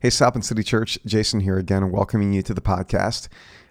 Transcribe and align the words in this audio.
Hey, 0.00 0.10
South 0.10 0.40
City 0.44 0.62
Church, 0.62 0.96
Jason 1.04 1.40
here 1.40 1.58
again, 1.58 1.90
welcoming 1.90 2.32
you 2.32 2.40
to 2.42 2.54
the 2.54 2.60
podcast. 2.60 3.26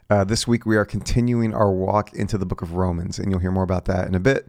Uh, 0.10 0.26
this 0.26 0.46
week 0.46 0.66
we 0.66 0.76
are 0.76 0.84
continuing 0.84 1.54
our 1.54 1.72
walk 1.72 2.14
into 2.14 2.38
the 2.38 2.46
book 2.46 2.62
of 2.62 2.74
Romans, 2.74 3.18
and 3.18 3.32
you'll 3.32 3.40
hear 3.40 3.50
more 3.50 3.64
about 3.64 3.86
that 3.86 4.10
in 4.10 4.14
a 4.14 4.20
bit. 4.20 4.46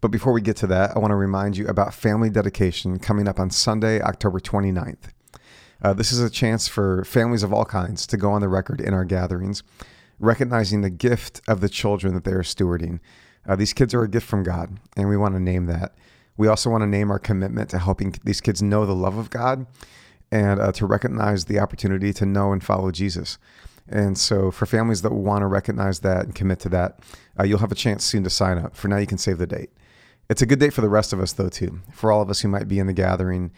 But 0.00 0.12
before 0.12 0.32
we 0.32 0.40
get 0.40 0.56
to 0.58 0.68
that, 0.68 0.94
I 0.94 1.00
want 1.00 1.10
to 1.10 1.16
remind 1.16 1.56
you 1.56 1.66
about 1.66 1.94
family 1.94 2.30
dedication 2.30 3.00
coming 3.00 3.26
up 3.26 3.40
on 3.40 3.50
Sunday, 3.50 4.00
October 4.00 4.38
29th. 4.38 5.08
Uh, 5.82 5.92
this 5.94 6.12
is 6.12 6.20
a 6.20 6.30
chance 6.30 6.68
for 6.68 7.04
families 7.04 7.42
of 7.42 7.52
all 7.52 7.64
kinds 7.64 8.06
to 8.06 8.16
go 8.16 8.30
on 8.30 8.40
the 8.40 8.48
record 8.48 8.80
in 8.80 8.94
our 8.94 9.04
gatherings, 9.04 9.64
recognizing 10.20 10.82
the 10.82 10.90
gift 10.90 11.40
of 11.48 11.60
the 11.60 11.68
children 11.68 12.14
that 12.14 12.22
they 12.22 12.30
are 12.30 12.44
stewarding. 12.44 13.00
Uh, 13.48 13.56
these 13.56 13.72
kids 13.72 13.92
are 13.94 14.04
a 14.04 14.08
gift 14.08 14.28
from 14.28 14.44
God, 14.44 14.78
and 14.96 15.08
we 15.08 15.16
want 15.16 15.34
to 15.34 15.40
name 15.40 15.66
that. 15.66 15.96
We 16.36 16.46
also 16.46 16.70
want 16.70 16.82
to 16.82 16.86
name 16.86 17.10
our 17.10 17.18
commitment 17.18 17.68
to 17.70 17.80
helping 17.80 18.14
these 18.22 18.40
kids 18.40 18.62
know 18.62 18.86
the 18.86 18.94
love 18.94 19.18
of 19.18 19.28
God 19.28 19.66
and 20.30 20.60
uh, 20.60 20.72
to 20.72 20.86
recognize 20.86 21.44
the 21.44 21.58
opportunity 21.58 22.12
to 22.12 22.26
know 22.26 22.52
and 22.52 22.62
follow 22.62 22.90
Jesus. 22.90 23.38
And 23.88 24.18
so, 24.18 24.50
for 24.50 24.66
families 24.66 25.02
that 25.02 25.12
want 25.12 25.42
to 25.42 25.46
recognize 25.46 26.00
that 26.00 26.24
and 26.24 26.34
commit 26.34 26.58
to 26.60 26.68
that, 26.70 26.98
uh, 27.38 27.44
you'll 27.44 27.60
have 27.60 27.72
a 27.72 27.76
chance 27.76 28.04
soon 28.04 28.24
to 28.24 28.30
sign 28.30 28.58
up. 28.58 28.76
For 28.76 28.88
now, 28.88 28.96
you 28.96 29.06
can 29.06 29.18
save 29.18 29.38
the 29.38 29.46
date. 29.46 29.70
It's 30.28 30.42
a 30.42 30.46
good 30.46 30.58
date 30.58 30.72
for 30.72 30.80
the 30.80 30.88
rest 30.88 31.12
of 31.12 31.20
us, 31.20 31.32
though, 31.32 31.48
too. 31.48 31.80
For 31.92 32.10
all 32.10 32.20
of 32.20 32.28
us 32.28 32.40
who 32.40 32.48
might 32.48 32.66
be 32.66 32.80
in 32.80 32.88
the 32.88 32.92
gathering, 32.92 33.52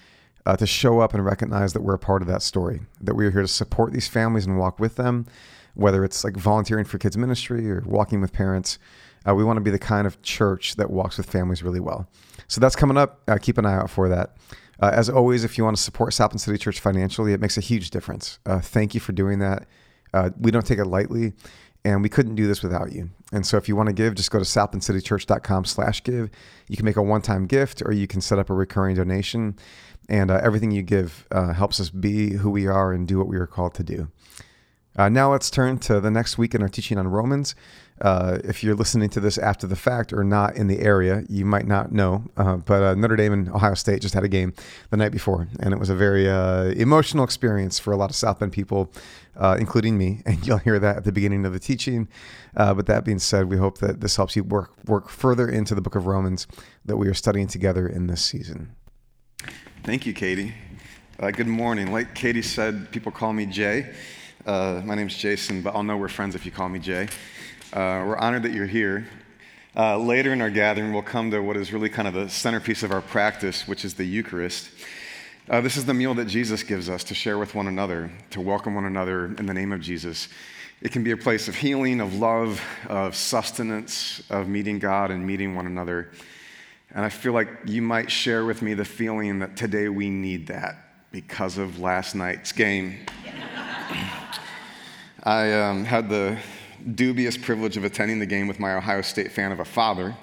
uh, 0.44 0.56
to 0.56 0.66
show 0.66 1.00
up 1.00 1.14
and 1.14 1.24
recognize 1.24 1.72
that 1.72 1.82
we're 1.82 1.94
a 1.94 1.98
part 1.98 2.22
of 2.22 2.28
that 2.28 2.42
story, 2.42 2.80
that 3.00 3.14
we 3.14 3.26
are 3.26 3.30
here 3.30 3.42
to 3.42 3.48
support 3.48 3.92
these 3.92 4.08
families 4.08 4.46
and 4.46 4.58
walk 4.58 4.78
with 4.78 4.96
them, 4.96 5.26
whether 5.74 6.04
it's 6.04 6.24
like 6.24 6.36
volunteering 6.36 6.84
for 6.84 6.98
kids' 6.98 7.16
ministry 7.16 7.70
or 7.70 7.82
walking 7.86 8.20
with 8.20 8.32
parents. 8.32 8.78
Uh, 9.28 9.34
we 9.34 9.44
want 9.44 9.56
to 9.56 9.62
be 9.62 9.70
the 9.70 9.78
kind 9.78 10.06
of 10.06 10.20
church 10.22 10.76
that 10.76 10.90
walks 10.90 11.18
with 11.18 11.28
families 11.28 11.62
really 11.62 11.80
well. 11.80 12.08
So 12.48 12.60
that's 12.60 12.76
coming 12.76 12.96
up. 12.96 13.20
Uh, 13.28 13.36
keep 13.36 13.58
an 13.58 13.66
eye 13.66 13.74
out 13.74 13.90
for 13.90 14.08
that. 14.08 14.36
Uh, 14.80 14.90
as 14.92 15.10
always, 15.10 15.44
if 15.44 15.58
you 15.58 15.64
want 15.64 15.76
to 15.76 15.82
support 15.82 16.14
South 16.14 16.38
City 16.40 16.58
Church 16.58 16.80
financially, 16.80 17.32
it 17.32 17.40
makes 17.40 17.56
a 17.56 17.60
huge 17.60 17.90
difference. 17.90 18.38
Uh, 18.46 18.60
thank 18.60 18.94
you 18.94 19.00
for 19.00 19.12
doing 19.12 19.38
that. 19.40 19.66
Uh, 20.14 20.30
we 20.38 20.50
don't 20.50 20.66
take 20.66 20.78
it 20.78 20.86
lightly, 20.86 21.32
and 21.84 22.02
we 22.02 22.08
couldn't 22.08 22.36
do 22.36 22.46
this 22.46 22.62
without 22.62 22.92
you. 22.92 23.10
And 23.32 23.44
so, 23.44 23.56
if 23.56 23.68
you 23.68 23.76
want 23.76 23.88
to 23.88 23.92
give, 23.92 24.14
just 24.14 24.30
go 24.30 24.38
to 24.38 24.44
southbendcitychurch.com/give. 24.44 26.30
You 26.68 26.76
can 26.76 26.84
make 26.84 26.96
a 26.96 27.02
one-time 27.02 27.46
gift, 27.46 27.82
or 27.84 27.92
you 27.92 28.06
can 28.06 28.20
set 28.20 28.38
up 28.38 28.50
a 28.50 28.54
recurring 28.54 28.96
donation. 28.96 29.56
And 30.08 30.30
uh, 30.30 30.40
everything 30.42 30.70
you 30.70 30.82
give 30.82 31.26
uh, 31.30 31.52
helps 31.52 31.80
us 31.80 31.90
be 31.90 32.34
who 32.34 32.50
we 32.50 32.66
are 32.66 32.92
and 32.92 33.06
do 33.06 33.18
what 33.18 33.28
we 33.28 33.36
are 33.36 33.46
called 33.46 33.74
to 33.74 33.82
do. 33.82 34.08
Uh, 34.96 35.08
now 35.08 35.30
let's 35.30 35.50
turn 35.50 35.78
to 35.78 36.00
the 36.00 36.10
next 36.10 36.38
week 36.38 36.54
in 36.54 36.62
our 36.62 36.68
teaching 36.68 36.98
on 36.98 37.06
Romans. 37.06 37.54
Uh, 38.00 38.38
if 38.44 38.62
you're 38.62 38.74
listening 38.74 39.08
to 39.10 39.20
this 39.20 39.38
after 39.38 39.66
the 39.66 39.76
fact 39.76 40.12
or 40.12 40.22
not 40.22 40.56
in 40.56 40.68
the 40.68 40.80
area, 40.80 41.24
you 41.28 41.44
might 41.44 41.66
not 41.66 41.92
know. 41.92 42.24
Uh, 42.36 42.56
but 42.56 42.82
uh, 42.82 42.94
Notre 42.94 43.16
Dame 43.16 43.32
and 43.32 43.48
Ohio 43.50 43.74
State 43.74 44.02
just 44.02 44.14
had 44.14 44.24
a 44.24 44.28
game 44.28 44.52
the 44.90 44.96
night 44.96 45.12
before, 45.12 45.48
and 45.60 45.72
it 45.72 45.80
was 45.80 45.90
a 45.90 45.94
very 45.94 46.28
uh, 46.28 46.64
emotional 46.64 47.24
experience 47.24 47.78
for 47.78 47.92
a 47.92 47.96
lot 47.96 48.10
of 48.10 48.16
South 48.16 48.38
Bend 48.38 48.52
people, 48.52 48.92
uh, 49.36 49.56
including 49.58 49.98
me. 49.98 50.22
And 50.28 50.46
you'll 50.46 50.58
hear 50.58 50.78
that 50.78 50.98
at 50.98 51.04
the 51.04 51.12
beginning 51.12 51.46
of 51.46 51.52
the 51.52 51.58
teaching. 51.58 52.06
But 52.54 52.86
that 52.86 53.04
being 53.04 53.18
said, 53.18 53.48
we 53.48 53.56
hope 53.56 53.78
that 53.78 54.00
this 54.00 54.16
helps 54.16 54.36
you 54.36 54.44
work 54.44 54.72
work 54.84 55.08
further 55.08 55.48
into 55.48 55.74
the 55.74 55.80
Book 55.80 55.94
of 55.94 56.06
Romans 56.06 56.46
that 56.84 56.98
we 56.98 57.08
are 57.08 57.14
studying 57.14 57.46
together 57.46 57.88
in 57.88 58.08
this 58.08 58.22
season. 58.22 58.74
Thank 59.84 60.04
you, 60.04 60.12
Katie. 60.12 60.54
good 61.18 61.46
morning. 61.46 61.92
Like 61.92 62.14
Katie 62.14 62.42
said, 62.42 62.90
people 62.90 63.10
call 63.10 63.32
me 63.32 63.46
Jay. 63.46 63.90
My 64.46 64.94
name's 64.94 65.16
Jason, 65.16 65.62
but 65.62 65.74
I'll 65.74 65.82
know 65.82 65.96
we're 65.96 66.08
friends 66.08 66.34
if 66.34 66.44
you 66.44 66.52
call 66.52 66.68
me 66.68 66.78
Jay. 66.78 67.08
Uh, 67.70 68.02
we're 68.06 68.16
honored 68.16 68.44
that 68.44 68.52
you're 68.52 68.64
here. 68.64 69.06
Uh, 69.76 69.98
later 69.98 70.32
in 70.32 70.40
our 70.40 70.48
gathering, 70.48 70.90
we'll 70.90 71.02
come 71.02 71.30
to 71.30 71.40
what 71.40 71.54
is 71.54 71.70
really 71.70 71.90
kind 71.90 72.08
of 72.08 72.14
the 72.14 72.26
centerpiece 72.26 72.82
of 72.82 72.90
our 72.90 73.02
practice, 73.02 73.68
which 73.68 73.84
is 73.84 73.92
the 73.92 74.06
Eucharist. 74.06 74.70
Uh, 75.50 75.60
this 75.60 75.76
is 75.76 75.84
the 75.84 75.92
meal 75.92 76.14
that 76.14 76.24
Jesus 76.24 76.62
gives 76.62 76.88
us 76.88 77.04
to 77.04 77.14
share 77.14 77.36
with 77.36 77.54
one 77.54 77.66
another, 77.66 78.10
to 78.30 78.40
welcome 78.40 78.74
one 78.74 78.86
another 78.86 79.26
in 79.26 79.44
the 79.44 79.52
name 79.52 79.72
of 79.72 79.82
Jesus. 79.82 80.28
It 80.80 80.92
can 80.92 81.04
be 81.04 81.10
a 81.10 81.16
place 81.18 81.46
of 81.46 81.56
healing, 81.56 82.00
of 82.00 82.14
love, 82.14 82.62
of 82.88 83.14
sustenance, 83.14 84.22
of 84.30 84.48
meeting 84.48 84.78
God 84.78 85.10
and 85.10 85.26
meeting 85.26 85.54
one 85.54 85.66
another. 85.66 86.10
And 86.94 87.04
I 87.04 87.10
feel 87.10 87.34
like 87.34 87.50
you 87.66 87.82
might 87.82 88.10
share 88.10 88.46
with 88.46 88.62
me 88.62 88.72
the 88.72 88.86
feeling 88.86 89.40
that 89.40 89.58
today 89.58 89.90
we 89.90 90.08
need 90.08 90.46
that 90.46 91.10
because 91.12 91.58
of 91.58 91.80
last 91.80 92.14
night's 92.14 92.50
game. 92.50 93.04
I 95.22 95.52
um, 95.52 95.84
had 95.84 96.08
the 96.08 96.38
dubious 96.94 97.36
privilege 97.36 97.76
of 97.76 97.84
attending 97.84 98.18
the 98.18 98.26
game 98.26 98.48
with 98.48 98.60
my 98.60 98.74
Ohio 98.74 99.02
State 99.02 99.32
fan 99.32 99.52
of 99.52 99.60
a 99.60 99.64
father, 99.64 100.16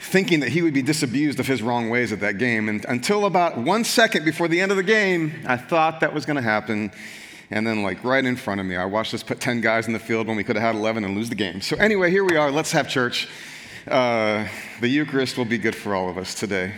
thinking 0.00 0.40
that 0.40 0.50
he 0.50 0.62
would 0.62 0.74
be 0.74 0.82
disabused 0.82 1.40
of 1.40 1.46
his 1.46 1.62
wrong 1.62 1.90
ways 1.90 2.12
at 2.12 2.20
that 2.20 2.38
game. 2.38 2.68
And 2.68 2.84
until 2.86 3.26
about 3.26 3.56
one 3.56 3.84
second 3.84 4.24
before 4.24 4.48
the 4.48 4.60
end 4.60 4.70
of 4.70 4.76
the 4.76 4.82
game, 4.82 5.32
I 5.46 5.56
thought 5.56 6.00
that 6.00 6.12
was 6.12 6.26
going 6.26 6.36
to 6.36 6.42
happen. 6.42 6.92
And 7.50 7.66
then, 7.66 7.82
like 7.82 8.02
right 8.02 8.24
in 8.24 8.36
front 8.36 8.60
of 8.60 8.66
me, 8.66 8.76
I 8.76 8.84
watched 8.84 9.14
us 9.14 9.22
put 9.22 9.40
10 9.40 9.60
guys 9.60 9.86
in 9.86 9.92
the 9.92 9.98
field 9.98 10.26
when 10.26 10.36
we 10.36 10.44
could 10.44 10.56
have 10.56 10.74
had 10.74 10.80
11 10.80 11.04
and 11.04 11.14
lose 11.14 11.28
the 11.28 11.34
game. 11.34 11.60
So, 11.60 11.76
anyway, 11.76 12.10
here 12.10 12.24
we 12.24 12.36
are. 12.36 12.50
Let's 12.50 12.72
have 12.72 12.88
church. 12.88 13.28
Uh, 13.86 14.48
the 14.80 14.88
Eucharist 14.88 15.36
will 15.36 15.44
be 15.44 15.58
good 15.58 15.74
for 15.74 15.94
all 15.94 16.08
of 16.08 16.16
us 16.16 16.34
today. 16.34 16.74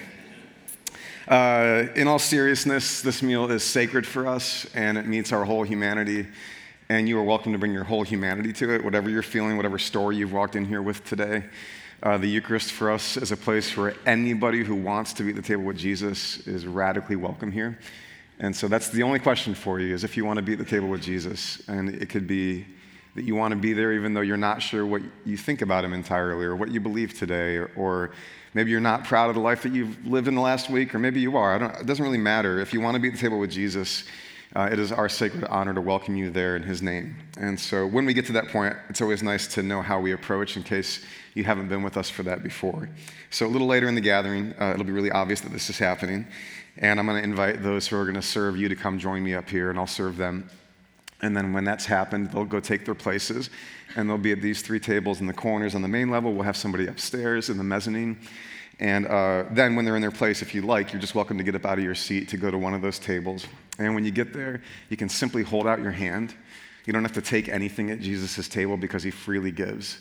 Uh, 1.28 1.86
in 1.96 2.06
all 2.06 2.18
seriousness, 2.20 3.00
this 3.00 3.20
meal 3.20 3.50
is 3.50 3.64
sacred 3.64 4.06
for 4.06 4.28
us 4.28 4.64
and 4.74 4.96
it 4.96 5.06
meets 5.06 5.32
our 5.32 5.44
whole 5.44 5.64
humanity. 5.64 6.26
And 6.88 7.08
you 7.08 7.18
are 7.18 7.22
welcome 7.24 7.50
to 7.50 7.58
bring 7.58 7.72
your 7.72 7.82
whole 7.82 8.04
humanity 8.04 8.52
to 8.52 8.72
it, 8.72 8.84
whatever 8.84 9.10
you're 9.10 9.20
feeling, 9.20 9.56
whatever 9.56 9.76
story 9.76 10.18
you've 10.18 10.32
walked 10.32 10.54
in 10.54 10.64
here 10.64 10.80
with 10.80 11.04
today. 11.04 11.42
Uh, 12.00 12.16
the 12.16 12.28
Eucharist 12.28 12.70
for 12.70 12.92
us 12.92 13.16
is 13.16 13.32
a 13.32 13.36
place 13.36 13.76
where 13.76 13.96
anybody 14.06 14.62
who 14.62 14.76
wants 14.76 15.12
to 15.14 15.24
be 15.24 15.30
at 15.30 15.34
the 15.34 15.42
table 15.42 15.64
with 15.64 15.76
Jesus 15.76 16.46
is 16.46 16.64
radically 16.64 17.16
welcome 17.16 17.50
here. 17.50 17.76
And 18.38 18.54
so 18.54 18.68
that's 18.68 18.90
the 18.90 19.02
only 19.02 19.18
question 19.18 19.52
for 19.52 19.80
you 19.80 19.94
is 19.94 20.04
if 20.04 20.16
you 20.16 20.24
want 20.24 20.36
to 20.36 20.44
be 20.44 20.52
at 20.52 20.58
the 20.60 20.64
table 20.64 20.86
with 20.86 21.02
Jesus. 21.02 21.60
And 21.66 21.88
it 21.88 22.08
could 22.08 22.28
be 22.28 22.64
that 23.16 23.24
you 23.24 23.34
want 23.34 23.50
to 23.50 23.58
be 23.58 23.72
there 23.72 23.92
even 23.92 24.14
though 24.14 24.20
you're 24.20 24.36
not 24.36 24.62
sure 24.62 24.86
what 24.86 25.02
you 25.24 25.36
think 25.36 25.62
about 25.62 25.84
him 25.84 25.92
entirely 25.92 26.44
or 26.44 26.54
what 26.54 26.70
you 26.70 26.78
believe 26.78 27.18
today 27.18 27.56
or, 27.56 27.72
or 27.74 28.12
Maybe 28.56 28.70
you're 28.70 28.80
not 28.80 29.04
proud 29.04 29.28
of 29.28 29.34
the 29.34 29.42
life 29.42 29.64
that 29.64 29.74
you've 29.74 30.06
lived 30.06 30.28
in 30.28 30.34
the 30.34 30.40
last 30.40 30.70
week, 30.70 30.94
or 30.94 30.98
maybe 30.98 31.20
you 31.20 31.36
are. 31.36 31.62
it 31.62 31.84
doesn't 31.84 32.02
really 32.02 32.16
matter. 32.16 32.58
If 32.58 32.72
you 32.72 32.80
want 32.80 32.94
to 32.94 32.98
be 32.98 33.08
at 33.08 33.12
the 33.12 33.20
table 33.20 33.38
with 33.38 33.50
Jesus, 33.50 34.04
uh, 34.56 34.70
it 34.72 34.78
is 34.78 34.90
our 34.90 35.06
sacred 35.06 35.44
honor 35.44 35.74
to 35.74 35.82
welcome 35.82 36.16
you 36.16 36.30
there 36.30 36.56
in 36.56 36.62
his 36.62 36.80
name. 36.80 37.14
And 37.38 37.60
so 37.60 37.86
when 37.86 38.06
we 38.06 38.14
get 38.14 38.24
to 38.26 38.32
that 38.32 38.48
point, 38.48 38.74
it's 38.88 39.02
always 39.02 39.22
nice 39.22 39.46
to 39.48 39.62
know 39.62 39.82
how 39.82 40.00
we 40.00 40.12
approach 40.12 40.56
in 40.56 40.62
case 40.62 41.04
you 41.34 41.44
haven't 41.44 41.68
been 41.68 41.82
with 41.82 41.98
us 41.98 42.08
for 42.08 42.22
that 42.22 42.42
before. 42.42 42.88
So 43.28 43.46
a 43.46 43.48
little 43.48 43.66
later 43.66 43.86
in 43.86 43.94
the 43.94 44.00
gathering, 44.00 44.54
uh, 44.58 44.70
it'll 44.72 44.86
be 44.86 44.92
really 44.92 45.10
obvious 45.10 45.42
that 45.42 45.52
this 45.52 45.68
is 45.68 45.78
happening. 45.78 46.26
And 46.78 46.98
I'm 46.98 47.04
going 47.04 47.18
to 47.18 47.28
invite 47.28 47.62
those 47.62 47.86
who 47.86 47.98
are 47.98 48.04
going 48.04 48.14
to 48.14 48.22
serve 48.22 48.56
you 48.56 48.70
to 48.70 48.76
come 48.76 48.98
join 48.98 49.22
me 49.22 49.34
up 49.34 49.46
here, 49.50 49.68
and 49.68 49.78
I'll 49.78 49.86
serve 49.86 50.16
them. 50.16 50.48
And 51.20 51.36
then 51.36 51.52
when 51.52 51.64
that's 51.64 51.84
happened, 51.84 52.32
they'll 52.32 52.46
go 52.46 52.60
take 52.60 52.86
their 52.86 52.94
places, 52.94 53.50
and 53.94 54.08
they'll 54.08 54.16
be 54.16 54.32
at 54.32 54.40
these 54.40 54.62
three 54.62 54.80
tables 54.80 55.20
in 55.20 55.26
the 55.26 55.34
corners 55.34 55.74
on 55.74 55.82
the 55.82 55.88
main 55.88 56.08
level. 56.08 56.32
We'll 56.32 56.44
have 56.44 56.56
somebody 56.56 56.86
upstairs 56.86 57.50
in 57.50 57.58
the 57.58 57.64
mezzanine. 57.64 58.18
And 58.78 59.06
uh, 59.06 59.44
then, 59.50 59.74
when 59.74 59.84
they're 59.84 59.96
in 59.96 60.02
their 60.02 60.10
place, 60.10 60.42
if 60.42 60.54
you 60.54 60.62
like, 60.62 60.92
you're 60.92 61.00
just 61.00 61.14
welcome 61.14 61.38
to 61.38 61.44
get 61.44 61.54
up 61.54 61.64
out 61.64 61.78
of 61.78 61.84
your 61.84 61.94
seat 61.94 62.28
to 62.28 62.36
go 62.36 62.50
to 62.50 62.58
one 62.58 62.74
of 62.74 62.82
those 62.82 62.98
tables. 62.98 63.46
And 63.78 63.94
when 63.94 64.04
you 64.04 64.10
get 64.10 64.34
there, 64.34 64.62
you 64.90 64.96
can 64.96 65.08
simply 65.08 65.42
hold 65.42 65.66
out 65.66 65.80
your 65.80 65.92
hand. 65.92 66.34
You 66.84 66.92
don't 66.92 67.02
have 67.02 67.14
to 67.14 67.22
take 67.22 67.48
anything 67.48 67.90
at 67.90 68.00
Jesus' 68.00 68.48
table 68.48 68.76
because 68.76 69.02
he 69.02 69.10
freely 69.10 69.50
gives. 69.50 69.98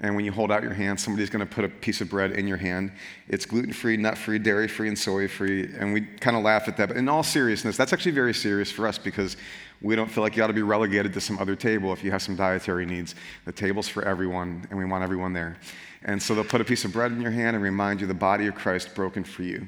And 0.00 0.16
when 0.16 0.24
you 0.24 0.32
hold 0.32 0.50
out 0.50 0.62
your 0.62 0.72
hand, 0.72 0.98
somebody's 0.98 1.30
going 1.30 1.46
to 1.46 1.54
put 1.54 1.64
a 1.64 1.68
piece 1.68 2.00
of 2.00 2.08
bread 2.08 2.32
in 2.32 2.46
your 2.46 2.56
hand. 2.56 2.92
It's 3.28 3.44
gluten 3.44 3.72
free, 3.72 3.96
nut 3.96 4.16
free, 4.16 4.38
dairy 4.38 4.66
free, 4.66 4.88
and 4.88 4.98
soy 4.98 5.28
free. 5.28 5.68
And 5.78 5.92
we 5.92 6.00
kind 6.00 6.36
of 6.36 6.42
laugh 6.42 6.66
at 6.66 6.76
that. 6.78 6.88
But 6.88 6.96
in 6.96 7.08
all 7.08 7.22
seriousness, 7.22 7.76
that's 7.76 7.92
actually 7.92 8.12
very 8.12 8.34
serious 8.34 8.70
for 8.70 8.88
us 8.88 8.98
because 8.98 9.36
we 9.82 9.96
don't 9.96 10.10
feel 10.10 10.22
like 10.22 10.36
you 10.36 10.44
ought 10.44 10.48
to 10.48 10.52
be 10.52 10.62
relegated 10.62 11.12
to 11.14 11.20
some 11.20 11.38
other 11.38 11.56
table 11.56 11.92
if 11.92 12.04
you 12.04 12.10
have 12.12 12.22
some 12.22 12.36
dietary 12.36 12.86
needs. 12.86 13.14
The 13.44 13.52
table's 13.52 13.88
for 13.88 14.04
everyone, 14.04 14.66
and 14.70 14.78
we 14.78 14.84
want 14.84 15.02
everyone 15.02 15.32
there. 15.32 15.56
And 16.04 16.22
so 16.22 16.34
they'll 16.34 16.44
put 16.44 16.60
a 16.60 16.64
piece 16.64 16.84
of 16.84 16.92
bread 16.92 17.12
in 17.12 17.20
your 17.20 17.30
hand 17.30 17.56
and 17.56 17.62
remind 17.62 18.00
you 18.00 18.06
the 18.06 18.14
body 18.14 18.46
of 18.46 18.54
Christ 18.54 18.94
broken 18.94 19.24
for 19.24 19.42
you. 19.42 19.66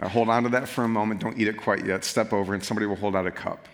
Hold 0.00 0.28
on 0.28 0.44
to 0.44 0.48
that 0.50 0.68
for 0.68 0.84
a 0.84 0.88
moment. 0.88 1.20
Don't 1.20 1.38
eat 1.38 1.48
it 1.48 1.56
quite 1.56 1.84
yet. 1.84 2.04
Step 2.04 2.32
over, 2.32 2.54
and 2.54 2.62
somebody 2.62 2.86
will 2.86 2.96
hold 2.96 3.16
out 3.16 3.26
a 3.26 3.30
cup. 3.30 3.68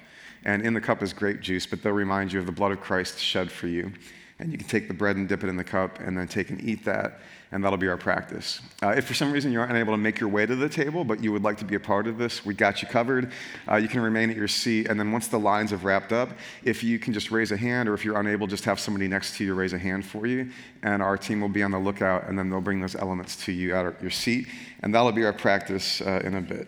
And 0.45 0.65
in 0.65 0.75
the 0.75 0.81
cup 0.81 1.03
is 1.03 1.13
grape 1.13 1.41
juice, 1.41 1.67
but 1.67 1.83
they'll 1.83 1.93
remind 1.93 2.33
you 2.33 2.41
of 2.41 2.47
the 2.47 2.53
blood 2.53 2.73
of 2.73 2.81
Christ 2.81 3.19
shed 3.19 3.51
for 3.51 3.67
you. 3.67 3.93
And 4.43 4.53
you 4.53 4.59
can 4.59 4.69
take 4.69 4.89
the 4.89 4.95
bread 4.95 5.17
and 5.17 5.29
dip 5.29 5.45
it 5.45 5.49
in 5.49 5.57
the 5.57 5.65
cup, 5.65 6.01
and 6.01 6.17
then 6.17 6.29
take 6.29 6.51
and 6.51 6.63
eat 6.63 6.85
that 6.85 7.21
and 7.53 7.63
that'll 7.63 7.79
be 7.79 7.89
our 7.89 7.99
practice. 7.99 8.61
Uh, 8.83 8.89
if 8.97 9.05
for 9.05 9.13
some 9.13 9.31
reason 9.31 9.53
you're 9.53 9.65
unable 9.65 9.93
to 9.93 9.99
make 9.99 10.19
your 10.19 10.31
way 10.31 10.47
to 10.47 10.57
the 10.57 10.69
table, 10.69 11.05
but 11.05 11.23
you 11.23 11.31
would 11.33 11.43
like 11.43 11.59
to 11.59 11.67
be 11.67 11.75
a 11.75 11.81
part 11.81 12.07
of 12.07 12.17
this, 12.17 12.45
we 12.47 12.55
got 12.55 12.81
you 12.81 12.89
covered. 12.89 13.31
Uh, 13.71 13.77
you 13.77 13.89
can 13.89 14.01
remain 14.01 14.31
at 14.31 14.37
your 14.37 14.49
seat, 14.49 14.89
and 14.89 14.99
then 14.99 15.13
once 15.13 15.29
the 15.29 15.39
lines 15.39 15.71
have 15.71 15.85
wrapped 15.85 16.13
up, 16.13 16.31
if 16.65 16.83
you 16.83 16.99
can 16.99 17.13
just 17.13 17.31
raise 17.31 17.53
a 17.53 17.57
hand, 17.57 17.91
or 17.91 17.95
if 17.95 18.07
you're 18.07 18.19
unable, 18.19 18.47
just 18.47 18.65
have 18.65 18.81
somebody 18.81 19.07
next 19.07 19.37
to 19.37 19.45
you 19.45 19.55
raise 19.55 19.75
a 19.75 19.79
hand 19.79 20.05
for 20.05 20.27
you, 20.27 20.51
and 20.83 21.03
our 21.03 21.19
team 21.19 21.43
will 21.43 21.49
be 21.51 21.63
on 21.63 21.71
the 21.71 21.79
lookout, 21.79 22.27
and 22.27 22.39
then 22.39 22.49
they'll 22.49 22.63
bring 22.63 22.81
those 22.81 22.97
elements 22.97 23.37
to 23.45 23.53
you 23.53 23.77
at 23.77 24.01
your 24.01 24.11
seat, 24.11 24.49
and 24.83 24.95
that'll 24.95 25.13
be 25.13 25.25
our 25.25 25.33
practice 25.35 26.01
uh, 26.01 26.23
in 26.25 26.37
a 26.37 26.41
bit. 26.41 26.67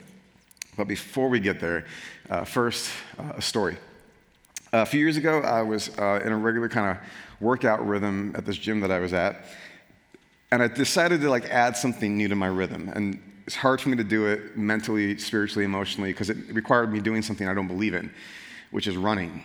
But 0.76 0.86
before 0.86 1.30
we 1.30 1.40
get 1.40 1.60
there, 1.60 1.86
uh, 2.28 2.44
first, 2.44 2.90
uh, 3.18 3.32
a 3.36 3.42
story. 3.42 3.78
A 4.76 4.84
few 4.84 4.98
years 4.98 5.16
ago, 5.16 5.40
I 5.40 5.62
was 5.62 5.96
uh, 5.98 6.20
in 6.24 6.32
a 6.32 6.36
regular 6.36 6.68
kind 6.68 6.90
of 6.90 7.04
workout 7.40 7.86
rhythm 7.86 8.34
at 8.36 8.44
this 8.44 8.56
gym 8.56 8.80
that 8.80 8.90
I 8.90 8.98
was 8.98 9.12
at 9.12 9.44
and 10.54 10.62
I 10.62 10.68
decided 10.68 11.20
to 11.22 11.30
like 11.30 11.50
add 11.50 11.76
something 11.76 12.16
new 12.16 12.28
to 12.28 12.36
my 12.36 12.46
rhythm. 12.46 12.90
And 12.94 13.20
it's 13.46 13.56
hard 13.56 13.80
for 13.80 13.88
me 13.88 13.96
to 13.96 14.04
do 14.04 14.26
it 14.26 14.56
mentally, 14.56 15.18
spiritually, 15.18 15.64
emotionally, 15.64 16.12
because 16.12 16.30
it 16.30 16.36
required 16.52 16.92
me 16.92 17.00
doing 17.00 17.22
something 17.22 17.48
I 17.48 17.54
don't 17.54 17.66
believe 17.66 17.94
in, 17.94 18.12
which 18.70 18.86
is 18.86 18.96
running. 18.96 19.44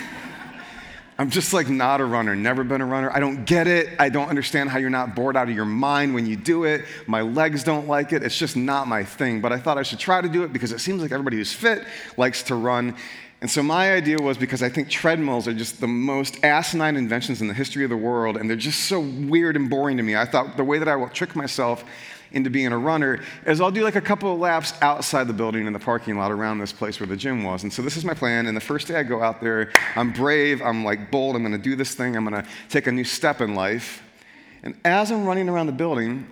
I'm 1.18 1.30
just 1.30 1.52
like 1.52 1.68
not 1.68 2.00
a 2.00 2.04
runner, 2.04 2.36
never 2.36 2.62
been 2.62 2.80
a 2.80 2.86
runner. 2.86 3.10
I 3.12 3.18
don't 3.18 3.44
get 3.44 3.66
it. 3.66 3.96
I 3.98 4.08
don't 4.08 4.28
understand 4.28 4.70
how 4.70 4.78
you're 4.78 4.88
not 4.88 5.16
bored 5.16 5.36
out 5.36 5.48
of 5.48 5.54
your 5.54 5.64
mind 5.64 6.14
when 6.14 6.26
you 6.26 6.36
do 6.36 6.62
it. 6.62 6.84
My 7.08 7.22
legs 7.22 7.64
don't 7.64 7.88
like 7.88 8.12
it. 8.12 8.22
It's 8.22 8.38
just 8.38 8.56
not 8.56 8.86
my 8.86 9.02
thing. 9.02 9.40
But 9.40 9.52
I 9.52 9.58
thought 9.58 9.78
I 9.78 9.82
should 9.82 9.98
try 9.98 10.20
to 10.20 10.28
do 10.28 10.44
it 10.44 10.52
because 10.52 10.70
it 10.70 10.78
seems 10.78 11.02
like 11.02 11.10
everybody 11.10 11.38
who's 11.38 11.52
fit 11.52 11.84
likes 12.16 12.44
to 12.44 12.54
run. 12.54 12.94
And 13.40 13.48
so 13.48 13.62
my 13.62 13.92
idea 13.92 14.18
was 14.20 14.36
because 14.36 14.62
I 14.64 14.68
think 14.68 14.88
treadmills 14.90 15.46
are 15.46 15.54
just 15.54 15.80
the 15.80 15.86
most 15.86 16.42
asinine 16.44 16.96
inventions 16.96 17.40
in 17.40 17.46
the 17.46 17.54
history 17.54 17.84
of 17.84 17.90
the 17.90 17.96
world, 17.96 18.36
and 18.36 18.50
they're 18.50 18.56
just 18.56 18.86
so 18.86 18.98
weird 18.98 19.54
and 19.54 19.70
boring 19.70 19.96
to 19.96 20.02
me. 20.02 20.16
I 20.16 20.24
thought 20.24 20.56
the 20.56 20.64
way 20.64 20.78
that 20.78 20.88
I 20.88 20.96
will 20.96 21.08
trick 21.08 21.36
myself 21.36 21.84
into 22.32 22.50
being 22.50 22.72
a 22.72 22.78
runner 22.78 23.22
is 23.46 23.60
I'll 23.60 23.70
do 23.70 23.82
like 23.82 23.96
a 23.96 24.00
couple 24.00 24.32
of 24.32 24.38
laps 24.38 24.74
outside 24.82 25.28
the 25.28 25.32
building 25.32 25.66
in 25.66 25.72
the 25.72 25.78
parking 25.78 26.18
lot 26.18 26.30
around 26.30 26.58
this 26.58 26.72
place 26.72 27.00
where 27.00 27.06
the 27.06 27.16
gym 27.16 27.42
was. 27.42 27.62
And 27.62 27.72
so 27.72 27.80
this 27.80 27.96
is 27.96 28.04
my 28.04 28.12
plan. 28.12 28.46
And 28.46 28.56
the 28.56 28.60
first 28.60 28.88
day 28.88 28.96
I 28.96 29.02
go 29.02 29.22
out 29.22 29.40
there, 29.40 29.70
I'm 29.96 30.12
brave, 30.12 30.60
I'm 30.60 30.84
like 30.84 31.10
bold, 31.10 31.36
I'm 31.36 31.42
gonna 31.42 31.58
do 31.58 31.76
this 31.76 31.94
thing, 31.94 32.16
I'm 32.16 32.24
gonna 32.24 32.46
take 32.68 32.86
a 32.86 32.92
new 32.92 33.04
step 33.04 33.40
in 33.40 33.54
life. 33.54 34.02
And 34.62 34.76
as 34.84 35.10
I'm 35.10 35.24
running 35.24 35.48
around 35.48 35.66
the 35.66 35.72
building, 35.72 36.26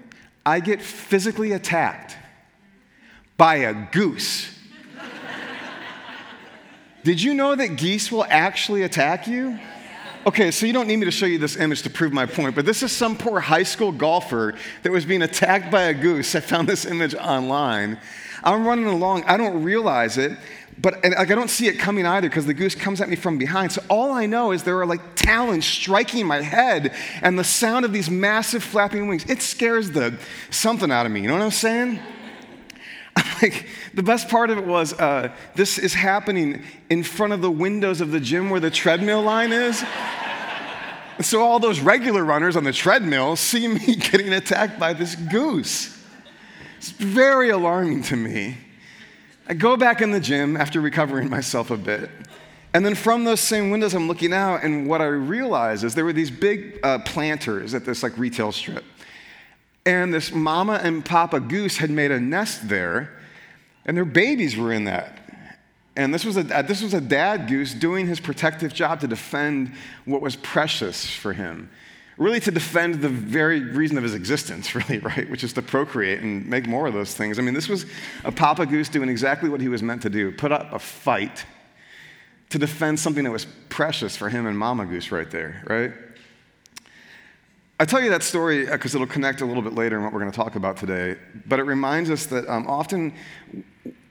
I 0.44 0.60
get 0.60 0.82
physically 0.82 1.52
attacked 1.52 2.16
by 3.36 3.56
a 3.56 3.74
goose. 3.92 4.55
Did 7.06 7.22
you 7.22 7.34
know 7.34 7.54
that 7.54 7.76
geese 7.76 8.10
will 8.10 8.26
actually 8.28 8.82
attack 8.82 9.28
you? 9.28 9.60
Okay, 10.26 10.50
so 10.50 10.66
you 10.66 10.72
don't 10.72 10.88
need 10.88 10.96
me 10.96 11.04
to 11.04 11.12
show 11.12 11.26
you 11.26 11.38
this 11.38 11.54
image 11.54 11.82
to 11.82 11.90
prove 11.90 12.12
my 12.12 12.26
point, 12.26 12.56
but 12.56 12.66
this 12.66 12.82
is 12.82 12.90
some 12.90 13.16
poor 13.16 13.38
high 13.38 13.62
school 13.62 13.92
golfer 13.92 14.56
that 14.82 14.90
was 14.90 15.06
being 15.06 15.22
attacked 15.22 15.70
by 15.70 15.82
a 15.82 15.94
goose. 15.94 16.34
I 16.34 16.40
found 16.40 16.68
this 16.68 16.84
image 16.84 17.14
online. 17.14 18.00
I'm 18.42 18.66
running 18.66 18.86
along, 18.86 19.22
I 19.22 19.36
don't 19.36 19.62
realize 19.62 20.18
it, 20.18 20.36
but 20.78 20.94
like, 21.04 21.30
I 21.30 21.36
don't 21.36 21.48
see 21.48 21.68
it 21.68 21.78
coming 21.78 22.06
either 22.06 22.28
because 22.28 22.44
the 22.44 22.54
goose 22.54 22.74
comes 22.74 23.00
at 23.00 23.08
me 23.08 23.14
from 23.14 23.38
behind. 23.38 23.70
So 23.70 23.84
all 23.88 24.10
I 24.10 24.26
know 24.26 24.50
is 24.50 24.64
there 24.64 24.80
are 24.80 24.86
like 24.86 25.14
talons 25.14 25.64
striking 25.64 26.26
my 26.26 26.42
head 26.42 26.92
and 27.22 27.38
the 27.38 27.44
sound 27.44 27.84
of 27.84 27.92
these 27.92 28.10
massive 28.10 28.64
flapping 28.64 29.06
wings. 29.06 29.24
It 29.30 29.42
scares 29.42 29.92
the 29.92 30.18
something 30.50 30.90
out 30.90 31.06
of 31.06 31.12
me. 31.12 31.20
You 31.20 31.28
know 31.28 31.34
what 31.34 31.42
I'm 31.44 31.52
saying? 31.52 32.00
like 33.42 33.66
the 33.94 34.02
best 34.02 34.28
part 34.28 34.50
of 34.50 34.58
it 34.58 34.66
was 34.66 34.92
uh, 34.94 35.32
this 35.54 35.78
is 35.78 35.94
happening 35.94 36.62
in 36.90 37.02
front 37.02 37.32
of 37.32 37.40
the 37.40 37.50
windows 37.50 38.00
of 38.00 38.10
the 38.10 38.20
gym 38.20 38.50
where 38.50 38.60
the 38.60 38.70
treadmill 38.70 39.22
line 39.22 39.52
is. 39.52 39.84
so 41.20 41.42
all 41.42 41.58
those 41.58 41.80
regular 41.80 42.24
runners 42.24 42.56
on 42.56 42.64
the 42.64 42.72
treadmill 42.72 43.36
see 43.36 43.68
me 43.68 43.96
getting 43.96 44.32
attacked 44.32 44.78
by 44.78 44.92
this 44.92 45.14
goose. 45.14 45.92
It's 46.78 46.90
very 46.90 47.50
alarming 47.50 48.02
to 48.04 48.16
me. 48.16 48.58
I 49.48 49.54
go 49.54 49.76
back 49.76 50.02
in 50.02 50.10
the 50.10 50.20
gym 50.20 50.56
after 50.56 50.80
recovering 50.80 51.30
myself 51.30 51.70
a 51.70 51.76
bit. 51.76 52.10
And 52.74 52.84
then 52.84 52.94
from 52.94 53.24
those 53.24 53.40
same 53.40 53.70
windows, 53.70 53.94
I'm 53.94 54.08
looking 54.08 54.34
out, 54.34 54.62
and 54.62 54.86
what 54.86 55.00
I 55.00 55.06
realize 55.06 55.82
is 55.82 55.94
there 55.94 56.04
were 56.04 56.12
these 56.12 56.30
big 56.30 56.78
uh, 56.82 56.98
planters 56.98 57.72
at 57.72 57.86
this 57.86 58.02
like 58.02 58.18
retail 58.18 58.52
strip. 58.52 58.84
And 59.86 60.12
this 60.12 60.32
mama 60.32 60.80
and 60.82 61.04
papa 61.04 61.38
goose 61.38 61.76
had 61.76 61.90
made 61.90 62.10
a 62.10 62.18
nest 62.18 62.68
there, 62.68 63.16
and 63.84 63.96
their 63.96 64.04
babies 64.04 64.56
were 64.56 64.72
in 64.72 64.84
that. 64.84 65.20
And 65.94 66.12
this 66.12 66.24
was, 66.24 66.36
a, 66.36 66.54
uh, 66.54 66.62
this 66.62 66.82
was 66.82 66.92
a 66.92 67.00
dad 67.00 67.48
goose 67.48 67.72
doing 67.72 68.06
his 68.06 68.20
protective 68.20 68.74
job 68.74 69.00
to 69.00 69.06
defend 69.06 69.72
what 70.04 70.20
was 70.20 70.36
precious 70.36 71.08
for 71.08 71.32
him. 71.32 71.70
Really, 72.18 72.40
to 72.40 72.50
defend 72.50 73.00
the 73.00 73.08
very 73.08 73.60
reason 73.60 73.96
of 73.96 74.02
his 74.02 74.14
existence, 74.14 74.74
really, 74.74 74.98
right? 74.98 75.30
Which 75.30 75.44
is 75.44 75.52
to 75.54 75.62
procreate 75.62 76.20
and 76.20 76.46
make 76.46 76.66
more 76.66 76.86
of 76.86 76.92
those 76.92 77.14
things. 77.14 77.38
I 77.38 77.42
mean, 77.42 77.54
this 77.54 77.68
was 77.68 77.86
a 78.24 78.32
papa 78.32 78.66
goose 78.66 78.88
doing 78.88 79.08
exactly 79.08 79.48
what 79.48 79.60
he 79.60 79.68
was 79.68 79.82
meant 79.82 80.02
to 80.02 80.10
do 80.10 80.32
put 80.32 80.50
up 80.50 80.72
a 80.72 80.78
fight 80.78 81.46
to 82.50 82.58
defend 82.58 82.98
something 82.98 83.24
that 83.24 83.30
was 83.30 83.46
precious 83.68 84.16
for 84.16 84.28
him 84.28 84.46
and 84.46 84.58
mama 84.58 84.84
goose 84.84 85.12
right 85.12 85.30
there, 85.30 85.62
right? 85.66 85.92
I 87.78 87.84
tell 87.84 88.00
you 88.00 88.08
that 88.10 88.22
story 88.22 88.64
because 88.64 88.94
uh, 88.94 88.98
it'll 88.98 89.06
connect 89.06 89.42
a 89.42 89.44
little 89.44 89.62
bit 89.62 89.74
later 89.74 89.98
in 89.98 90.02
what 90.02 90.12
we're 90.12 90.20
going 90.20 90.32
to 90.32 90.36
talk 90.36 90.56
about 90.56 90.78
today. 90.78 91.16
But 91.46 91.58
it 91.58 91.64
reminds 91.64 92.08
us 92.08 92.24
that 92.26 92.48
um, 92.48 92.66
often 92.66 93.12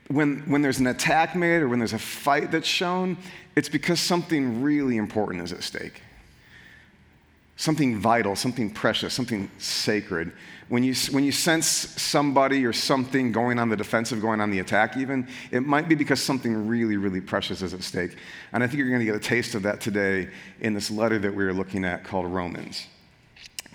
when, 0.06 0.38
when 0.48 0.62
there's 0.62 0.78
an 0.78 0.86
attack 0.86 1.34
made 1.34 1.62
or 1.62 1.68
when 1.68 1.80
there's 1.80 1.92
a 1.92 1.98
fight 1.98 2.52
that's 2.52 2.68
shown, 2.68 3.16
it's 3.56 3.68
because 3.68 3.98
something 3.98 4.62
really 4.62 4.96
important 4.98 5.42
is 5.42 5.52
at 5.52 5.64
stake. 5.64 6.00
Something 7.56 7.98
vital, 7.98 8.36
something 8.36 8.70
precious, 8.70 9.14
something 9.14 9.50
sacred. 9.58 10.30
When 10.68 10.84
you, 10.84 10.94
when 11.10 11.24
you 11.24 11.32
sense 11.32 11.66
somebody 11.66 12.64
or 12.66 12.72
something 12.72 13.32
going 13.32 13.58
on 13.58 13.68
the 13.68 13.76
defensive, 13.76 14.20
going 14.20 14.40
on 14.40 14.50
the 14.50 14.60
attack, 14.60 14.96
even, 14.96 15.26
it 15.50 15.66
might 15.66 15.88
be 15.88 15.96
because 15.96 16.22
something 16.22 16.68
really, 16.68 16.98
really 16.98 17.20
precious 17.20 17.62
is 17.62 17.74
at 17.74 17.82
stake. 17.82 18.16
And 18.52 18.62
I 18.62 18.68
think 18.68 18.78
you're 18.78 18.90
going 18.90 19.00
to 19.00 19.06
get 19.06 19.16
a 19.16 19.18
taste 19.18 19.56
of 19.56 19.62
that 19.64 19.80
today 19.80 20.28
in 20.60 20.72
this 20.72 20.88
letter 20.88 21.18
that 21.18 21.34
we 21.34 21.44
are 21.44 21.52
looking 21.52 21.84
at 21.84 22.04
called 22.04 22.26
Romans. 22.26 22.86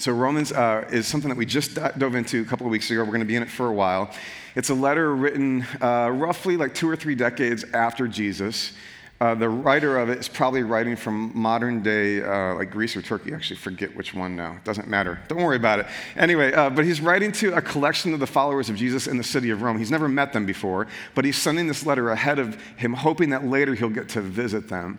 So, 0.02 0.12
Romans 0.12 0.52
uh, 0.52 0.88
is 0.92 1.06
something 1.06 1.30
that 1.30 1.38
we 1.38 1.46
just 1.46 1.76
dove 1.76 2.16
into 2.16 2.42
a 2.42 2.46
couple 2.46 2.66
of 2.66 2.72
weeks 2.72 2.90
ago. 2.90 3.02
We're 3.02 3.12
going 3.12 3.20
to 3.20 3.26
be 3.26 3.36
in 3.36 3.44
it 3.44 3.52
for 3.52 3.68
a 3.68 3.72
while. 3.72 4.12
It's 4.56 4.72
a 4.72 4.74
letter 4.74 5.16
written 5.16 5.64
uh, 5.80 6.10
roughly 6.12 6.58
like 6.58 6.74
two 6.74 6.90
or 6.90 6.96
three 6.96 7.14
decades 7.14 7.64
after 7.72 8.08
Jesus. 8.08 8.74
Uh, 9.20 9.36
the 9.36 9.48
writer 9.48 10.00
of 10.00 10.10
it 10.10 10.18
is 10.18 10.28
probably 10.28 10.64
writing 10.64 10.96
from 10.96 11.32
modern 11.36 11.84
day, 11.84 12.24
uh, 12.24 12.56
like 12.56 12.72
Greece 12.72 12.98
or 12.98 13.04
Turkey. 13.04 13.32
I 13.32 13.36
actually 13.36 13.58
forget 13.58 13.96
which 13.96 14.16
one 14.16 14.36
now. 14.36 14.54
It 14.54 14.64
doesn't 14.64 14.88
matter. 14.88 15.20
Don't 15.28 15.44
worry 15.44 15.58
about 15.58 15.82
it. 15.82 15.86
Anyway, 16.16 16.52
uh, 16.52 16.72
but 16.72 16.84
he's 16.84 17.00
writing 17.00 17.32
to 17.34 17.54
a 17.54 17.62
collection 17.62 18.12
of 18.12 18.20
the 18.20 18.26
followers 18.26 18.72
of 18.72 18.78
Jesus 18.78 19.06
in 19.06 19.18
the 19.18 19.24
city 19.24 19.52
of 19.52 19.62
Rome. 19.62 19.78
He's 19.78 19.92
never 19.92 20.08
met 20.08 20.34
them 20.34 20.48
before, 20.48 20.88
but 21.14 21.26
he's 21.26 21.38
sending 21.38 21.68
this 21.68 21.86
letter 21.86 22.10
ahead 22.10 22.40
of 22.40 22.60
him, 22.76 22.94
hoping 22.94 23.30
that 23.30 23.46
later 23.46 23.76
he'll 23.76 23.90
get 23.90 24.10
to 24.10 24.22
visit 24.22 24.68
them. 24.68 24.98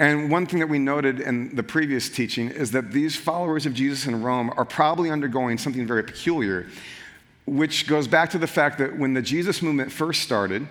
And 0.00 0.30
one 0.30 0.46
thing 0.46 0.60
that 0.60 0.66
we 0.66 0.78
noted 0.78 1.20
in 1.20 1.54
the 1.54 1.62
previous 1.62 2.08
teaching 2.08 2.48
is 2.48 2.70
that 2.70 2.90
these 2.90 3.16
followers 3.16 3.66
of 3.66 3.74
Jesus 3.74 4.06
in 4.06 4.22
Rome 4.22 4.50
are 4.56 4.64
probably 4.64 5.10
undergoing 5.10 5.58
something 5.58 5.86
very 5.86 6.02
peculiar, 6.02 6.66
which 7.44 7.86
goes 7.86 8.08
back 8.08 8.30
to 8.30 8.38
the 8.38 8.46
fact 8.46 8.78
that 8.78 8.96
when 8.96 9.12
the 9.12 9.20
Jesus 9.20 9.60
movement 9.60 9.92
first 9.92 10.22
started, 10.22 10.66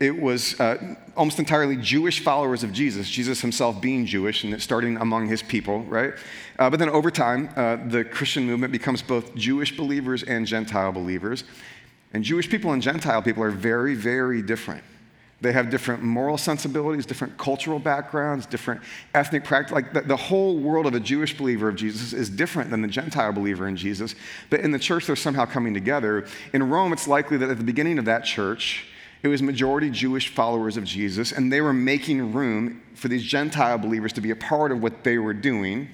it 0.00 0.20
was 0.20 0.58
uh, 0.60 0.96
almost 1.16 1.38
entirely 1.38 1.76
Jewish 1.76 2.24
followers 2.24 2.64
of 2.64 2.72
Jesus, 2.72 3.08
Jesus 3.08 3.40
himself 3.40 3.80
being 3.80 4.04
Jewish 4.04 4.42
and 4.42 4.60
starting 4.60 4.96
among 4.96 5.28
his 5.28 5.44
people, 5.44 5.84
right? 5.84 6.14
Uh, 6.58 6.68
but 6.68 6.80
then 6.80 6.88
over 6.88 7.12
time, 7.12 7.50
uh, 7.54 7.76
the 7.86 8.04
Christian 8.04 8.44
movement 8.46 8.72
becomes 8.72 9.00
both 9.00 9.32
Jewish 9.36 9.76
believers 9.76 10.24
and 10.24 10.44
Gentile 10.44 10.90
believers. 10.90 11.44
And 12.12 12.24
Jewish 12.24 12.50
people 12.50 12.72
and 12.72 12.82
Gentile 12.82 13.22
people 13.22 13.44
are 13.44 13.52
very, 13.52 13.94
very 13.94 14.42
different. 14.42 14.82
They 15.42 15.52
have 15.52 15.70
different 15.70 16.04
moral 16.04 16.38
sensibilities, 16.38 17.04
different 17.04 17.36
cultural 17.36 17.80
backgrounds, 17.80 18.46
different 18.46 18.80
ethnic 19.12 19.42
practice. 19.42 19.74
Like 19.74 19.92
the, 19.92 20.02
the, 20.02 20.16
whole 20.16 20.56
world 20.56 20.86
of 20.86 20.94
a 20.94 21.00
Jewish 21.00 21.36
believer 21.36 21.68
of 21.68 21.74
Jesus 21.74 22.12
is 22.12 22.30
different 22.30 22.70
than 22.70 22.80
the 22.80 22.86
Gentile 22.86 23.32
believer 23.32 23.66
in 23.66 23.76
Jesus. 23.76 24.14
But 24.50 24.60
in 24.60 24.70
the 24.70 24.78
church, 24.78 25.06
they're 25.06 25.16
somehow 25.16 25.44
coming 25.44 25.74
together. 25.74 26.26
In 26.52 26.70
Rome, 26.70 26.92
it's 26.92 27.08
likely 27.08 27.36
that 27.38 27.50
at 27.50 27.58
the 27.58 27.64
beginning 27.64 27.98
of 27.98 28.04
that 28.04 28.24
church, 28.24 28.86
it 29.24 29.28
was 29.28 29.42
majority 29.42 29.90
Jewish 29.90 30.28
followers 30.28 30.76
of 30.76 30.84
Jesus, 30.84 31.32
and 31.32 31.52
they 31.52 31.60
were 31.60 31.72
making 31.72 32.32
room 32.32 32.80
for 32.94 33.08
these 33.08 33.24
Gentile 33.24 33.78
believers 33.78 34.12
to 34.12 34.20
be 34.20 34.30
a 34.30 34.36
part 34.36 34.70
of 34.70 34.80
what 34.80 35.02
they 35.02 35.18
were 35.18 35.34
doing. 35.34 35.88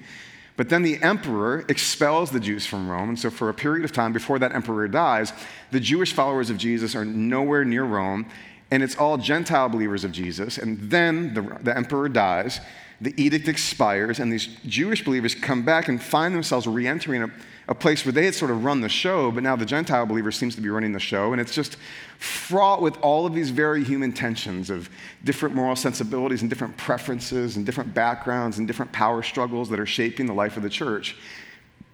But 0.57 0.69
then 0.69 0.83
the 0.83 1.01
emperor 1.01 1.65
expels 1.69 2.29
the 2.31 2.39
Jews 2.39 2.65
from 2.65 2.89
Rome. 2.89 3.09
And 3.09 3.17
so, 3.17 3.29
for 3.29 3.49
a 3.49 3.53
period 3.53 3.85
of 3.85 3.93
time 3.93 4.13
before 4.13 4.37
that 4.39 4.53
emperor 4.53 4.87
dies, 4.87 5.33
the 5.71 5.79
Jewish 5.79 6.13
followers 6.13 6.49
of 6.49 6.57
Jesus 6.57 6.95
are 6.95 7.05
nowhere 7.05 7.63
near 7.63 7.85
Rome 7.85 8.27
and 8.71 8.83
it's 8.83 8.95
all 8.95 9.17
Gentile 9.17 9.69
believers 9.69 10.03
of 10.03 10.11
Jesus. 10.11 10.57
And 10.57 10.79
then 10.89 11.33
the, 11.33 11.41
the 11.61 11.75
emperor 11.75 12.09
dies, 12.09 12.61
the 13.01 13.13
edict 13.21 13.47
expires, 13.47 14.19
and 14.19 14.31
these 14.31 14.47
Jewish 14.65 15.03
believers 15.03 15.33
come 15.33 15.63
back 15.63 15.87
and 15.87 16.01
find 16.01 16.35
themselves 16.35 16.67
re 16.67 16.85
entering 16.85 17.23
a, 17.23 17.31
a 17.67 17.75
place 17.75 18.05
where 18.05 18.11
they 18.11 18.25
had 18.25 18.35
sort 18.35 18.51
of 18.51 18.63
run 18.63 18.81
the 18.81 18.89
show, 18.89 19.31
but 19.31 19.41
now 19.41 19.55
the 19.55 19.65
Gentile 19.65 20.05
believer 20.05 20.31
seems 20.31 20.55
to 20.55 20.61
be 20.61 20.69
running 20.69 20.91
the 20.91 20.99
show. 20.99 21.31
And 21.31 21.41
it's 21.41 21.53
just 21.53 21.77
fraught 22.17 22.81
with 22.81 22.97
all 23.01 23.25
of 23.25 23.33
these 23.33 23.49
very 23.49 23.83
human 23.83 24.11
tensions 24.11 24.69
of 24.69 24.89
different 25.23 25.55
moral 25.55 25.75
sensibilities 25.75 26.41
and 26.41 26.49
different 26.49 26.75
preferences 26.77 27.55
and 27.55 27.65
different 27.65 27.93
backgrounds 27.93 28.57
and 28.57 28.67
different 28.67 28.91
power 28.91 29.23
struggles 29.23 29.69
that 29.69 29.79
are 29.79 29.85
shaping 29.85 30.25
the 30.25 30.33
life 30.33 30.57
of 30.57 30.63
the 30.63 30.69
church. 30.69 31.15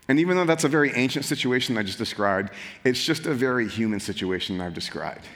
And 0.08 0.20
even 0.20 0.38
though 0.38 0.46
that's 0.46 0.64
a 0.64 0.70
very 0.70 0.92
ancient 0.94 1.26
situation 1.26 1.78
I 1.78 1.84
just 1.84 1.98
described, 1.98 2.52
it's 2.84 3.04
just 3.04 3.26
a 3.26 3.34
very 3.34 3.68
human 3.68 4.00
situation 4.00 4.62
I've 4.62 4.74
described. 4.74 5.28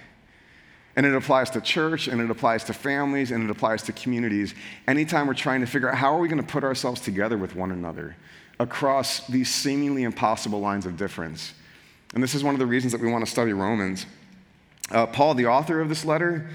And 0.99 1.05
it 1.05 1.15
applies 1.15 1.49
to 1.51 1.61
church, 1.61 2.09
and 2.09 2.19
it 2.19 2.29
applies 2.29 2.65
to 2.65 2.73
families, 2.73 3.31
and 3.31 3.41
it 3.41 3.49
applies 3.49 3.83
to 3.83 3.93
communities. 3.93 4.53
Anytime 4.85 5.27
we're 5.27 5.33
trying 5.33 5.61
to 5.61 5.65
figure 5.65 5.89
out 5.89 5.95
how 5.95 6.13
are 6.13 6.19
we 6.19 6.27
going 6.27 6.43
to 6.43 6.51
put 6.51 6.65
ourselves 6.65 6.99
together 6.99 7.37
with 7.37 7.55
one 7.55 7.71
another 7.71 8.17
across 8.59 9.25
these 9.27 9.49
seemingly 9.49 10.03
impossible 10.03 10.59
lines 10.59 10.85
of 10.85 10.97
difference. 10.97 11.53
And 12.13 12.21
this 12.21 12.35
is 12.35 12.43
one 12.43 12.53
of 12.53 12.59
the 12.59 12.65
reasons 12.65 12.91
that 12.91 12.99
we 12.99 13.09
want 13.09 13.23
to 13.23 13.31
study 13.31 13.53
Romans. 13.53 14.07
Uh, 14.91 15.05
Paul, 15.05 15.35
the 15.35 15.45
author 15.45 15.79
of 15.79 15.87
this 15.87 16.03
letter, 16.03 16.49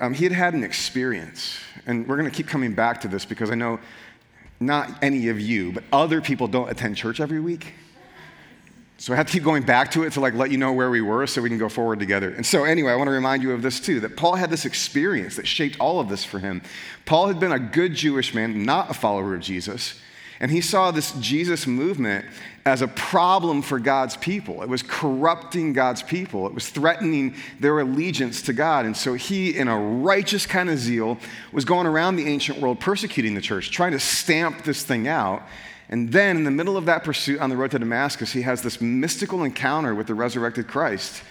um, 0.00 0.14
he 0.14 0.24
had 0.24 0.32
had 0.32 0.54
an 0.54 0.64
experience. 0.64 1.60
And 1.84 2.08
we're 2.08 2.16
going 2.16 2.30
to 2.30 2.34
keep 2.34 2.48
coming 2.48 2.74
back 2.74 2.98
to 3.02 3.08
this 3.08 3.26
because 3.26 3.50
I 3.50 3.56
know 3.56 3.78
not 4.58 5.04
any 5.04 5.28
of 5.28 5.38
you, 5.38 5.70
but 5.70 5.84
other 5.92 6.22
people 6.22 6.48
don't 6.48 6.70
attend 6.70 6.96
church 6.96 7.20
every 7.20 7.40
week. 7.40 7.74
So 9.02 9.12
I 9.12 9.16
have 9.16 9.26
to 9.26 9.32
keep 9.32 9.42
going 9.42 9.64
back 9.64 9.90
to 9.90 10.04
it 10.04 10.12
to 10.12 10.20
like 10.20 10.34
let 10.34 10.52
you 10.52 10.58
know 10.58 10.72
where 10.72 10.88
we 10.88 11.00
were 11.00 11.26
so 11.26 11.42
we 11.42 11.48
can 11.48 11.58
go 11.58 11.68
forward 11.68 11.98
together. 11.98 12.30
And 12.30 12.46
so 12.46 12.62
anyway, 12.62 12.92
I 12.92 12.94
want 12.94 13.08
to 13.08 13.12
remind 13.12 13.42
you 13.42 13.50
of 13.50 13.60
this 13.60 13.80
too, 13.80 13.98
that 13.98 14.16
Paul 14.16 14.36
had 14.36 14.48
this 14.48 14.64
experience 14.64 15.34
that 15.34 15.46
shaped 15.48 15.76
all 15.80 15.98
of 15.98 16.08
this 16.08 16.24
for 16.24 16.38
him. 16.38 16.62
Paul 17.04 17.26
had 17.26 17.40
been 17.40 17.50
a 17.50 17.58
good 17.58 17.94
Jewish 17.94 18.32
man, 18.32 18.62
not 18.62 18.92
a 18.92 18.94
follower 18.94 19.34
of 19.34 19.40
Jesus. 19.40 20.00
And 20.38 20.52
he 20.52 20.60
saw 20.60 20.92
this 20.92 21.10
Jesus 21.18 21.66
movement 21.66 22.26
as 22.64 22.80
a 22.80 22.86
problem 22.86 23.60
for 23.60 23.80
God's 23.80 24.16
people. 24.16 24.62
It 24.62 24.68
was 24.68 24.84
corrupting 24.84 25.72
God's 25.72 26.04
people, 26.04 26.46
it 26.46 26.54
was 26.54 26.68
threatening 26.68 27.34
their 27.58 27.80
allegiance 27.80 28.40
to 28.42 28.52
God. 28.52 28.86
And 28.86 28.96
so 28.96 29.14
he, 29.14 29.58
in 29.58 29.66
a 29.66 29.76
righteous 29.76 30.46
kind 30.46 30.70
of 30.70 30.78
zeal, 30.78 31.18
was 31.50 31.64
going 31.64 31.88
around 31.88 32.14
the 32.14 32.28
ancient 32.28 32.60
world 32.60 32.78
persecuting 32.78 33.34
the 33.34 33.40
church, 33.40 33.72
trying 33.72 33.92
to 33.92 34.00
stamp 34.00 34.62
this 34.62 34.84
thing 34.84 35.08
out. 35.08 35.42
And 35.92 36.10
then, 36.10 36.38
in 36.38 36.44
the 36.44 36.50
middle 36.50 36.78
of 36.78 36.86
that 36.86 37.04
pursuit 37.04 37.38
on 37.38 37.50
the 37.50 37.56
road 37.56 37.72
to 37.72 37.78
Damascus, 37.78 38.32
he 38.32 38.40
has 38.42 38.62
this 38.62 38.80
mystical 38.80 39.44
encounter 39.44 39.94
with 39.94 40.06
the 40.06 40.14
resurrected 40.14 40.66
Christ 40.66 41.22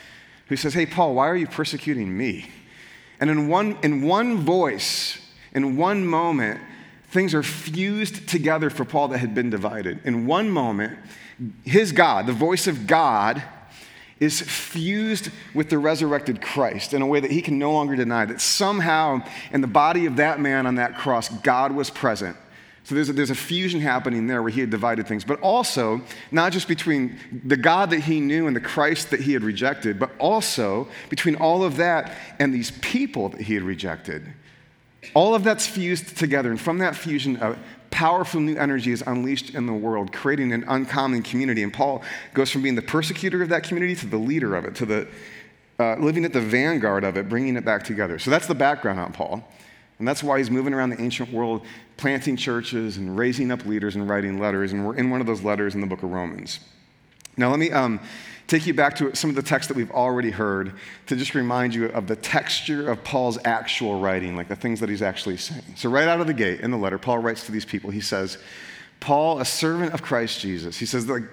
who 0.49 0.55
says, 0.55 0.75
Hey, 0.75 0.85
Paul, 0.85 1.15
why 1.15 1.27
are 1.27 1.35
you 1.35 1.47
persecuting 1.47 2.15
me? 2.15 2.47
And 3.19 3.31
in 3.31 3.47
one, 3.47 3.75
in 3.81 4.03
one 4.03 4.37
voice, 4.37 5.17
in 5.51 5.77
one 5.77 6.05
moment, 6.05 6.61
things 7.09 7.33
are 7.33 7.41
fused 7.41 8.29
together 8.29 8.69
for 8.69 8.85
Paul 8.85 9.07
that 9.07 9.17
had 9.17 9.33
been 9.33 9.49
divided. 9.49 9.99
In 10.05 10.27
one 10.27 10.47
moment, 10.51 10.95
his 11.63 11.91
God, 11.91 12.27
the 12.27 12.31
voice 12.31 12.67
of 12.67 12.85
God, 12.85 13.41
is 14.19 14.41
fused 14.41 15.29
with 15.55 15.71
the 15.71 15.79
resurrected 15.79 16.39
Christ 16.39 16.93
in 16.93 17.01
a 17.01 17.07
way 17.07 17.19
that 17.19 17.31
he 17.31 17.41
can 17.41 17.57
no 17.57 17.71
longer 17.71 17.95
deny. 17.95 18.25
That 18.25 18.41
somehow, 18.41 19.23
in 19.51 19.61
the 19.61 19.67
body 19.67 20.05
of 20.05 20.17
that 20.17 20.39
man 20.39 20.67
on 20.67 20.75
that 20.75 20.99
cross, 20.99 21.29
God 21.29 21.71
was 21.71 21.89
present 21.89 22.37
so 22.83 22.95
there's 22.95 23.09
a, 23.09 23.13
there's 23.13 23.29
a 23.29 23.35
fusion 23.35 23.79
happening 23.79 24.27
there 24.27 24.41
where 24.41 24.51
he 24.51 24.59
had 24.59 24.69
divided 24.69 25.07
things, 25.07 25.23
but 25.23 25.39
also 25.41 26.01
not 26.31 26.51
just 26.51 26.67
between 26.67 27.17
the 27.45 27.57
God 27.57 27.91
that 27.91 27.99
he 28.01 28.19
knew 28.19 28.47
and 28.47 28.55
the 28.55 28.61
Christ 28.61 29.11
that 29.11 29.19
he 29.19 29.33
had 29.33 29.43
rejected, 29.43 29.99
but 29.99 30.11
also 30.17 30.87
between 31.09 31.35
all 31.35 31.63
of 31.63 31.77
that 31.77 32.17
and 32.39 32.53
these 32.53 32.71
people 32.81 33.29
that 33.29 33.41
he 33.41 33.53
had 33.53 33.63
rejected. 33.63 34.33
All 35.13 35.35
of 35.35 35.43
that's 35.43 35.67
fused 35.67 36.17
together, 36.17 36.49
and 36.49 36.59
from 36.59 36.79
that 36.79 36.95
fusion, 36.95 37.35
a 37.37 37.57
powerful 37.91 38.39
new 38.39 38.55
energy 38.55 38.91
is 38.91 39.03
unleashed 39.05 39.53
in 39.53 39.65
the 39.65 39.73
world, 39.73 40.11
creating 40.11 40.51
an 40.53 40.63
uncommon 40.67 41.21
community. 41.21 41.61
And 41.63 41.73
Paul 41.73 42.03
goes 42.33 42.49
from 42.49 42.61
being 42.61 42.75
the 42.75 42.81
persecutor 42.81 43.43
of 43.43 43.49
that 43.49 43.63
community 43.63 43.95
to 43.95 44.07
the 44.07 44.17
leader 44.17 44.55
of 44.55 44.65
it, 44.65 44.75
to 44.75 44.85
the 44.85 45.07
uh, 45.79 45.95
living 45.95 46.25
at 46.25 46.33
the 46.33 46.41
vanguard 46.41 47.03
of 47.03 47.17
it, 47.17 47.27
bringing 47.29 47.57
it 47.57 47.65
back 47.65 47.83
together. 47.83 48.19
So 48.19 48.29
that's 48.29 48.47
the 48.47 48.55
background 48.55 48.99
on 48.99 49.11
Paul. 49.11 49.43
And 50.01 50.07
that's 50.07 50.23
why 50.23 50.39
he's 50.39 50.49
moving 50.49 50.73
around 50.73 50.89
the 50.89 50.99
ancient 50.99 51.31
world, 51.31 51.63
planting 51.95 52.35
churches 52.35 52.97
and 52.97 53.15
raising 53.15 53.51
up 53.51 53.67
leaders 53.67 53.95
and 53.95 54.09
writing 54.09 54.39
letters. 54.39 54.73
And 54.73 54.83
we're 54.83 54.95
in 54.95 55.11
one 55.11 55.21
of 55.21 55.27
those 55.27 55.43
letters 55.43 55.75
in 55.75 55.81
the 55.81 55.85
book 55.85 56.01
of 56.01 56.09
Romans. 56.09 56.59
Now, 57.37 57.51
let 57.51 57.59
me 57.59 57.69
um, 57.69 57.99
take 58.47 58.65
you 58.65 58.73
back 58.73 58.95
to 58.95 59.15
some 59.15 59.29
of 59.29 59.35
the 59.35 59.43
text 59.43 59.67
that 59.69 59.77
we've 59.77 59.91
already 59.91 60.31
heard 60.31 60.73
to 61.05 61.15
just 61.15 61.35
remind 61.35 61.75
you 61.75 61.85
of 61.89 62.07
the 62.07 62.15
texture 62.15 62.89
of 62.89 63.03
Paul's 63.03 63.37
actual 63.45 64.01
writing, 64.01 64.35
like 64.35 64.47
the 64.47 64.55
things 64.55 64.79
that 64.79 64.89
he's 64.89 65.03
actually 65.03 65.37
saying. 65.37 65.75
So, 65.75 65.87
right 65.87 66.07
out 66.07 66.19
of 66.19 66.25
the 66.25 66.33
gate 66.33 66.61
in 66.61 66.71
the 66.71 66.77
letter, 66.77 66.97
Paul 66.97 67.19
writes 67.19 67.45
to 67.45 67.51
these 67.51 67.63
people. 67.63 67.91
He 67.91 68.01
says, 68.01 68.39
Paul, 69.01 69.39
a 69.39 69.45
servant 69.45 69.93
of 69.93 70.01
Christ 70.01 70.39
Jesus, 70.39 70.79
he 70.79 70.87
says, 70.87 71.07
like, 71.07 71.25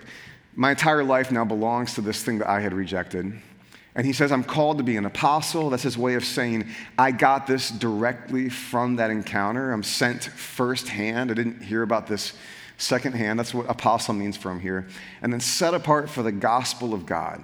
my 0.55 0.73
entire 0.73 1.05
life 1.05 1.33
now 1.33 1.47
belongs 1.47 1.95
to 1.95 2.03
this 2.03 2.23
thing 2.23 2.37
that 2.41 2.51
I 2.51 2.61
had 2.61 2.75
rejected. 2.75 3.33
And 3.95 4.07
he 4.07 4.13
says, 4.13 4.31
I'm 4.31 4.45
called 4.45 4.79
to 4.79 4.85
be 4.85 4.97
an 4.97 5.07
apostle. 5.07 5.71
That's 5.71 5.83
his 5.83 5.99
way 5.99 6.15
of 6.15 6.25
saying, 6.25 6.69
I 6.97 7.11
got 7.11 7.47
this 7.47 7.71
directly 7.71 8.49
from 8.49 8.97
that 8.97 9.11
encounter. 9.11 9.73
I'm 9.73 9.83
sent 9.83 10.25
firsthand. 10.25 11.31
I 11.31 11.35
didn't 11.35 11.63
hear 11.63 11.83
about 11.83 12.07
this 12.07 12.35
secondhand. 12.77 13.39
That's 13.39 13.53
what 13.53 13.69
apostle 13.69 14.15
means 14.15 14.37
from 14.37 14.61
here. 14.61 14.87
And 15.21 15.33
then 15.33 15.41
set 15.41 15.75
apart 15.75 16.09
for 16.09 16.23
the 16.23 16.33
gospel 16.33 16.95
of 16.95 17.07
God, 17.07 17.43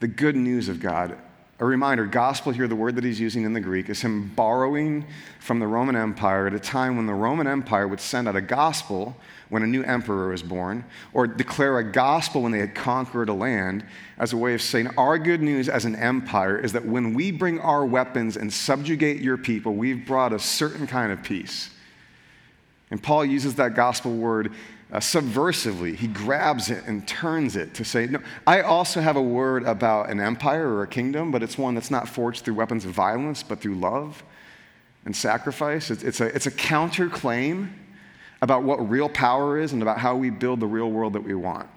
the 0.00 0.08
good 0.08 0.34
news 0.34 0.68
of 0.68 0.80
God. 0.80 1.16
A 1.58 1.64
reminder 1.64 2.04
gospel 2.04 2.52
here, 2.52 2.68
the 2.68 2.76
word 2.76 2.96
that 2.96 3.04
he's 3.04 3.18
using 3.18 3.44
in 3.44 3.54
the 3.54 3.60
Greek, 3.60 3.88
is 3.88 4.02
him 4.02 4.28
borrowing 4.36 5.06
from 5.40 5.58
the 5.58 5.66
Roman 5.66 5.96
Empire 5.96 6.46
at 6.46 6.52
a 6.52 6.58
time 6.58 6.96
when 6.96 7.06
the 7.06 7.14
Roman 7.14 7.46
Empire 7.46 7.88
would 7.88 8.00
send 8.00 8.28
out 8.28 8.36
a 8.36 8.42
gospel 8.42 9.16
when 9.48 9.62
a 9.62 9.66
new 9.66 9.82
emperor 9.82 10.28
was 10.28 10.42
born, 10.42 10.84
or 11.14 11.26
declare 11.26 11.78
a 11.78 11.92
gospel 11.92 12.42
when 12.42 12.52
they 12.52 12.58
had 12.58 12.74
conquered 12.74 13.30
a 13.30 13.32
land 13.32 13.86
as 14.18 14.34
a 14.34 14.36
way 14.36 14.52
of 14.52 14.60
saying, 14.60 14.88
Our 14.98 15.18
good 15.18 15.40
news 15.40 15.70
as 15.70 15.86
an 15.86 15.96
empire 15.96 16.58
is 16.58 16.72
that 16.72 16.84
when 16.84 17.14
we 17.14 17.30
bring 17.30 17.58
our 17.60 17.86
weapons 17.86 18.36
and 18.36 18.52
subjugate 18.52 19.22
your 19.22 19.38
people, 19.38 19.74
we've 19.74 20.06
brought 20.06 20.34
a 20.34 20.38
certain 20.38 20.86
kind 20.86 21.10
of 21.10 21.22
peace. 21.22 21.70
And 22.90 23.02
Paul 23.02 23.24
uses 23.24 23.54
that 23.54 23.74
gospel 23.74 24.14
word 24.14 24.52
uh, 24.92 24.98
subversively. 24.98 25.94
He 25.94 26.06
grabs 26.06 26.70
it 26.70 26.84
and 26.86 27.06
turns 27.06 27.56
it 27.56 27.74
to 27.74 27.84
say, 27.84 28.06
No, 28.06 28.20
I 28.46 28.60
also 28.60 29.00
have 29.00 29.16
a 29.16 29.22
word 29.22 29.64
about 29.64 30.10
an 30.10 30.20
empire 30.20 30.68
or 30.68 30.82
a 30.82 30.86
kingdom, 30.86 31.30
but 31.30 31.42
it's 31.42 31.58
one 31.58 31.74
that's 31.74 31.90
not 31.90 32.08
forged 32.08 32.44
through 32.44 32.54
weapons 32.54 32.84
of 32.84 32.92
violence, 32.92 33.42
but 33.42 33.60
through 33.60 33.74
love 33.76 34.22
and 35.04 35.14
sacrifice. 35.14 35.90
It's, 35.90 36.02
it's 36.02 36.20
a, 36.20 36.26
it's 36.26 36.46
a 36.46 36.50
counterclaim 36.50 37.70
about 38.42 38.62
what 38.62 38.88
real 38.88 39.08
power 39.08 39.58
is 39.58 39.72
and 39.72 39.82
about 39.82 39.98
how 39.98 40.16
we 40.16 40.30
build 40.30 40.60
the 40.60 40.66
real 40.66 40.90
world 40.90 41.14
that 41.14 41.22
we 41.22 41.34
want. 41.34 41.68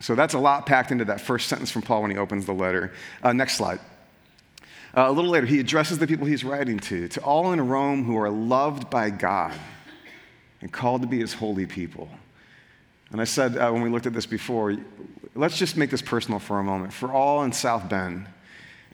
So 0.00 0.14
that's 0.14 0.34
a 0.34 0.38
lot 0.38 0.66
packed 0.66 0.90
into 0.90 1.04
that 1.06 1.20
first 1.20 1.48
sentence 1.48 1.70
from 1.70 1.82
Paul 1.82 2.02
when 2.02 2.10
he 2.10 2.16
opens 2.16 2.46
the 2.46 2.52
letter. 2.52 2.92
Uh, 3.22 3.32
next 3.32 3.56
slide. 3.56 3.80
Uh, 4.96 5.06
a 5.08 5.12
little 5.12 5.30
later, 5.30 5.46
he 5.46 5.60
addresses 5.60 5.98
the 5.98 6.06
people 6.06 6.26
he's 6.26 6.44
writing 6.44 6.78
to, 6.78 7.08
to 7.08 7.20
all 7.20 7.52
in 7.52 7.68
Rome 7.68 8.04
who 8.04 8.16
are 8.16 8.30
loved 8.30 8.90
by 8.90 9.10
God 9.10 9.54
and 10.60 10.72
called 10.72 11.02
to 11.02 11.08
be 11.08 11.18
his 11.18 11.34
holy 11.34 11.66
people. 11.66 12.08
And 13.10 13.20
I 13.20 13.24
said 13.24 13.56
uh, 13.56 13.70
when 13.70 13.82
we 13.82 13.88
looked 13.88 14.06
at 14.06 14.12
this 14.12 14.26
before, 14.26 14.76
let's 15.34 15.58
just 15.58 15.76
make 15.76 15.90
this 15.90 16.02
personal 16.02 16.38
for 16.38 16.58
a 16.58 16.64
moment. 16.64 16.92
For 16.92 17.12
all 17.12 17.42
in 17.44 17.52
South 17.52 17.88
Bend, 17.88 18.26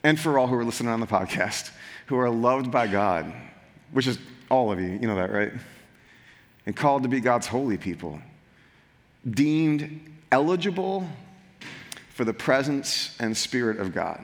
and 0.03 0.19
for 0.19 0.37
all 0.37 0.47
who 0.47 0.55
are 0.55 0.63
listening 0.63 0.91
on 0.91 0.99
the 0.99 1.07
podcast, 1.07 1.71
who 2.05 2.17
are 2.17 2.29
loved 2.29 2.71
by 2.71 2.87
God, 2.87 3.33
which 3.91 4.07
is 4.07 4.19
all 4.49 4.71
of 4.71 4.79
you, 4.79 4.87
you 4.87 5.07
know 5.07 5.15
that, 5.15 5.31
right? 5.31 5.51
and 6.65 6.75
called 6.75 7.03
to 7.03 7.09
be 7.09 7.19
God's 7.19 7.47
holy 7.47 7.77
people, 7.77 8.19
deemed 9.29 10.01
eligible 10.31 11.07
for 12.09 12.25
the 12.25 12.33
presence 12.33 13.15
and 13.19 13.35
spirit 13.35 13.79
of 13.79 13.93
God. 13.93 14.21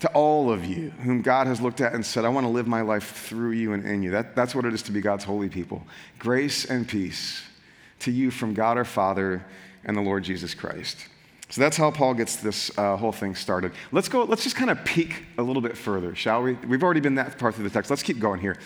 To 0.00 0.08
all 0.08 0.50
of 0.50 0.64
you 0.64 0.90
whom 0.90 1.22
God 1.22 1.46
has 1.46 1.60
looked 1.60 1.80
at 1.80 1.94
and 1.94 2.04
said, 2.04 2.24
I 2.24 2.28
want 2.28 2.44
to 2.44 2.50
live 2.50 2.66
my 2.66 2.82
life 2.82 3.12
through 3.12 3.52
you 3.52 3.72
and 3.72 3.86
in 3.86 4.02
you. 4.02 4.10
That, 4.10 4.36
that's 4.36 4.54
what 4.54 4.64
it 4.64 4.74
is 4.74 4.82
to 4.82 4.92
be 4.92 5.00
God's 5.00 5.24
holy 5.24 5.48
people. 5.48 5.86
Grace 6.18 6.64
and 6.64 6.86
peace 6.86 7.42
to 8.04 8.10
you 8.10 8.30
from 8.30 8.54
God 8.54 8.76
our 8.76 8.84
Father 8.84 9.44
and 9.84 9.96
the 9.96 10.00
Lord 10.00 10.24
Jesus 10.24 10.54
Christ. 10.54 11.06
So 11.50 11.60
that's 11.60 11.76
how 11.76 11.90
Paul 11.90 12.14
gets 12.14 12.36
this 12.36 12.76
uh, 12.78 12.96
whole 12.96 13.12
thing 13.12 13.34
started. 13.34 13.72
Let's 13.92 14.08
go, 14.08 14.24
let's 14.24 14.42
just 14.42 14.56
kind 14.56 14.70
of 14.70 14.84
peek 14.84 15.24
a 15.38 15.42
little 15.42 15.62
bit 15.62 15.76
further, 15.76 16.14
shall 16.14 16.42
we? 16.42 16.54
We've 16.54 16.82
already 16.82 17.00
been 17.00 17.14
that 17.16 17.38
part 17.38 17.54
through 17.54 17.64
the 17.64 17.70
text. 17.70 17.90
Let's 17.90 18.02
keep 18.02 18.18
going 18.18 18.40
here. 18.40 18.58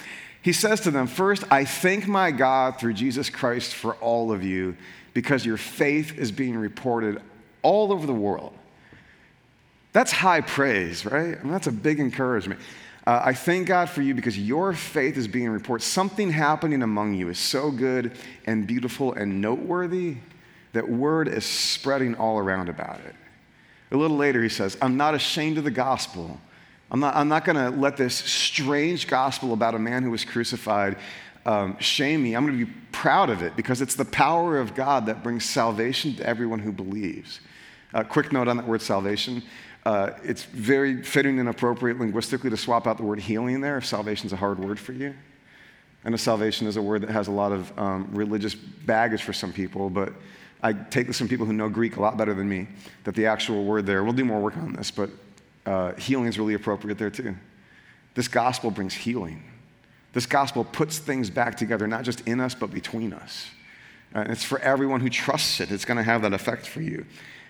He 0.43 0.53
says 0.53 0.81
to 0.81 0.91
them, 0.91 1.07
First, 1.07 1.45
I 1.51 1.65
thank 1.65 2.07
my 2.07 2.31
God 2.31 2.79
through 2.79 2.95
Jesus 2.95 3.29
Christ 3.29 3.75
for 3.75 3.95
all 3.97 4.33
of 4.33 4.45
you 4.45 4.77
because 5.13 5.45
your 5.45 5.57
faith 5.57 6.17
is 6.17 6.31
being 6.31 6.57
reported 6.57 7.21
all 7.63 7.93
over 7.93 8.07
the 8.07 8.15
world. 8.15 8.55
That's 9.93 10.13
high 10.13 10.41
praise, 10.41 11.05
right? 11.05 11.39
I 11.39 11.43
mean, 11.43 11.53
that's 11.53 11.67
a 11.67 11.73
big 11.73 11.99
encouragement. 11.99 12.61
Uh, 13.09 13.23
I 13.25 13.33
thank 13.33 13.67
God 13.67 13.89
for 13.89 14.03
you 14.03 14.15
because 14.15 14.39
your 14.39 14.75
faith 14.75 15.17
is 15.17 15.27
being 15.27 15.49
reported. 15.49 15.83
Something 15.83 16.31
happening 16.31 16.83
among 16.83 17.15
you 17.15 17.31
is 17.31 17.39
so 17.39 17.71
good 17.71 18.13
and 18.45 18.67
beautiful 18.67 19.15
and 19.15 19.41
noteworthy 19.41 20.17
that 20.75 20.87
word 20.87 21.27
is 21.27 21.47
spreading 21.47 22.15
all 22.17 22.39
around 22.39 22.69
about 22.69 23.01
it. 23.07 23.15
A 23.93 23.97
little 23.97 24.19
later, 24.19 24.43
he 24.43 24.51
says, 24.51 24.77
I'm 24.83 24.99
not 24.99 25.15
ashamed 25.15 25.57
of 25.57 25.65
the 25.65 25.71
gospel 25.71 26.39
I'm 26.91 27.01
not, 27.01 27.17
I'm 27.17 27.29
not 27.29 27.45
going 27.45 27.57
to 27.57 27.79
let 27.79 27.97
this 27.97 28.15
strange 28.15 29.07
gospel 29.09 29.53
about 29.53 29.75
a 29.75 29.79
man 29.79 30.03
who 30.03 30.11
was 30.11 30.25
crucified 30.25 30.97
um, 31.45 31.79
shame 31.79 32.23
me. 32.23 32.35
I'm 32.35 32.47
going 32.47 32.59
to 32.59 32.67
be 32.67 32.73
proud 32.93 33.31
of 33.31 33.43
it 33.43 33.57
because 33.57 33.81
it's 33.81 33.95
the 33.95 34.05
power 34.07 34.59
of 34.59 34.75
God 34.75 35.07
that 35.07 35.23
brings 35.23 35.45
salvation 35.45 36.15
to 36.17 36.27
everyone 36.27 36.59
who 36.59 36.73
believes. 36.73 37.41
Uh, 37.93 38.05
quick 38.05 38.33
note 38.33 38.49
on 38.49 38.57
that 38.57 38.67
word 38.67 38.83
salvation. 38.83 39.43
Uh, 39.89 40.13
it's 40.23 40.45
very 40.45 41.03
fitting 41.03 41.41
and 41.41 41.49
appropriate 41.49 41.99
linguistically 41.99 42.51
to 42.51 42.59
swap 42.59 42.87
out 42.87 42.99
the 42.99 43.03
word 43.03 43.19
healing 43.19 43.63
there 43.63 43.79
if 43.79 43.87
salvation's 43.87 44.35
a 44.35 44.37
hard 44.37 44.59
word 44.59 44.79
for 44.79 44.93
you. 44.93 45.15
I 46.05 46.11
know 46.11 46.17
salvation 46.17 46.67
is 46.67 46.77
a 46.77 46.83
word 46.83 47.01
that 47.01 47.09
has 47.09 47.29
a 47.29 47.31
lot 47.31 47.53
of 47.53 47.79
um, 47.79 48.07
religious 48.13 48.55
baggage 48.55 49.23
for 49.23 49.33
some 49.33 49.51
people, 49.51 49.89
but 49.89 50.13
I 50.63 50.75
take 50.75 51.07
this 51.07 51.17
from 51.17 51.27
people 51.27 51.47
who 51.47 51.55
know 51.55 51.71
Greek 51.71 51.97
a 51.97 52.03
lot 52.03 52.19
better 52.19 52.35
than 52.35 52.47
me, 52.47 52.69
that 53.05 53.15
the 53.15 53.25
actual 53.25 53.65
word 53.65 53.87
there, 53.87 54.05
we'll 54.05 54.13
do 54.13 54.27
more 54.27 54.43
work 54.43 54.59
on 54.59 54.75
this, 54.75 54.91
but 54.91 55.09
uh, 55.65 55.95
healing 55.95 56.27
is 56.27 56.39
really 56.39 56.53
appropriate 56.53 56.99
there 56.99 57.09
too. 57.09 57.35
This 58.13 58.29
gospel 58.29 58.71
brings 58.71 58.93
healing. 58.93 59.43
This 60.13 60.27
gospel 60.27 60.65
puts 60.65 60.99
things 60.99 61.31
back 61.31 61.57
together, 61.57 61.87
not 61.87 62.05
just 62.05 62.21
in 62.29 62.41
us, 62.41 62.55
but 62.55 62.71
between 62.71 63.15
us. 63.15 63.47
It's 64.15 64.45
for 64.45 64.59
everyone 64.59 65.01
who 65.01 65.09
trusts 65.09 65.61
it. 65.61 65.71
It's 65.71 65.87
going 65.87 65.97
to 65.97 66.03
have 66.03 66.21
that 66.23 66.35
effect 66.35 66.67
for 66.67 66.83
you. 66.83 67.07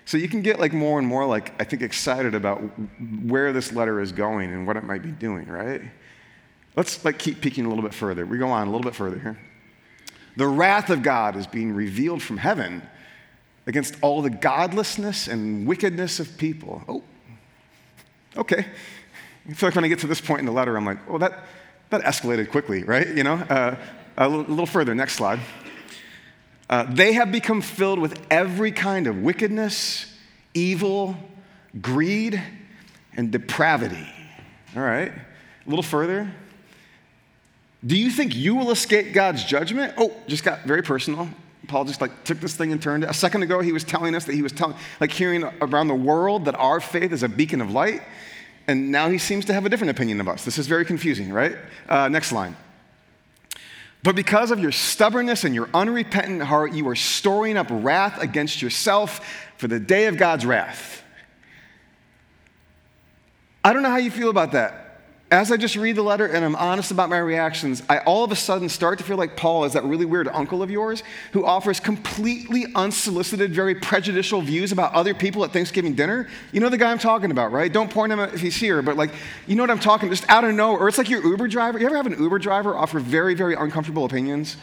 So 0.08 0.16
you 0.16 0.26
can 0.26 0.40
get 0.40 0.58
like 0.58 0.72
more 0.72 0.98
and 0.98 1.06
more 1.06 1.26
like 1.26 1.52
I 1.60 1.64
think 1.64 1.82
excited 1.82 2.34
about 2.34 2.62
where 3.24 3.52
this 3.52 3.74
letter 3.74 4.00
is 4.00 4.10
going 4.10 4.54
and 4.54 4.66
what 4.66 4.78
it 4.78 4.84
might 4.84 5.02
be 5.02 5.10
doing, 5.10 5.46
right? 5.46 5.82
Let's 6.76 7.04
like 7.04 7.18
keep 7.18 7.42
peeking 7.42 7.66
a 7.66 7.68
little 7.68 7.82
bit 7.82 7.92
further. 7.92 8.24
We 8.24 8.38
go 8.38 8.48
on 8.48 8.68
a 8.68 8.70
little 8.70 8.90
bit 8.90 8.94
further 8.94 9.18
here. 9.18 9.38
The 10.38 10.46
wrath 10.46 10.88
of 10.88 11.02
God 11.02 11.36
is 11.36 11.46
being 11.46 11.74
revealed 11.74 12.22
from 12.22 12.38
heaven 12.38 12.80
against 13.66 13.96
all 14.00 14.22
the 14.22 14.30
godlessness 14.30 15.28
and 15.28 15.66
wickedness 15.66 16.20
of 16.20 16.38
people. 16.38 16.82
Oh, 16.88 17.02
okay. 18.34 18.64
I 19.46 19.52
feel 19.52 19.66
like 19.66 19.74
when 19.74 19.84
I 19.84 19.88
get 19.88 19.98
to 19.98 20.06
this 20.06 20.22
point 20.22 20.40
in 20.40 20.46
the 20.46 20.52
letter, 20.52 20.74
I'm 20.74 20.86
like, 20.86 21.06
well, 21.06 21.18
that, 21.18 21.44
that 21.90 22.00
escalated 22.00 22.50
quickly, 22.50 22.82
right? 22.82 23.14
You 23.14 23.24
know, 23.24 23.34
uh, 23.34 23.76
a 24.16 24.26
little 24.26 24.64
further, 24.64 24.94
next 24.94 25.16
slide. 25.16 25.40
Uh, 26.68 26.84
they 26.88 27.14
have 27.14 27.32
become 27.32 27.62
filled 27.62 27.98
with 27.98 28.20
every 28.30 28.72
kind 28.72 29.06
of 29.06 29.18
wickedness, 29.22 30.14
evil, 30.52 31.16
greed, 31.80 32.42
and 33.16 33.30
depravity. 33.30 34.06
All 34.76 34.82
right, 34.82 35.10
a 35.10 35.68
little 35.68 35.82
further. 35.82 36.30
Do 37.86 37.96
you 37.96 38.10
think 38.10 38.34
you 38.34 38.54
will 38.54 38.70
escape 38.70 39.12
God's 39.12 39.44
judgment? 39.44 39.94
Oh, 39.96 40.12
just 40.26 40.44
got 40.44 40.64
very 40.64 40.82
personal. 40.82 41.28
Paul 41.68 41.84
just 41.84 42.00
like 42.00 42.24
took 42.24 42.40
this 42.40 42.56
thing 42.56 42.72
and 42.72 42.82
turned 42.82 43.04
it. 43.04 43.10
A 43.10 43.14
second 43.14 43.42
ago, 43.42 43.60
he 43.60 43.72
was 43.72 43.84
telling 43.84 44.14
us 44.14 44.24
that 44.24 44.34
he 44.34 44.42
was 44.42 44.52
telling, 44.52 44.76
like 45.00 45.12
hearing 45.12 45.44
around 45.60 45.88
the 45.88 45.94
world 45.94 46.46
that 46.46 46.54
our 46.56 46.80
faith 46.80 47.12
is 47.12 47.22
a 47.22 47.28
beacon 47.28 47.60
of 47.60 47.70
light. 47.70 48.02
And 48.66 48.90
now 48.90 49.08
he 49.08 49.18
seems 49.18 49.44
to 49.46 49.54
have 49.54 49.64
a 49.64 49.68
different 49.68 49.90
opinion 49.90 50.20
of 50.20 50.28
us. 50.28 50.44
This 50.44 50.58
is 50.58 50.66
very 50.66 50.84
confusing, 50.84 51.32
right? 51.32 51.56
Uh, 51.88 52.08
next 52.08 52.32
line. 52.32 52.56
But 54.08 54.16
because 54.16 54.50
of 54.50 54.58
your 54.58 54.72
stubbornness 54.72 55.44
and 55.44 55.54
your 55.54 55.68
unrepentant 55.74 56.40
heart, 56.40 56.72
you 56.72 56.88
are 56.88 56.94
storing 56.94 57.58
up 57.58 57.66
wrath 57.68 58.18
against 58.22 58.62
yourself 58.62 59.20
for 59.58 59.68
the 59.68 59.78
day 59.78 60.06
of 60.06 60.16
God's 60.16 60.46
wrath. 60.46 61.02
I 63.62 63.74
don't 63.74 63.82
know 63.82 63.90
how 63.90 63.98
you 63.98 64.10
feel 64.10 64.30
about 64.30 64.52
that 64.52 64.87
as 65.30 65.52
I 65.52 65.58
just 65.58 65.76
read 65.76 65.96
the 65.96 66.02
letter 66.02 66.26
and 66.26 66.42
I'm 66.42 66.56
honest 66.56 66.90
about 66.90 67.10
my 67.10 67.18
reactions, 67.18 67.82
I 67.88 67.98
all 67.98 68.24
of 68.24 68.32
a 68.32 68.36
sudden 68.36 68.68
start 68.68 68.98
to 68.98 69.04
feel 69.04 69.18
like 69.18 69.36
Paul 69.36 69.64
is 69.64 69.74
that 69.74 69.84
really 69.84 70.06
weird 70.06 70.26
uncle 70.28 70.62
of 70.62 70.70
yours 70.70 71.02
who 71.32 71.44
offers 71.44 71.80
completely 71.80 72.66
unsolicited, 72.74 73.52
very 73.52 73.74
prejudicial 73.74 74.40
views 74.40 74.72
about 74.72 74.94
other 74.94 75.12
people 75.12 75.44
at 75.44 75.52
Thanksgiving 75.52 75.94
dinner. 75.94 76.28
You 76.52 76.60
know 76.60 76.70
the 76.70 76.78
guy 76.78 76.90
I'm 76.90 76.98
talking 76.98 77.30
about, 77.30 77.52
right? 77.52 77.70
Don't 77.70 77.90
point 77.90 78.10
him 78.10 78.20
if 78.20 78.40
he's 78.40 78.56
here, 78.56 78.80
but 78.80 78.96
like, 78.96 79.10
you 79.46 79.54
know 79.54 79.62
what 79.62 79.70
I'm 79.70 79.78
talking, 79.78 80.08
just 80.08 80.28
out 80.30 80.44
of 80.44 80.54
nowhere. 80.54 80.80
Or 80.80 80.88
it's 80.88 80.98
like 80.98 81.10
your 81.10 81.22
Uber 81.22 81.48
driver. 81.48 81.78
You 81.78 81.86
ever 81.86 81.96
have 81.96 82.06
an 82.06 82.18
Uber 82.18 82.38
driver 82.38 82.74
offer 82.74 82.98
very, 82.98 83.34
very 83.34 83.54
uncomfortable 83.54 84.06
opinions? 84.06 84.56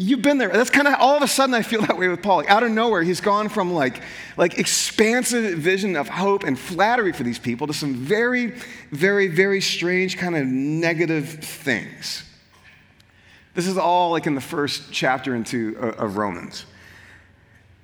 You've 0.00 0.22
been 0.22 0.38
there. 0.38 0.48
That's 0.48 0.70
kind 0.70 0.86
of 0.86 0.94
all 1.00 1.16
of 1.16 1.22
a 1.22 1.28
sudden 1.28 1.54
I 1.54 1.62
feel 1.62 1.82
that 1.82 1.98
way 1.98 2.06
with 2.06 2.22
Paul. 2.22 2.36
Like 2.38 2.50
out 2.50 2.62
of 2.62 2.70
nowhere, 2.70 3.02
he's 3.02 3.20
gone 3.20 3.48
from 3.48 3.72
like, 3.72 4.00
like 4.36 4.56
expansive 4.56 5.58
vision 5.58 5.96
of 5.96 6.08
hope 6.08 6.44
and 6.44 6.56
flattery 6.56 7.12
for 7.12 7.24
these 7.24 7.38
people 7.38 7.66
to 7.66 7.72
some 7.72 7.94
very, 7.94 8.54
very, 8.92 9.26
very 9.26 9.60
strange 9.60 10.16
kind 10.16 10.36
of 10.36 10.46
negative 10.46 11.28
things. 11.28 12.22
This 13.54 13.66
is 13.66 13.76
all 13.76 14.12
like 14.12 14.28
in 14.28 14.36
the 14.36 14.40
first 14.40 14.92
chapter 14.92 15.34
into 15.34 15.76
uh, 15.80 16.04
of 16.04 16.16
Romans. 16.16 16.64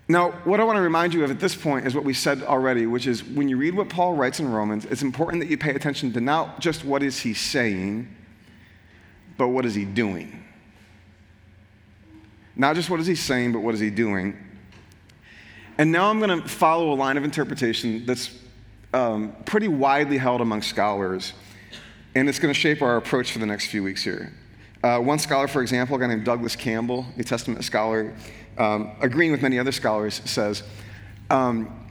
Now, 0.07 0.33
what 0.45 0.61
I 0.61 0.65
want 0.65 0.77
to 0.77 0.83
remind 0.83 1.15
you 1.15 1.25
of 1.25 1.33
at 1.33 1.41
this 1.41 1.57
point 1.57 1.85
is 1.85 1.97
what 1.97 2.05
we 2.05 2.15
said 2.15 2.43
already, 2.43 2.87
which 2.87 3.09
is 3.09 3.25
when 3.25 3.49
you 3.49 3.57
read 3.57 3.75
what 3.75 3.89
Paul 3.89 4.15
writes 4.15 4.39
in 4.39 4.53
Romans, 4.53 4.85
it's 4.85 5.03
important 5.03 5.43
that 5.43 5.49
you 5.49 5.59
pay 5.59 5.75
attention 5.75 6.13
to 6.13 6.21
not 6.21 6.61
just 6.61 6.85
what 6.85 7.03
is 7.03 7.19
he 7.19 7.35
saying, 7.35 8.15
but 9.37 9.49
what 9.49 9.65
is 9.65 9.75
he 9.75 9.85
doing. 9.85 10.44
Not 12.57 12.77
just 12.77 12.91
what 12.91 13.01
is 13.01 13.07
he 13.07 13.15
saying, 13.15 13.53
but 13.53 13.61
what 13.61 13.75
is 13.75 13.81
he 13.81 13.91
doing. 13.91 14.37
And 15.77 15.91
now 15.91 16.09
I'm 16.09 16.21
going 16.21 16.41
to 16.41 16.49
follow 16.49 16.93
a 16.93 16.95
line 16.95 17.17
of 17.17 17.25
interpretation 17.25 18.07
that's 18.07 18.31
um, 18.93 19.35
pretty 19.45 19.67
widely 19.67 20.19
held 20.19 20.41
among 20.41 20.63
scholars, 20.63 21.33
and 22.15 22.29
it's 22.29 22.39
going 22.39 22.55
to 22.55 22.59
shape 22.59 22.81
our 22.81 22.97
approach 22.97 23.33
for 23.33 23.41
the 23.41 23.47
next 23.47 23.67
few 23.67 23.83
weeks 23.83 24.05
here. 24.05 24.33
Uh, 24.85 24.99
one 24.99 25.19
scholar, 25.19 25.49
for 25.49 25.63
example, 25.63 25.97
a 25.97 25.99
guy 25.99 26.07
named 26.07 26.25
Douglas 26.25 26.55
Campbell, 26.55 27.07
New 27.17 27.25
Testament 27.25 27.65
scholar, 27.65 28.15
um, 28.57 28.93
agreeing 29.01 29.33
with 29.33 29.43
many 29.43 29.59
other 29.59 29.73
scholars, 29.73 30.21
says 30.25 30.63
um, 31.31 31.89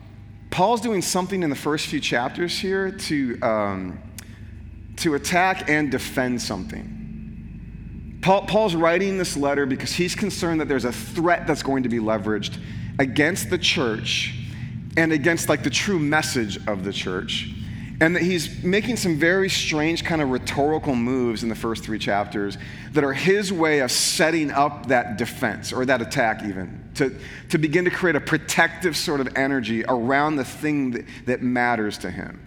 Paul's 0.50 0.80
doing 0.80 1.02
something 1.02 1.44
in 1.44 1.50
the 1.50 1.56
first 1.56 1.88
few 1.88 2.00
chapters 2.00 2.58
here 2.58 2.92
to, 2.92 3.42
um, 3.42 4.00
to 4.98 5.16
attack 5.16 5.70
and 5.70 5.92
defend 5.92 6.42
something. 6.42 7.03
Paul, 8.24 8.44
Paul's 8.44 8.74
writing 8.74 9.18
this 9.18 9.36
letter 9.36 9.66
because 9.66 9.92
he's 9.92 10.16
concerned 10.16 10.62
that 10.62 10.70
there's 10.70 10.86
a 10.86 10.94
threat 10.94 11.46
that's 11.46 11.62
going 11.62 11.84
to 11.84 11.90
be 11.90 12.00
leveraged 12.00 12.58
against 12.98 13.50
the 13.50 13.58
church 13.58 14.34
and 14.96 15.12
against 15.12 15.50
like 15.50 15.62
the 15.62 15.70
true 15.70 16.00
message 16.00 16.58
of 16.66 16.86
the 16.86 16.94
church. 16.94 17.50
And 18.00 18.16
that 18.16 18.24
he's 18.24 18.64
making 18.64 18.96
some 18.96 19.18
very 19.18 19.50
strange 19.50 20.06
kind 20.06 20.22
of 20.22 20.30
rhetorical 20.30 20.96
moves 20.96 21.44
in 21.44 21.50
the 21.50 21.56
first 21.56 21.84
three 21.84 22.00
chapters 22.00 22.58
that 22.94 23.04
are 23.04 23.14
his 23.14 23.52
way 23.52 23.80
of 23.80 23.92
setting 23.92 24.52
up 24.52 24.88
that 24.88 25.18
defense 25.18 25.74
or 25.74 25.86
that 25.86 26.02
attack 26.02 26.44
even 26.44 26.92
to, 26.96 27.18
to 27.50 27.58
begin 27.58 27.84
to 27.86 27.92
create 27.92 28.16
a 28.16 28.22
protective 28.22 28.96
sort 28.96 29.20
of 29.20 29.36
energy 29.36 29.84
around 29.86 30.38
the 30.38 30.46
thing 30.46 30.92
that, 30.92 31.06
that 31.26 31.42
matters 31.42 31.98
to 32.00 32.10
him 32.10 32.40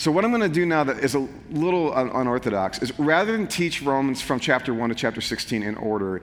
so, 0.00 0.10
what 0.10 0.24
I'm 0.24 0.30
going 0.30 0.40
to 0.40 0.48
do 0.48 0.64
now 0.64 0.82
that 0.84 1.04
is 1.04 1.14
a 1.14 1.28
little 1.50 1.92
unorthodox 1.92 2.78
is 2.78 2.98
rather 2.98 3.32
than 3.32 3.46
teach 3.46 3.82
Romans 3.82 4.22
from 4.22 4.40
chapter 4.40 4.72
1 4.72 4.88
to 4.88 4.94
chapter 4.94 5.20
16 5.20 5.62
in 5.62 5.76
order, 5.76 6.22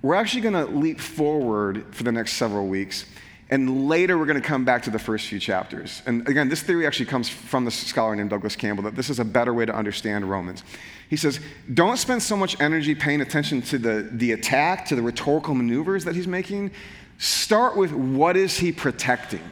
we're 0.00 0.14
actually 0.14 0.40
going 0.40 0.54
to 0.54 0.64
leap 0.64 0.98
forward 0.98 1.84
for 1.90 2.04
the 2.04 2.10
next 2.10 2.32
several 2.38 2.68
weeks. 2.68 3.04
And 3.50 3.86
later, 3.86 4.16
we're 4.16 4.24
going 4.24 4.40
to 4.40 4.48
come 4.48 4.64
back 4.64 4.84
to 4.84 4.90
the 4.90 4.98
first 4.98 5.26
few 5.26 5.38
chapters. 5.38 6.00
And 6.06 6.26
again, 6.26 6.48
this 6.48 6.62
theory 6.62 6.86
actually 6.86 7.04
comes 7.04 7.28
from 7.28 7.66
the 7.66 7.70
scholar 7.70 8.16
named 8.16 8.30
Douglas 8.30 8.56
Campbell 8.56 8.84
that 8.84 8.96
this 8.96 9.10
is 9.10 9.18
a 9.20 9.26
better 9.26 9.52
way 9.52 9.66
to 9.66 9.74
understand 9.74 10.30
Romans. 10.30 10.64
He 11.10 11.18
says, 11.18 11.38
don't 11.74 11.98
spend 11.98 12.22
so 12.22 12.34
much 12.34 12.58
energy 12.62 12.94
paying 12.94 13.20
attention 13.20 13.60
to 13.60 13.76
the, 13.76 14.08
the 14.10 14.32
attack, 14.32 14.86
to 14.86 14.96
the 14.96 15.02
rhetorical 15.02 15.54
maneuvers 15.54 16.06
that 16.06 16.14
he's 16.14 16.26
making. 16.26 16.70
Start 17.18 17.76
with 17.76 17.92
what 17.92 18.38
is 18.38 18.56
he 18.56 18.72
protecting? 18.72 19.42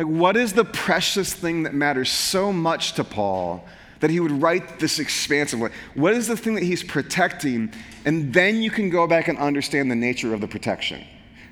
Like, 0.00 0.08
what 0.08 0.34
is 0.34 0.54
the 0.54 0.64
precious 0.64 1.34
thing 1.34 1.64
that 1.64 1.74
matters 1.74 2.08
so 2.08 2.54
much 2.54 2.94
to 2.94 3.04
Paul 3.04 3.62
that 3.98 4.08
he 4.08 4.18
would 4.18 4.30
write 4.30 4.78
this 4.78 4.98
expansive 4.98 5.60
way? 5.60 5.72
What 5.92 6.14
is 6.14 6.26
the 6.26 6.38
thing 6.38 6.54
that 6.54 6.62
he's 6.62 6.82
protecting? 6.82 7.70
And 8.06 8.32
then 8.32 8.62
you 8.62 8.70
can 8.70 8.88
go 8.88 9.06
back 9.06 9.28
and 9.28 9.36
understand 9.36 9.90
the 9.90 9.94
nature 9.94 10.32
of 10.32 10.40
the 10.40 10.48
protection. 10.48 11.04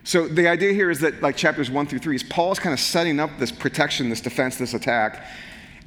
So 0.02 0.26
the 0.26 0.48
idea 0.48 0.72
here 0.72 0.90
is 0.90 1.00
that, 1.00 1.20
like 1.20 1.37
chapters 1.37 1.70
one 1.70 1.87
through 1.87 1.98
three, 1.98 2.16
is 2.16 2.22
Paul's 2.22 2.58
kind 2.58 2.72
of 2.72 2.80
setting 2.80 3.20
up 3.20 3.28
this 3.38 3.52
protection, 3.52 4.08
this 4.08 4.22
defense, 4.22 4.56
this 4.56 4.72
attack. 4.72 5.26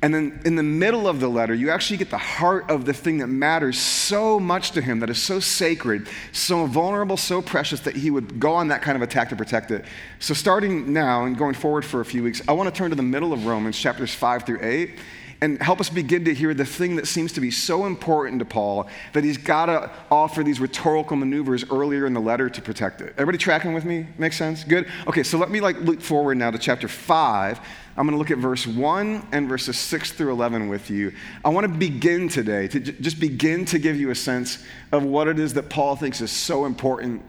And 0.03 0.13
then 0.13 0.41
in 0.45 0.55
the 0.55 0.63
middle 0.63 1.07
of 1.07 1.19
the 1.19 1.27
letter, 1.27 1.53
you 1.53 1.69
actually 1.69 1.97
get 1.97 2.09
the 2.09 2.17
heart 2.17 2.71
of 2.71 2.85
the 2.85 2.93
thing 2.93 3.19
that 3.19 3.27
matters 3.27 3.77
so 3.77 4.39
much 4.39 4.71
to 4.71 4.81
him, 4.81 4.99
that 4.99 5.11
is 5.11 5.21
so 5.21 5.39
sacred, 5.39 6.07
so 6.31 6.65
vulnerable, 6.65 7.17
so 7.17 7.39
precious 7.39 7.81
that 7.81 7.95
he 7.95 8.09
would 8.09 8.39
go 8.39 8.53
on 8.53 8.69
that 8.69 8.81
kind 8.81 8.95
of 8.95 9.03
attack 9.03 9.29
to 9.29 9.35
protect 9.35 9.69
it. 9.69 9.85
So, 10.19 10.33
starting 10.33 10.91
now 10.91 11.25
and 11.25 11.37
going 11.37 11.53
forward 11.53 11.85
for 11.85 12.01
a 12.01 12.05
few 12.05 12.23
weeks, 12.23 12.41
I 12.47 12.53
want 12.53 12.73
to 12.73 12.75
turn 12.75 12.89
to 12.89 12.95
the 12.95 13.03
middle 13.03 13.31
of 13.31 13.45
Romans, 13.45 13.77
chapters 13.77 14.11
5 14.11 14.43
through 14.43 14.59
8, 14.63 14.97
and 15.41 15.61
help 15.61 15.79
us 15.79 15.89
begin 15.89 16.25
to 16.25 16.33
hear 16.33 16.53
the 16.53 16.65
thing 16.65 16.95
that 16.97 17.07
seems 17.07 17.33
to 17.33 17.41
be 17.41 17.49
so 17.49 17.85
important 17.85 18.39
to 18.39 18.45
Paul 18.45 18.87
that 19.13 19.23
he's 19.23 19.37
got 19.37 19.65
to 19.65 19.89
offer 20.11 20.43
these 20.43 20.59
rhetorical 20.59 21.17
maneuvers 21.17 21.65
earlier 21.71 22.05
in 22.05 22.13
the 22.13 22.19
letter 22.21 22.49
to 22.49 22.61
protect 22.61 23.01
it. 23.01 23.13
Everybody 23.13 23.39
tracking 23.39 23.73
with 23.73 23.83
me? 23.83 24.05
Makes 24.19 24.37
sense? 24.37 24.63
Good? 24.63 24.87
Okay, 25.07 25.23
so 25.23 25.39
let 25.39 25.49
me 25.49 25.59
like 25.59 25.79
look 25.79 25.99
forward 25.99 26.37
now 26.37 26.51
to 26.51 26.59
chapter 26.59 26.87
5 26.87 27.59
I'm 27.97 28.07
going 28.07 28.13
to 28.13 28.17
look 28.17 28.31
at 28.31 28.37
verse 28.37 28.65
1 28.65 29.27
and 29.31 29.49
verses 29.49 29.77
6 29.77 30.13
through 30.13 30.31
11 30.31 30.69
with 30.69 30.89
you. 30.89 31.11
I 31.43 31.49
want 31.49 31.71
to 31.71 31.77
begin 31.77 32.29
today 32.29 32.67
to 32.69 32.79
j- 32.79 32.95
just 33.01 33.19
begin 33.19 33.65
to 33.65 33.79
give 33.79 33.99
you 33.99 34.11
a 34.11 34.15
sense 34.15 34.63
of 34.91 35.03
what 35.03 35.27
it 35.27 35.37
is 35.37 35.53
that 35.55 35.69
Paul 35.69 35.97
thinks 35.97 36.21
is 36.21 36.31
so 36.31 36.65
important 36.65 37.21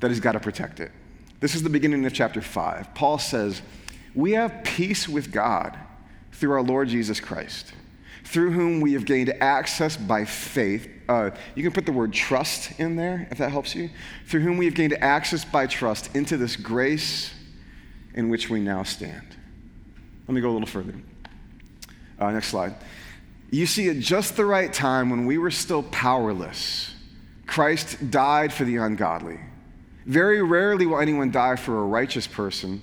that 0.00 0.10
he's 0.10 0.20
got 0.20 0.32
to 0.32 0.40
protect 0.40 0.80
it. 0.80 0.90
This 1.40 1.54
is 1.54 1.62
the 1.62 1.68
beginning 1.68 2.04
of 2.06 2.14
chapter 2.14 2.40
5. 2.40 2.94
Paul 2.94 3.18
says, 3.18 3.60
We 4.14 4.32
have 4.32 4.64
peace 4.64 5.06
with 5.06 5.30
God 5.30 5.78
through 6.36 6.52
our 6.52 6.62
Lord 6.62 6.88
Jesus 6.88 7.20
Christ, 7.20 7.72
through 8.24 8.52
whom 8.52 8.80
we 8.80 8.92
have 8.92 9.04
gained 9.04 9.30
access 9.40 9.96
by 9.96 10.24
faith. 10.24 10.88
Uh, 11.08 11.30
you 11.54 11.62
can 11.62 11.72
put 11.72 11.86
the 11.86 11.92
word 11.92 12.12
trust 12.12 12.78
in 12.78 12.96
there 12.96 13.28
if 13.30 13.38
that 13.38 13.50
helps 13.50 13.74
you. 13.74 13.90
Through 14.26 14.40
whom 14.40 14.56
we 14.56 14.66
have 14.66 14.74
gained 14.74 14.94
access 14.94 15.44
by 15.44 15.66
trust 15.66 16.14
into 16.14 16.36
this 16.36 16.56
grace 16.56 17.32
in 18.14 18.28
which 18.28 18.50
we 18.50 18.60
now 18.60 18.82
stand. 18.82 19.26
Let 20.26 20.34
me 20.34 20.40
go 20.40 20.50
a 20.50 20.52
little 20.52 20.66
further. 20.66 20.94
Uh, 22.18 22.30
next 22.32 22.48
slide. 22.48 22.74
You 23.50 23.66
see, 23.66 23.88
at 23.88 24.00
just 24.00 24.36
the 24.36 24.44
right 24.44 24.72
time, 24.72 25.10
when 25.10 25.24
we 25.24 25.38
were 25.38 25.50
still 25.50 25.84
powerless, 25.84 26.92
Christ 27.46 28.10
died 28.10 28.52
for 28.52 28.64
the 28.64 28.76
ungodly. 28.76 29.38
Very 30.04 30.42
rarely 30.42 30.84
will 30.86 30.98
anyone 30.98 31.30
die 31.30 31.56
for 31.56 31.78
a 31.78 31.86
righteous 31.86 32.26
person, 32.26 32.82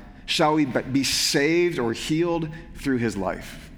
shall 0.31 0.53
we 0.53 0.65
be 0.65 1.03
saved 1.03 1.77
or 1.77 1.91
healed 1.91 2.47
through 2.75 2.97
his 2.97 3.17
life. 3.17 3.69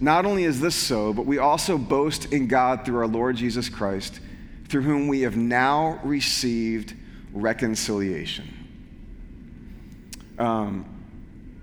Not 0.00 0.24
only 0.24 0.44
is 0.44 0.60
this 0.60 0.74
so, 0.74 1.12
but 1.12 1.26
we 1.26 1.36
also 1.36 1.76
boast 1.76 2.32
in 2.32 2.46
God 2.46 2.86
through 2.86 2.98
our 2.98 3.06
Lord 3.06 3.36
Jesus 3.36 3.68
Christ, 3.68 4.20
through 4.68 4.82
whom 4.82 5.06
we 5.06 5.20
have 5.20 5.36
now 5.36 6.00
received 6.02 6.94
reconciliation. 7.34 8.48
Um, 10.38 10.86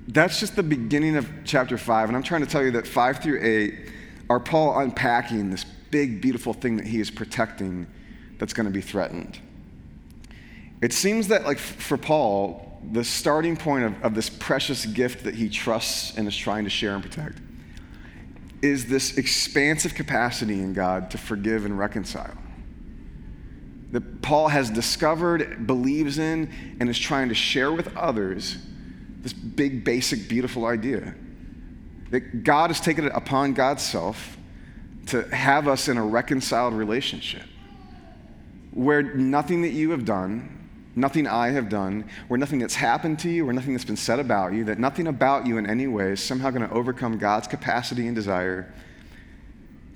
that's 0.08 0.39
just 0.39 0.56
the 0.56 0.62
beginning 0.62 1.15
of 1.15 1.27
chapter 1.43 1.80
5, 1.80 2.10
and 2.10 2.15
I'm 2.15 2.23
trying 2.23 2.45
to 2.45 2.47
tell 2.47 2.63
you 2.63 2.71
that 2.71 2.86
5 2.86 3.23
through 3.23 3.41
8 3.41 3.73
are 4.30 4.39
Paul 4.39 4.77
unpacking 4.80 5.49
this 5.49 5.65
big, 5.89 6.21
beautiful 6.21 6.53
thing 6.53 6.77
that 6.77 6.86
he 6.86 6.99
is 6.99 7.10
protecting 7.10 7.88
that's 8.38 8.53
going 8.53 8.67
to 8.67 8.71
be 8.71 8.82
threatened. 8.82 9.39
It 10.84 10.93
seems 10.93 11.30
that, 11.30 11.45
like, 11.45 11.58
for 11.58 11.97
Paul, 11.97 12.66
the 12.91 13.04
starting 13.04 13.58
point 13.58 13.84
of, 13.84 14.04
of 14.04 14.15
this 14.15 14.30
precious 14.30 14.86
gift 14.86 15.23
that 15.26 15.36
he 15.36 15.50
trusts 15.50 16.17
and 16.17 16.28
is 16.28 16.36
trying 16.36 16.63
to 16.63 16.69
share 16.69 16.95
and 16.95 17.04
protect 17.04 17.39
is 18.62 18.88
this 18.88 19.17
expansive 19.17 19.93
capacity 19.93 20.56
in 20.56 20.73
God 20.73 21.12
to 21.12 21.17
forgive 21.17 21.65
and 21.65 21.78
reconcile. 21.78 22.36
That 23.91 24.21
Paul 24.21 24.47
has 24.47 24.69
discovered, 24.69 25.67
believes 25.67 26.17
in, 26.17 26.52
and 26.80 26.89
is 26.89 26.97
trying 26.97 27.30
to 27.30 27.36
share 27.36 27.71
with 27.71 27.95
others 27.95 28.58
this 29.21 29.34
big, 29.34 29.84
basic, 29.84 30.28
beautiful 30.28 30.65
idea. 30.65 31.13
That 32.10 32.43
God 32.43 32.69
has 32.69 32.80
taken 32.80 33.06
it 33.06 33.12
upon 33.13 33.54
God's 33.54 33.84
self 33.84 34.38
to 35.08 35.23
have 35.36 35.67
us 35.67 35.88
in 35.88 35.97
a 35.97 36.06
reconciled 36.06 36.73
relationship 36.73 37.43
where 38.71 39.02
nothing 39.02 39.62
that 39.63 39.71
you 39.71 39.91
have 39.91 40.06
done 40.06 40.57
nothing 40.97 41.27
I 41.27 41.49
have 41.49 41.69
done, 41.69 42.10
or 42.27 42.38
nothing 42.38 42.60
that's 42.60 42.75
happened 42.75 43.19
to 43.19 43.29
you, 43.29 43.47
or 43.47 43.53
nothing 43.53 43.73
that's 43.73 43.86
been 43.86 43.95
said 43.95 44.19
about 44.19 44.53
you, 44.53 44.63
that 44.65 44.79
nothing 44.79 45.07
about 45.07 45.45
you 45.45 45.57
in 45.57 45.69
any 45.69 45.88
way 45.88 46.12
is 46.12 46.23
somehow 46.23 46.49
going 46.49 46.67
to 46.67 46.73
overcome 46.73 47.17
God's 47.17 47.47
capacity 47.47 48.07
and 48.07 48.15
desire 48.15 48.73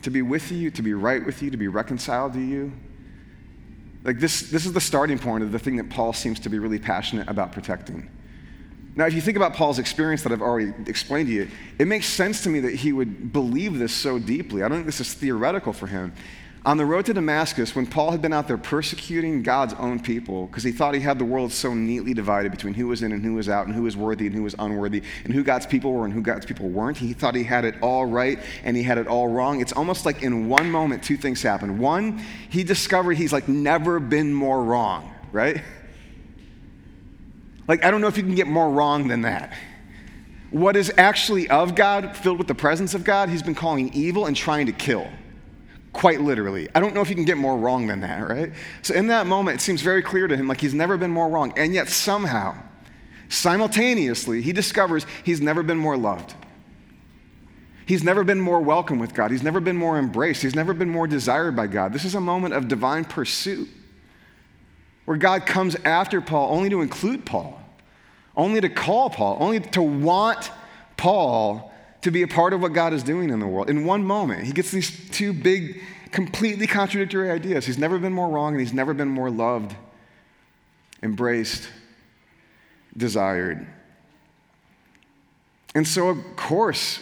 to 0.03 0.09
be 0.09 0.21
with 0.21 0.51
you, 0.51 0.71
to 0.71 0.81
be 0.81 0.93
right 0.93 1.25
with 1.25 1.41
you, 1.41 1.51
to 1.51 1.57
be 1.57 1.67
reconciled 1.67 2.33
to 2.33 2.39
you. 2.39 2.71
Like 4.03 4.19
this, 4.19 4.49
this 4.49 4.65
is 4.65 4.73
the 4.73 4.81
starting 4.81 5.19
point 5.19 5.43
of 5.43 5.51
the 5.51 5.59
thing 5.59 5.75
that 5.77 5.89
Paul 5.89 6.13
seems 6.13 6.39
to 6.41 6.49
be 6.49 6.59
really 6.59 6.79
passionate 6.79 7.27
about 7.27 7.51
protecting. 7.51 8.09
Now, 8.95 9.05
if 9.05 9.13
you 9.13 9.21
think 9.21 9.37
about 9.37 9.53
Paul's 9.53 9.79
experience 9.79 10.21
that 10.23 10.31
I've 10.31 10.41
already 10.41 10.73
explained 10.87 11.27
to 11.27 11.33
you, 11.33 11.47
it 11.79 11.87
makes 11.87 12.07
sense 12.07 12.43
to 12.43 12.49
me 12.49 12.59
that 12.61 12.75
he 12.75 12.91
would 12.91 13.31
believe 13.31 13.77
this 13.79 13.93
so 13.93 14.19
deeply. 14.19 14.63
I 14.63 14.67
don't 14.67 14.79
think 14.79 14.85
this 14.85 14.99
is 14.99 15.13
theoretical 15.13 15.71
for 15.71 15.87
him. 15.87 16.13
On 16.63 16.78
the 16.78 16.86
road 16.86 17.08
to 17.08 17.13
Damascus, 17.15 17.76
when 17.76 17.88
Paul 17.88 18.12
had 18.12 18.21
been 18.21 18.34
out 18.34 18.47
there 18.47 18.58
persecuting 18.58 19.41
God's 19.41 19.74
own 19.74 20.00
people, 20.00 20.45
because 20.45 20.62
he 20.63 20.71
thought 20.71 20.93
he 20.93 21.00
had 21.00 21.17
the 21.17 21.26
world 21.26 21.52
so 21.52 21.74
neatly 21.74 22.13
divided 22.13 22.52
between 22.52 22.76
who 22.76 22.88
was 22.88 23.02
in 23.02 23.12
and 23.12 23.26
who 23.26 23.34
was 23.34 23.50
out, 23.50 23.65
and 23.65 23.76
who 23.76 23.82
was 23.82 23.97
worthy 23.97 24.28
and 24.28 24.36
who 24.36 24.43
was 24.43 24.54
unworthy, 24.60 25.02
and 25.24 25.34
who 25.34 25.43
God's 25.43 25.65
people 25.65 25.91
were 25.91 26.06
and 26.06 26.13
who 26.13 26.21
God's 26.21 26.45
people 26.45 26.69
weren't, 26.69 26.97
he 26.97 27.13
thought 27.13 27.34
he 27.34 27.43
had 27.43 27.65
it 27.65 27.74
all 27.82 28.06
right 28.06 28.38
and 28.63 28.78
he 28.78 28.84
had 28.84 29.00
it 29.00 29.08
all 29.08 29.28
wrong. 29.28 29.60
It's 29.60 29.74
almost 29.74 30.06
like 30.06 30.21
in 30.21 30.50
one 30.50 30.69
moment, 30.69 31.02
two 31.02 31.17
things 31.17 31.41
happened. 31.41 31.80
One, 31.80 32.24
he 32.52 32.63
discovered 32.63 33.13
he's 33.13 33.34
like 33.34 33.47
never 33.47 34.00
been 34.00 34.32
more 34.32 34.63
wrong, 34.63 35.12
right? 35.32 35.63
Like, 37.67 37.84
I 37.84 37.89
don't 37.89 38.02
know 38.02 38.08
if 38.08 38.17
you 38.17 38.24
can 38.24 38.36
get 38.36 38.47
more 38.47 38.69
wrong 38.69 39.08
than 39.08 39.21
that. 39.21 39.54
What 40.52 40.76
is 40.76 40.93
actually 40.95 41.50
of 41.50 41.74
God, 41.74 42.15
filled 42.15 42.38
with 42.38 42.47
the 42.47 42.54
presence 42.54 42.93
of 42.93 43.04
God, 43.04 43.30
he's 43.30 43.41
been 43.41 43.56
calling 43.56 43.91
evil 43.95 44.28
and 44.28 44.36
trying 44.36 44.67
to 44.67 44.74
kill 44.74 45.08
quite 45.93 46.21
literally. 46.21 46.69
I 46.73 46.80
don't 46.80 46.93
know 46.93 47.01
if 47.01 47.10
you 47.10 47.15
can 47.15 47.25
get 47.25 47.38
more 47.38 47.58
wrong 47.58 47.88
than 47.88 48.01
that, 48.01 48.27
right? 48.27 48.54
So 48.82 48.93
in 48.93 49.08
that 49.08 49.27
moment, 49.27 49.60
it 49.60 49.62
seems 49.62 49.82
very 49.82 50.01
clear 50.01 50.27
to 50.27 50.36
him 50.36 50.47
like 50.47 50.62
he's 50.62 50.73
never 50.73 50.97
been 50.97 51.12
more 51.12 51.27
wrong. 51.27 51.54
And 51.58 51.73
yet 51.73 51.89
somehow, 51.89 52.56
simultaneously, 53.30 54.41
he 54.41 54.54
discovers 54.54 55.06
he's 55.23 55.41
never 55.41 55.63
been 55.63 55.77
more 55.77 55.97
loved. 55.97 56.34
He's 57.86 58.04
never 58.04 58.23
been 58.23 58.39
more 58.39 58.62
welcome 58.62 58.99
with 58.99 59.13
God. 59.13 59.32
He's 59.32 59.43
never 59.43 59.60
been 59.60 59.75
more 59.75 59.97
embraced. 59.97 60.41
He's 60.43 60.56
never 60.56 60.73
been 60.73 60.89
more 60.89 61.08
desired 61.08 61.56
by 61.56 61.67
God. 61.67 61.91
This 61.91 62.06
is 62.06 62.15
a 62.15 62.21
moment 62.21 62.54
of 62.54 62.67
divine 62.69 63.04
pursuit 63.04 63.67
where 65.06 65.17
God 65.17 65.45
comes 65.45 65.75
after 65.84 66.21
Paul 66.21 66.56
only 66.56 66.69
to 66.69 66.82
include 66.82 67.25
Paul, 67.25 67.62
only 68.38 68.62
to 68.62 68.69
call 68.69 69.10
Paul, 69.10 69.38
only 69.41 69.60
to 69.60 69.82
want 69.82 70.51
Paul 70.95 71.70
to 72.01 72.11
be 72.11 72.23
a 72.23 72.27
part 72.27 72.53
of 72.53 72.61
what 72.61 72.73
God 72.73 72.93
is 72.93 73.03
doing 73.03 73.29
in 73.29 73.39
the 73.39 73.47
world. 73.47 73.69
In 73.69 73.85
one 73.85 74.03
moment, 74.03 74.43
he 74.43 74.51
gets 74.51 74.71
these 74.71 75.09
two 75.11 75.33
big, 75.33 75.81
completely 76.11 76.67
contradictory 76.67 77.29
ideas. 77.29 77.65
He's 77.65 77.77
never 77.77 77.99
been 77.99 78.13
more 78.13 78.29
wrong 78.29 78.53
and 78.53 78.59
he's 78.59 78.73
never 78.73 78.93
been 78.93 79.07
more 79.07 79.29
loved, 79.29 79.75
embraced, 81.03 81.69
desired. 82.97 83.67
And 85.75 85.87
so, 85.87 86.09
of 86.09 86.17
course, 86.35 87.01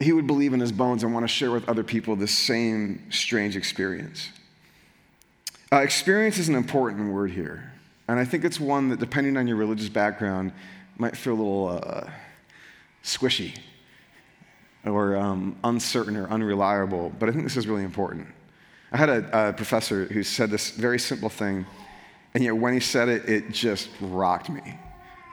he 0.00 0.12
would 0.12 0.26
believe 0.26 0.52
in 0.52 0.58
his 0.58 0.72
bones 0.72 1.04
and 1.04 1.12
want 1.12 1.24
to 1.24 1.28
share 1.28 1.50
with 1.50 1.68
other 1.68 1.84
people 1.84 2.16
this 2.16 2.36
same 2.36 3.10
strange 3.10 3.56
experience. 3.56 4.30
Uh, 5.70 5.76
experience 5.76 6.38
is 6.38 6.48
an 6.48 6.54
important 6.54 7.12
word 7.12 7.30
here. 7.30 7.72
And 8.08 8.18
I 8.18 8.24
think 8.24 8.44
it's 8.44 8.58
one 8.58 8.88
that, 8.88 8.98
depending 8.98 9.36
on 9.36 9.46
your 9.46 9.56
religious 9.56 9.88
background, 9.88 10.52
might 10.98 11.16
feel 11.16 11.34
a 11.34 11.36
little 11.36 11.68
uh, 11.68 12.10
squishy 13.04 13.56
or 14.84 15.16
um, 15.16 15.56
uncertain 15.64 16.16
or 16.16 16.28
unreliable, 16.28 17.12
but 17.18 17.28
I 17.28 17.32
think 17.32 17.44
this 17.44 17.56
is 17.56 17.66
really 17.66 17.84
important. 17.84 18.26
I 18.90 18.96
had 18.96 19.08
a, 19.08 19.48
a, 19.48 19.52
professor 19.52 20.06
who 20.06 20.22
said 20.22 20.50
this 20.50 20.70
very 20.70 20.98
simple 20.98 21.28
thing, 21.28 21.64
and 22.34 22.44
yet 22.44 22.56
when 22.56 22.74
he 22.74 22.80
said 22.80 23.08
it, 23.08 23.28
it 23.28 23.52
just 23.52 23.88
rocked 24.00 24.50
me 24.50 24.78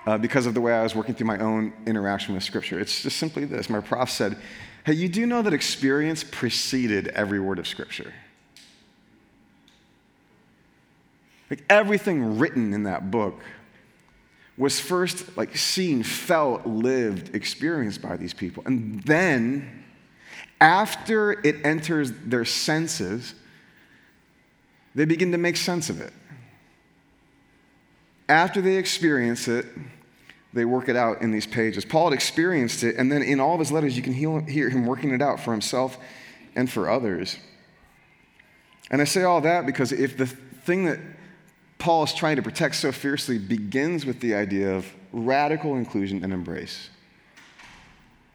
uh, 0.06 0.18
because 0.18 0.46
of 0.46 0.54
the 0.54 0.62
way 0.62 0.74
I 0.74 0.84
was 0.84 0.96
working 0.96 1.16
through 1.16 1.28
my 1.28 1.40
own 1.40 1.74
interaction 1.86 2.36
with 2.36 2.44
Scripture. 2.44 2.80
It's 2.80 3.04
just 3.04 3.18
simply 3.18 3.46
this 3.46 3.70
my 3.70 3.82
prof 3.82 4.10
said, 4.10 4.38
Hey, 4.86 4.94
you 4.94 5.10
do 5.10 5.26
know 5.26 5.42
that 5.42 5.54
experience 5.54 6.24
preceded 6.24 7.10
every 7.10 7.40
word 7.40 7.60
of 7.60 7.68
Scripture. 7.68 8.14
Like 11.50 11.64
everything 11.70 12.38
written 12.38 12.74
in 12.74 12.84
that 12.84 13.12
book 13.12 13.42
was 14.60 14.78
first 14.78 15.38
like 15.38 15.56
seen, 15.56 16.04
felt, 16.04 16.68
lived, 16.68 17.34
experienced 17.34 18.02
by 18.02 18.18
these 18.18 18.34
people. 18.34 18.62
And 18.66 19.02
then, 19.04 19.86
after 20.60 21.32
it 21.32 21.66
enters 21.66 22.12
their 22.26 22.44
senses, 22.44 23.34
they 24.94 25.06
begin 25.06 25.32
to 25.32 25.38
make 25.38 25.56
sense 25.56 25.90
of 25.90 26.02
it. 26.02 26.12
After 28.28 28.62
they 28.62 28.76
experience 28.76 29.48
it, 29.48 29.66
they 30.52 30.66
work 30.66 30.90
it 30.90 30.98
out 30.98 31.22
in 31.22 31.32
these 31.32 31.48
pages. 31.48 31.86
Paul 31.86 32.10
had 32.10 32.14
experienced 32.14 32.84
it, 32.84 32.98
and 32.98 33.10
then 33.10 33.24
in 33.24 33.40
all 33.40 33.54
of 33.54 33.60
his 33.60 33.72
letters, 33.72 33.96
you 33.96 34.04
can 34.04 34.14
hear 34.14 34.70
him 34.70 34.86
working 34.86 35.14
it 35.14 35.22
out 35.22 35.40
for 35.40 35.52
himself 35.52 35.98
and 36.56 36.70
for 36.70 36.90
others. 36.90 37.38
And 38.92 39.02
I 39.02 39.06
say 39.06 39.24
all 39.24 39.40
that 39.42 39.66
because 39.66 39.94
if 39.94 40.18
the 40.18 40.26
thing 40.26 40.86
that 40.86 41.00
Paul 41.80 42.04
is 42.04 42.14
trying 42.14 42.36
to 42.36 42.42
protect 42.42 42.76
so 42.76 42.92
fiercely 42.92 43.38
begins 43.40 44.06
with 44.06 44.20
the 44.20 44.36
idea 44.36 44.76
of 44.76 44.86
radical 45.14 45.76
inclusion 45.76 46.24
and 46.26 46.34
embrace, 46.34 46.90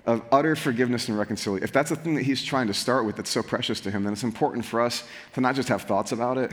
of 0.06 0.22
utter 0.32 0.56
forgiveness 0.56 1.08
and 1.08 1.18
reconciliation. 1.18 1.62
If 1.62 1.70
that's 1.70 1.90
the 1.90 1.96
thing 1.96 2.14
that 2.14 2.22
he's 2.22 2.42
trying 2.42 2.66
to 2.68 2.74
start 2.74 3.04
with 3.04 3.16
that's 3.16 3.30
so 3.30 3.42
precious 3.42 3.80
to 3.80 3.90
him, 3.90 4.02
then 4.02 4.14
it's 4.14 4.22
important 4.22 4.64
for 4.64 4.80
us 4.80 5.04
to 5.34 5.42
not 5.42 5.54
just 5.54 5.68
have 5.68 5.82
thoughts 5.82 6.10
about 6.10 6.38
it, 6.38 6.52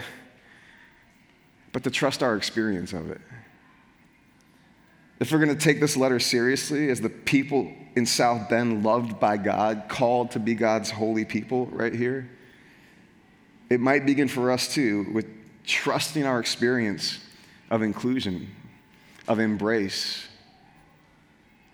but 1.72 1.84
to 1.86 1.90
trust 1.90 2.22
our 2.22 2.36
experience 2.36 2.92
of 2.92 3.10
it. 3.10 3.22
If 5.22 5.32
we're 5.32 5.40
going 5.40 5.56
to 5.58 5.64
take 5.64 5.80
this 5.80 5.96
letter 5.96 6.20
seriously 6.20 6.90
as 6.90 7.00
the 7.00 7.10
people 7.10 7.72
in 7.96 8.06
South 8.06 8.50
Bend 8.50 8.84
loved 8.84 9.18
by 9.18 9.38
God, 9.38 9.84
called 9.88 10.32
to 10.32 10.40
be 10.40 10.56
God's 10.56 10.92
holy 10.92 11.24
people 11.24 11.68
right 11.68 11.94
here, 11.94 12.30
it 13.70 13.80
might 13.80 14.06
begin 14.06 14.28
for 14.28 14.52
us 14.52 14.74
too 14.74 15.10
with 15.14 15.26
trusting 15.66 16.26
our 16.26 16.40
experience 16.40 17.20
of 17.70 17.82
inclusion, 17.82 18.50
of 19.28 19.40
embrace. 19.40 20.28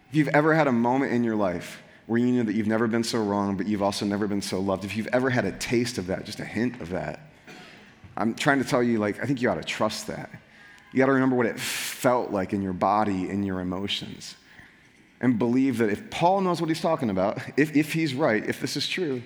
If 0.09 0.15
you've 0.15 0.27
ever 0.29 0.53
had 0.53 0.67
a 0.67 0.71
moment 0.71 1.11
in 1.13 1.23
your 1.23 1.35
life 1.35 1.81
where 2.05 2.19
you 2.19 2.27
know 2.27 2.43
that 2.43 2.53
you've 2.53 2.67
never 2.67 2.87
been 2.87 3.03
so 3.03 3.21
wrong, 3.21 3.57
but 3.57 3.67
you've 3.67 3.83
also 3.83 4.05
never 4.05 4.27
been 4.27 4.41
so 4.41 4.59
loved, 4.59 4.85
if 4.85 4.95
you've 4.95 5.07
ever 5.07 5.29
had 5.29 5.45
a 5.45 5.51
taste 5.53 5.97
of 5.97 6.07
that, 6.07 6.25
just 6.25 6.39
a 6.39 6.45
hint 6.45 6.79
of 6.81 6.89
that, 6.89 7.19
I'm 8.15 8.33
trying 8.33 8.61
to 8.63 8.67
tell 8.67 8.81
you, 8.81 8.97
like, 8.97 9.21
I 9.21 9.25
think 9.25 9.41
you 9.41 9.49
ought 9.49 9.55
to 9.55 9.63
trust 9.63 10.07
that. 10.07 10.29
You 10.91 10.99
got 10.99 11.07
to 11.07 11.11
remember 11.11 11.35
what 11.35 11.45
it 11.45 11.59
felt 11.59 12.31
like 12.31 12.53
in 12.53 12.61
your 12.61 12.73
body, 12.73 13.29
in 13.29 13.43
your 13.43 13.59
emotions. 13.59 14.35
And 15.19 15.37
believe 15.37 15.79
that 15.79 15.89
if 15.89 16.09
Paul 16.09 16.41
knows 16.41 16.61
what 16.61 16.69
he's 16.69 16.81
talking 16.81 17.09
about, 17.09 17.39
if, 17.57 17.75
if 17.75 17.93
he's 17.93 18.13
right, 18.13 18.43
if 18.47 18.61
this 18.61 18.77
is 18.77 18.87
true, 18.87 19.21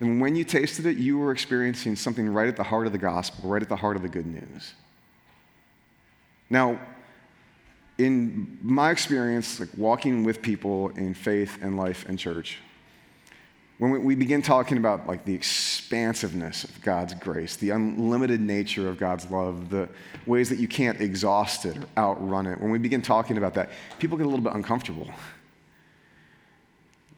and 0.00 0.20
when 0.20 0.34
you 0.34 0.44
tasted 0.44 0.86
it, 0.86 0.96
you 0.96 1.18
were 1.18 1.30
experiencing 1.30 1.94
something 1.94 2.28
right 2.28 2.48
at 2.48 2.56
the 2.56 2.62
heart 2.64 2.86
of 2.86 2.92
the 2.92 2.98
gospel, 2.98 3.50
right 3.50 3.60
at 3.60 3.68
the 3.68 3.76
heart 3.76 3.96
of 3.96 4.02
the 4.02 4.08
good 4.08 4.26
news. 4.26 4.72
Now, 6.48 6.80
in 7.98 8.58
my 8.62 8.90
experience, 8.90 9.60
like 9.60 9.68
walking 9.76 10.24
with 10.24 10.40
people 10.40 10.88
in 10.90 11.12
faith 11.12 11.58
and 11.60 11.76
life 11.76 12.06
and 12.08 12.18
church, 12.18 12.58
when 13.76 14.04
we, 14.04 14.14
begin 14.14 14.42
talking 14.42 14.76
about 14.76 15.06
like 15.06 15.24
the 15.24 15.32
expansiveness 15.34 16.64
of 16.64 16.82
God's 16.82 17.14
grace, 17.14 17.56
the 17.56 17.70
unlimited 17.70 18.40
nature 18.40 18.88
of 18.88 18.98
God's 18.98 19.30
love, 19.30 19.70
the 19.70 19.88
ways 20.26 20.50
that 20.50 20.58
you 20.58 20.68
can't 20.68 21.00
exhaust 21.00 21.64
it 21.64 21.78
or 21.78 21.86
outrun 21.96 22.46
it, 22.46 22.60
when 22.60 22.70
we 22.70 22.78
begin 22.78 23.00
talking 23.00 23.38
about 23.38 23.54
that, 23.54 23.70
people 23.98 24.18
get 24.18 24.26
a 24.26 24.28
little 24.28 24.44
bit 24.44 24.54
uncomfortable. 24.54 25.08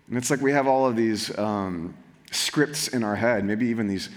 And 0.09 0.17
it's 0.17 0.31
like 0.31 0.41
we 0.41 0.53
have 0.53 0.69
all 0.69 0.87
of 0.87 0.95
these 0.95 1.37
um, 1.37 1.95
scripts 2.35 2.89
in 2.89 3.05
our 3.05 3.17
head, 3.17 3.45
maybe 3.45 3.67
even 3.67 3.87
these 3.87 4.09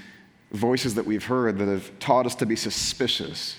voices 0.52 0.96
that 0.96 1.06
we've 1.06 1.26
heard 1.26 1.58
that 1.58 1.68
have 1.68 1.98
taught 2.00 2.26
us 2.26 2.36
to 2.36 2.46
be 2.46 2.56
suspicious 2.56 3.58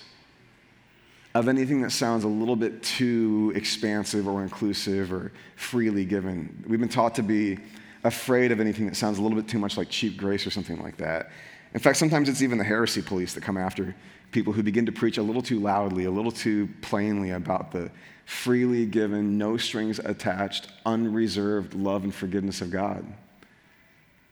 of 1.35 1.47
anything 1.47 1.81
that 1.81 1.91
sounds 1.91 2.23
a 2.23 2.27
little 2.27 2.55
bit 2.55 2.81
too 2.81 3.51
expansive 3.55 4.27
or 4.27 4.41
inclusive 4.41 5.13
or 5.13 5.31
freely 5.55 6.03
given. 6.03 6.63
We've 6.67 6.79
been 6.79 6.89
taught 6.89 7.15
to 7.15 7.23
be 7.23 7.59
afraid 8.03 8.51
of 8.51 8.59
anything 8.59 8.87
that 8.87 8.95
sounds 8.95 9.19
a 9.19 9.21
little 9.21 9.37
bit 9.37 9.47
too 9.47 9.59
much 9.59 9.77
like 9.77 9.89
cheap 9.89 10.17
grace 10.17 10.47
or 10.47 10.49
something 10.49 10.81
like 10.81 10.97
that. 10.97 11.31
In 11.73 11.79
fact, 11.79 11.97
sometimes 11.97 12.29
it's 12.29 12.41
even 12.41 12.57
the 12.57 12.63
heresy 12.63 13.01
police 13.01 13.33
that 13.33 13.41
come 13.43 13.57
after 13.57 13.95
people 14.31 14.53
who 14.53 14.63
begin 14.63 14.85
to 14.85 14.91
preach 14.91 15.17
a 15.17 15.21
little 15.21 15.41
too 15.41 15.59
loudly, 15.59 16.05
a 16.05 16.11
little 16.11 16.31
too 16.31 16.69
plainly 16.81 17.31
about 17.31 17.71
the 17.71 17.91
freely 18.25 18.85
given, 18.85 19.37
no 19.37 19.57
strings 19.57 19.99
attached, 19.99 20.69
unreserved 20.85 21.73
love 21.73 22.03
and 22.03 22.13
forgiveness 22.13 22.61
of 22.61 22.71
God. 22.71 23.05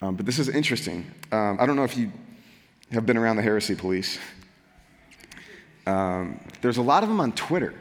Um, 0.05 0.15
but 0.15 0.25
this 0.25 0.37
is 0.37 0.49
interesting. 0.49 1.05
Um, 1.31 1.57
I 1.59 1.65
don't 1.65 1.75
know 1.75 1.83
if 1.83 1.97
you 1.97 2.11
have 2.91 3.07
been 3.07 3.17
around 3.17 3.37
the 3.37 3.41
heresy 3.41 3.73
police. 3.73 4.19
Um, 5.87 6.39
there's 6.61 6.77
a 6.77 6.81
lot 6.81 7.01
of 7.01 7.09
them 7.09 7.19
on 7.19 7.31
Twitter. 7.31 7.73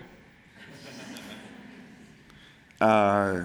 Uh, 2.80 3.42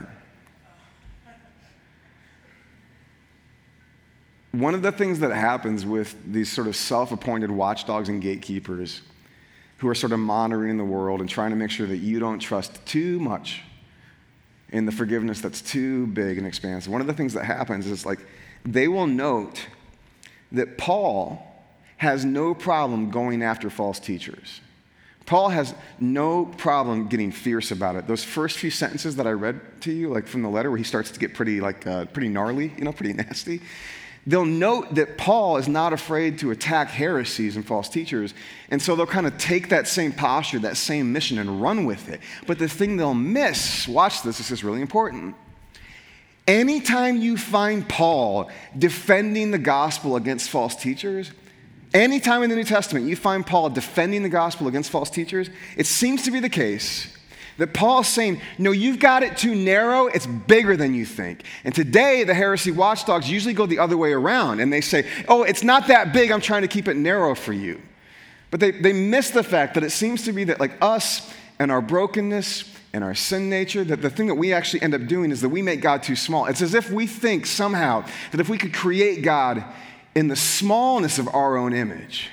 one 4.54 4.74
of 4.74 4.82
the 4.82 4.92
things 4.92 5.20
that 5.20 5.32
happens 5.32 5.86
with 5.86 6.16
these 6.26 6.52
sort 6.52 6.68
of 6.68 6.76
self 6.76 7.12
appointed 7.12 7.52
watchdogs 7.52 8.08
and 8.08 8.22
gatekeepers 8.22 9.02
who 9.80 9.90
are 9.90 9.96
sort 9.96 10.14
of 10.14 10.20
monitoring 10.20 10.78
the 10.78 10.86
world 10.86 11.20
and 11.20 11.30
trying 11.30 11.50
to 11.52 11.58
make 11.58 11.70
sure 11.70 11.88
that 11.88 11.98
you 11.98 12.20
don't 12.20 12.40
trust 12.40 12.86
too 12.86 13.20
much 13.20 13.62
in 14.70 14.86
the 14.86 14.92
forgiveness 14.92 15.42
that's 15.42 15.62
too 15.62 16.08
big 16.08 16.38
and 16.38 16.48
expansive. 16.48 16.92
One 16.92 17.02
of 17.02 17.08
the 17.08 17.14
things 17.14 17.34
that 17.34 17.44
happens 17.44 17.86
is 17.86 18.06
like 18.06 18.20
they 18.66 18.88
will 18.88 19.08
note 19.08 19.68
that 20.52 20.78
Paul 20.78 21.46
has 21.98 22.26
no 22.26 22.54
problem 22.54 23.12
going 23.12 23.44
after 23.44 23.70
false 23.70 24.00
teachers. 24.00 24.62
Paul 25.26 25.50
has 25.50 25.76
no 26.00 26.46
problem 26.46 27.08
getting 27.08 27.32
fierce 27.32 27.72
about 27.72 27.96
it. 27.96 28.08
Those 28.08 28.24
first 28.24 28.58
few 28.58 28.72
sentences 28.72 29.18
that 29.18 29.28
I 29.28 29.32
read 29.32 29.82
to 29.82 29.92
you, 29.92 30.10
like 30.10 30.26
from 30.26 30.42
the 30.42 30.50
letter, 30.50 30.72
where 30.72 30.78
he 30.78 30.84
starts 30.84 31.12
to 31.12 31.20
get 31.20 31.36
pretty, 31.36 31.62
like, 31.62 31.86
uh, 31.86 32.06
pretty 32.06 32.30
gnarly, 32.30 32.74
you 32.78 32.84
know, 32.84 32.92
pretty 32.92 33.14
nasty 33.24 33.62
they'll 34.30 34.46
note 34.46 34.96
that 34.96 35.18
Paul 35.18 35.58
is 35.58 35.68
not 35.68 35.92
afraid 35.92 36.40
to 36.40 36.52
attack 36.52 36.90
heresies 36.90 37.56
and 37.56 37.66
false 37.66 37.90
teachers. 37.90 38.34
And 38.70 38.82
so 38.82 38.96
they'll 38.96 39.08
kind 39.08 39.26
of 39.26 39.38
take 39.38 39.70
that 39.70 39.88
same 39.88 40.12
posture, 40.12 40.60
that 40.60 40.78
same 40.78 41.12
mission, 41.12 41.40
and 41.40 41.62
run 41.62 41.86
with 41.86 42.10
it. 42.10 42.22
But 42.46 42.60
the 42.60 42.70
thing 42.70 42.98
they'll 42.98 43.14
miss, 43.14 43.88
watch 43.88 44.22
this, 44.22 44.38
this 44.38 44.52
is 44.52 44.64
really 44.64 44.82
important. 44.82 45.36
Anytime 46.50 47.18
you 47.18 47.38
find 47.38 47.88
Paul 47.88 48.50
defending 48.76 49.52
the 49.52 49.60
gospel 49.60 50.16
against 50.16 50.50
false 50.50 50.76
teachers, 50.76 51.32
anytime 51.94 52.42
in 52.42 52.50
the 52.50 52.56
New 52.56 52.64
Testament 52.64 53.06
you 53.06 53.16
find 53.16 53.46
Paul 53.46 53.70
defending 53.70 54.24
the 54.24 54.30
gospel 54.30 54.68
against 54.68 54.90
false 54.90 55.12
teachers, 55.12 55.52
it 55.78 55.86
seems 55.86 56.24
to 56.24 56.32
be 56.32 56.40
the 56.40 56.50
case 56.50 57.16
that 57.60 57.76
Paul's 57.76 58.08
saying, 58.08 58.42
no, 58.58 58.72
you've 58.72 58.98
got 58.98 59.22
it 59.22 59.38
too 59.38 59.54
narrow, 59.54 60.08
it's 60.08 60.26
bigger 60.26 60.76
than 60.76 60.96
you 60.96 61.06
think. 61.06 61.44
And 61.64 61.76
today, 61.76 62.24
the 62.24 62.34
heresy 62.34 62.72
watchdogs 62.72 63.30
usually 63.30 63.54
go 63.54 63.68
the 63.68 63.78
other 63.78 63.96
way 63.96 64.12
around 64.12 64.60
and 64.60 64.74
they 64.74 64.82
say, 64.82 65.08
oh, 65.28 65.44
it's 65.44 65.62
not 65.62 65.86
that 65.90 66.14
big, 66.14 66.32
I'm 66.32 66.42
trying 66.42 66.64
to 66.64 66.68
keep 66.68 66.88
it 66.88 66.98
narrow 66.98 67.36
for 67.36 67.54
you. 67.54 67.80
But 68.50 68.60
they, 68.60 68.72
they 68.72 68.94
miss 68.94 69.30
the 69.30 69.44
fact 69.44 69.76
that 69.76 69.84
it 69.84 69.92
seems 69.92 70.24
to 70.24 70.34
be 70.34 70.46
that, 70.46 70.60
like 70.60 70.82
us 70.82 71.32
and 71.60 71.72
our 71.72 71.82
brokenness 71.82 72.64
and 72.94 73.04
our 73.04 73.14
sin 73.14 73.50
nature, 73.50 73.84
that 73.84 74.02
the 74.02 74.10
thing 74.10 74.28
that 74.28 74.36
we 74.36 74.54
actually 74.54 74.82
end 74.82 74.96
up 74.96 75.06
doing 75.06 75.32
is 75.32 75.42
that 75.42 75.50
we 75.50 75.62
make 75.62 75.82
God 75.82 76.02
too 76.02 76.16
small. 76.16 76.46
It's 76.46 76.62
as 76.62 76.74
if 76.74 76.90
we 76.90 77.06
think 77.06 77.46
somehow 77.46 78.06
that 78.32 78.40
if 78.40 78.50
we 78.50 78.58
could 78.58 78.74
create 78.74 79.22
God 79.22 79.64
in 80.16 80.28
the 80.28 80.36
smallness 80.36 81.20
of 81.20 81.28
our 81.28 81.58
own 81.58 81.74
image, 81.74 82.30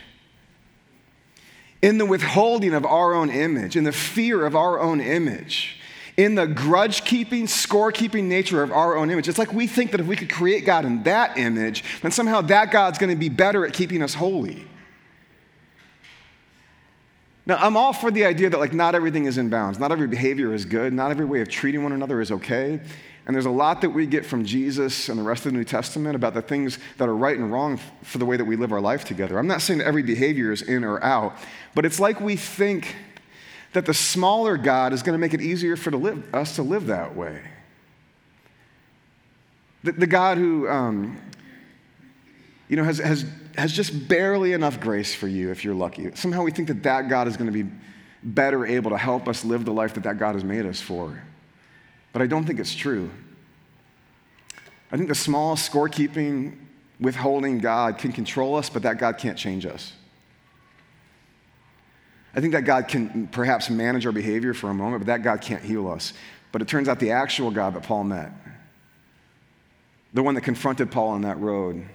in 1.82 1.98
the 1.98 2.06
withholding 2.06 2.72
of 2.72 2.86
our 2.86 3.14
own 3.14 3.28
image, 3.30 3.76
in 3.76 3.84
the 3.84 3.92
fear 3.92 4.46
of 4.46 4.56
our 4.56 4.80
own 4.80 5.00
image, 5.00 5.78
in 6.16 6.34
the 6.34 6.46
grudge 6.46 7.04
keeping, 7.04 7.46
score 7.46 7.92
keeping 7.92 8.28
nature 8.28 8.62
of 8.62 8.72
our 8.72 8.96
own 8.96 9.10
image. 9.10 9.28
It's 9.28 9.38
like 9.38 9.52
we 9.52 9.66
think 9.66 9.90
that 9.90 10.00
if 10.00 10.06
we 10.06 10.16
could 10.16 10.30
create 10.30 10.64
God 10.64 10.86
in 10.86 11.02
that 11.02 11.36
image, 11.36 11.84
then 12.00 12.10
somehow 12.10 12.40
that 12.42 12.70
God's 12.70 12.98
going 12.98 13.10
to 13.10 13.16
be 13.16 13.28
better 13.28 13.66
at 13.66 13.74
keeping 13.74 14.02
us 14.02 14.14
holy. 14.14 14.66
Now, 17.46 17.56
I'm 17.56 17.76
all 17.76 17.92
for 17.92 18.11
the 18.11 18.24
idea 18.24 18.50
that 18.50 18.59
like 18.59 18.72
not 18.72 18.96
everything 18.96 19.26
is 19.26 19.38
in 19.38 19.48
bounds. 19.48 19.78
Not 19.78 19.92
every 19.92 20.09
behavior 20.09 20.52
is 20.52 20.64
good. 20.64 20.92
Not 20.92 21.12
every 21.12 21.24
way 21.24 21.40
of 21.40 21.48
treating 21.48 21.82
one 21.82 21.92
another 21.92 22.20
is 22.20 22.32
okay. 22.32 22.80
And 23.26 23.35
there's 23.35 23.46
a 23.46 23.50
lot 23.50 23.80
that 23.80 23.90
we 23.90 24.06
get 24.06 24.24
from 24.24 24.44
Jesus 24.44 25.09
and 25.09 25.18
the 25.18 25.22
rest 25.22 25.46
of 25.46 25.52
the 25.52 25.59
New 25.59 25.64
Testament 25.64 26.14
about 26.14 26.35
the 26.35 26.42
things 26.42 26.78
that 26.98 27.09
are 27.09 27.16
right 27.16 27.37
and 27.37 27.52
wrong 27.52 27.80
for 28.02 28.18
the 28.18 28.26
way 28.26 28.37
that 28.37 28.44
we 28.44 28.56
live 28.56 28.72
our 28.72 28.80
life 28.80 29.04
together. 29.04 29.38
I'm 29.38 29.46
not 29.48 29.62
saying 29.62 29.78
that 29.78 29.87
every 29.87 30.02
behavior 30.02 30.52
is 30.52 30.62
in 30.62 30.85
or 30.85 31.02
out, 31.02 31.37
but 31.74 31.85
it's 31.85 31.98
like 31.98 32.20
we 32.20 32.37
think 32.37 32.94
that 33.72 33.85
the 33.85 33.94
smaller 33.94 34.56
God 34.56 34.92
is 34.92 35.02
going 35.02 35.14
to 35.14 35.18
make 35.18 35.35
it 35.35 35.40
easier 35.40 35.76
for 35.76 35.90
to 35.90 35.96
live, 35.96 36.32
us 36.35 36.54
to 36.56 36.62
live 36.62 36.87
that 36.87 37.16
way. 37.16 37.42
The, 39.82 39.92
the 39.92 40.06
God 40.06 40.38
who, 40.38 40.68
um, 40.68 41.20
you 42.68 42.76
know, 42.76 42.85
has, 42.85 42.98
has, 42.98 43.24
has 43.57 43.73
just 43.73 44.09
barely 44.09 44.53
enough 44.53 44.81
grace 44.81 45.14
for 45.14 45.29
you 45.29 45.51
if 45.51 45.64
you're 45.64 45.75
lucky. 45.75 46.11
Somehow 46.14 46.42
we 46.42 46.51
think 46.51 46.69
that 46.69 46.83
that 46.83 47.09
God 47.09 47.27
is 47.27 47.37
going 47.37 47.53
to 47.53 47.64
be 47.64 47.71
better 48.23 48.66
able 48.66 48.90
to 48.90 48.99
help 48.99 49.29
us 49.29 49.45
live 49.45 49.64
the 49.64 49.73
life 49.73 49.95
that 49.95 50.05
that 50.05 50.19
God 50.19 50.35
has 50.35 50.45
made 50.45 50.66
us 50.66 50.81
for. 50.81 51.23
But 52.12 52.23
I 52.23 52.27
don't 52.27 52.45
think 52.45 52.61
it's 52.61 52.75
true. 52.75 53.11
I 54.90 54.97
think 54.97 55.09
the 55.09 55.14
small 55.14 55.57
scorekeeping, 55.57 56.57
withholding 57.01 57.59
God 57.59 57.99
can 57.99 58.12
control 58.12 58.57
us, 58.57 58.71
but 58.71 58.83
that 58.83 58.99
God 58.99 59.19
can't 59.19 59.38
change 59.38 59.66
us. 59.66 59.92
I 62.35 62.40
think 62.40 62.53
that 62.53 62.64
God 62.64 62.88
can 62.88 63.29
perhaps 63.29 63.71
manage 63.71 64.05
our 64.05 64.12
behavior 64.12 64.53
for 64.53 64.69
a 64.69 64.75
moment, 64.75 65.01
but 65.01 65.07
that 65.07 65.23
God 65.23 65.40
can't 65.40 65.62
heal 65.62 65.90
us. 65.90 66.12
But 66.53 66.62
it 66.62 66.69
turns 66.69 66.88
out 66.88 67.01
the 67.01 67.12
actual 67.12 67.51
God 67.51 67.75
that 67.75 67.83
Paul 67.83 68.05
met, 68.05 68.31
the 70.12 70.23
one 70.23 70.35
that 70.35 70.42
confronted 70.42 70.90
Paul 70.90 71.09
on 71.09 71.23
that 71.23 71.38
road, 71.40 71.87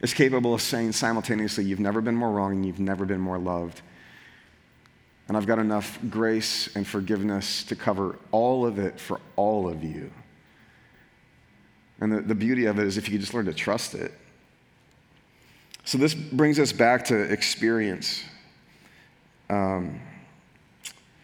is 0.00 0.14
capable 0.14 0.54
of 0.54 0.62
saying 0.62 0.92
simultaneously, 0.92 1.64
You've 1.64 1.80
never 1.80 2.00
been 2.00 2.16
more 2.16 2.30
wrong 2.30 2.52
and 2.52 2.66
you've 2.66 2.80
never 2.80 3.04
been 3.04 3.20
more 3.20 3.38
loved. 3.38 3.82
And 5.28 5.36
I've 5.36 5.46
got 5.46 5.58
enough 5.58 5.98
grace 6.08 6.74
and 6.74 6.86
forgiveness 6.86 7.62
to 7.64 7.76
cover 7.76 8.18
all 8.32 8.66
of 8.66 8.78
it 8.78 8.98
for 8.98 9.20
all 9.36 9.68
of 9.68 9.84
you. 9.84 10.10
And 12.00 12.12
the, 12.12 12.20
the 12.20 12.34
beauty 12.34 12.64
of 12.64 12.78
it 12.78 12.86
is 12.86 12.96
if 12.96 13.08
you 13.08 13.18
just 13.18 13.34
learn 13.34 13.44
to 13.44 13.54
trust 13.54 13.94
it. 13.94 14.12
So 15.84 15.98
this 15.98 16.14
brings 16.14 16.58
us 16.58 16.72
back 16.72 17.04
to 17.06 17.16
experience. 17.16 18.24
Um, 19.48 20.00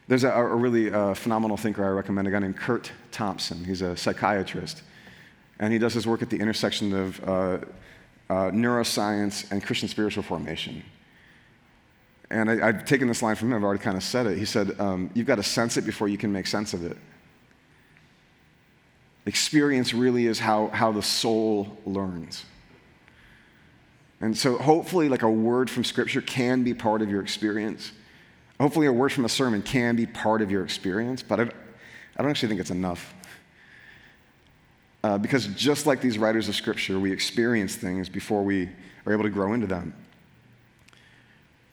there's 0.09 0.25
a, 0.25 0.31
a 0.31 0.55
really 0.55 0.93
uh, 0.93 1.15
phenomenal 1.15 1.57
thinker 1.57 1.85
I 1.85 1.89
recommend, 1.89 2.29
a 2.29 2.31
guy 2.31 2.39
named 2.39 2.57
Curt 2.57 2.93
Thompson. 3.11 3.65
He's 3.65 3.83
a 3.83 3.97
psychiatrist. 3.97 4.83
And 5.59 5.73
he 5.73 5.79
does 5.79 5.95
his 5.95 6.07
work 6.07 6.23
at 6.23 6.31
the 6.31 6.39
intersection 6.39 6.93
of 6.93 7.29
uh, 7.29 7.59
uh, 8.29 8.51
neuroscience 8.51 9.51
and 9.51 9.65
Christian 9.65 9.89
spiritual 9.89 10.23
formation. 10.23 10.83
And 12.31 12.51
I, 12.51 12.73
have 12.73 12.85
taken 12.85 13.07
this 13.07 13.23
line 13.23 13.37
from 13.37 13.53
him, 13.53 13.59
I've 13.59 13.65
already 13.65 13.83
kind 13.83 13.97
of 13.97 14.03
said 14.03 14.27
it. 14.27 14.37
He 14.37 14.45
said, 14.45 14.79
um, 14.81 15.11
You've 15.15 15.27
got 15.27 15.37
to 15.37 15.45
sense 15.45 15.77
it 15.77 15.83
before 15.83 16.09
you 16.09 16.19
can 16.19 16.33
make 16.33 16.47
sense 16.47 16.75
of 16.75 16.85
it. 16.85 16.97
Experience 19.27 19.95
really 19.95 20.27
is 20.27 20.39
how, 20.39 20.69
how 20.69 20.93
the 20.93 21.03
soul 21.03 21.77
learns. 21.85 22.45
And 24.21 24.37
so, 24.37 24.57
hopefully, 24.57 25.09
like 25.09 25.23
a 25.23 25.31
word 25.31 25.69
from 25.69 25.85
Scripture 25.85 26.23
can 26.23 26.63
be 26.65 26.73
part 26.73 27.03
of 27.03 27.11
your 27.11 27.21
experience. 27.21 27.93
Hopefully, 28.59 28.87
a 28.87 28.93
word 28.93 29.13
from 29.13 29.25
a 29.25 29.29
sermon 29.29 29.63
can 29.63 29.95
be 29.95 30.07
part 30.07 30.41
of 30.41 30.51
your 30.51 30.65
experience, 30.65 31.23
but 31.23 31.39
I, 31.39 31.43
I 31.43 32.23
don't 32.23 32.31
actually 32.31 32.49
think 32.49 32.61
it's 32.61 32.71
enough. 32.71 33.15
Uh, 35.07 35.17
because 35.17 35.47
just 35.55 35.87
like 35.87 36.01
these 36.01 36.19
writers 36.19 36.49
of 36.49 36.57
Scripture, 36.57 36.99
we 36.99 37.13
experience 37.13 37.77
things 37.77 38.09
before 38.09 38.43
we 38.43 38.69
are 39.07 39.13
able 39.13 39.23
to 39.23 39.31
grow 39.31 39.53
into 39.53 39.69
them. 39.69 39.95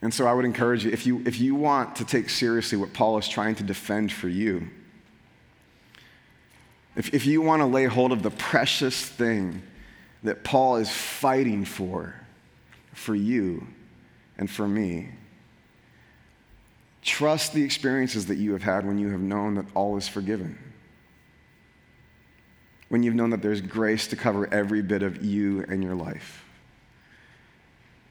And 0.02 0.14
so 0.14 0.24
I 0.28 0.32
would 0.32 0.44
encourage 0.44 0.84
you 0.84 0.92
if, 0.92 1.04
you, 1.04 1.20
if 1.26 1.40
you 1.40 1.56
want 1.56 1.96
to 1.96 2.04
take 2.04 2.30
seriously 2.30 2.78
what 2.78 2.92
Paul 2.92 3.18
is 3.18 3.26
trying 3.26 3.56
to 3.56 3.64
defend 3.64 4.12
for 4.12 4.28
you, 4.28 4.68
if, 6.94 7.12
if 7.12 7.26
you 7.26 7.42
want 7.42 7.58
to 7.58 7.66
lay 7.66 7.86
hold 7.86 8.12
of 8.12 8.22
the 8.22 8.30
precious 8.30 9.04
thing 9.04 9.64
that 10.22 10.44
Paul 10.44 10.76
is 10.76 10.88
fighting 10.88 11.64
for, 11.64 12.14
for 12.92 13.16
you 13.16 13.66
and 14.38 14.48
for 14.48 14.68
me, 14.68 15.08
trust 17.02 17.52
the 17.52 17.64
experiences 17.64 18.26
that 18.26 18.36
you 18.36 18.52
have 18.52 18.62
had 18.62 18.86
when 18.86 18.96
you 18.96 19.08
have 19.08 19.20
known 19.20 19.56
that 19.56 19.66
all 19.74 19.96
is 19.96 20.06
forgiven. 20.06 20.56
When 22.88 23.02
you've 23.02 23.14
known 23.14 23.30
that 23.30 23.42
there's 23.42 23.60
grace 23.60 24.06
to 24.08 24.16
cover 24.16 24.52
every 24.52 24.82
bit 24.82 25.02
of 25.02 25.24
you 25.24 25.64
and 25.68 25.82
your 25.82 25.94
life. 25.94 26.44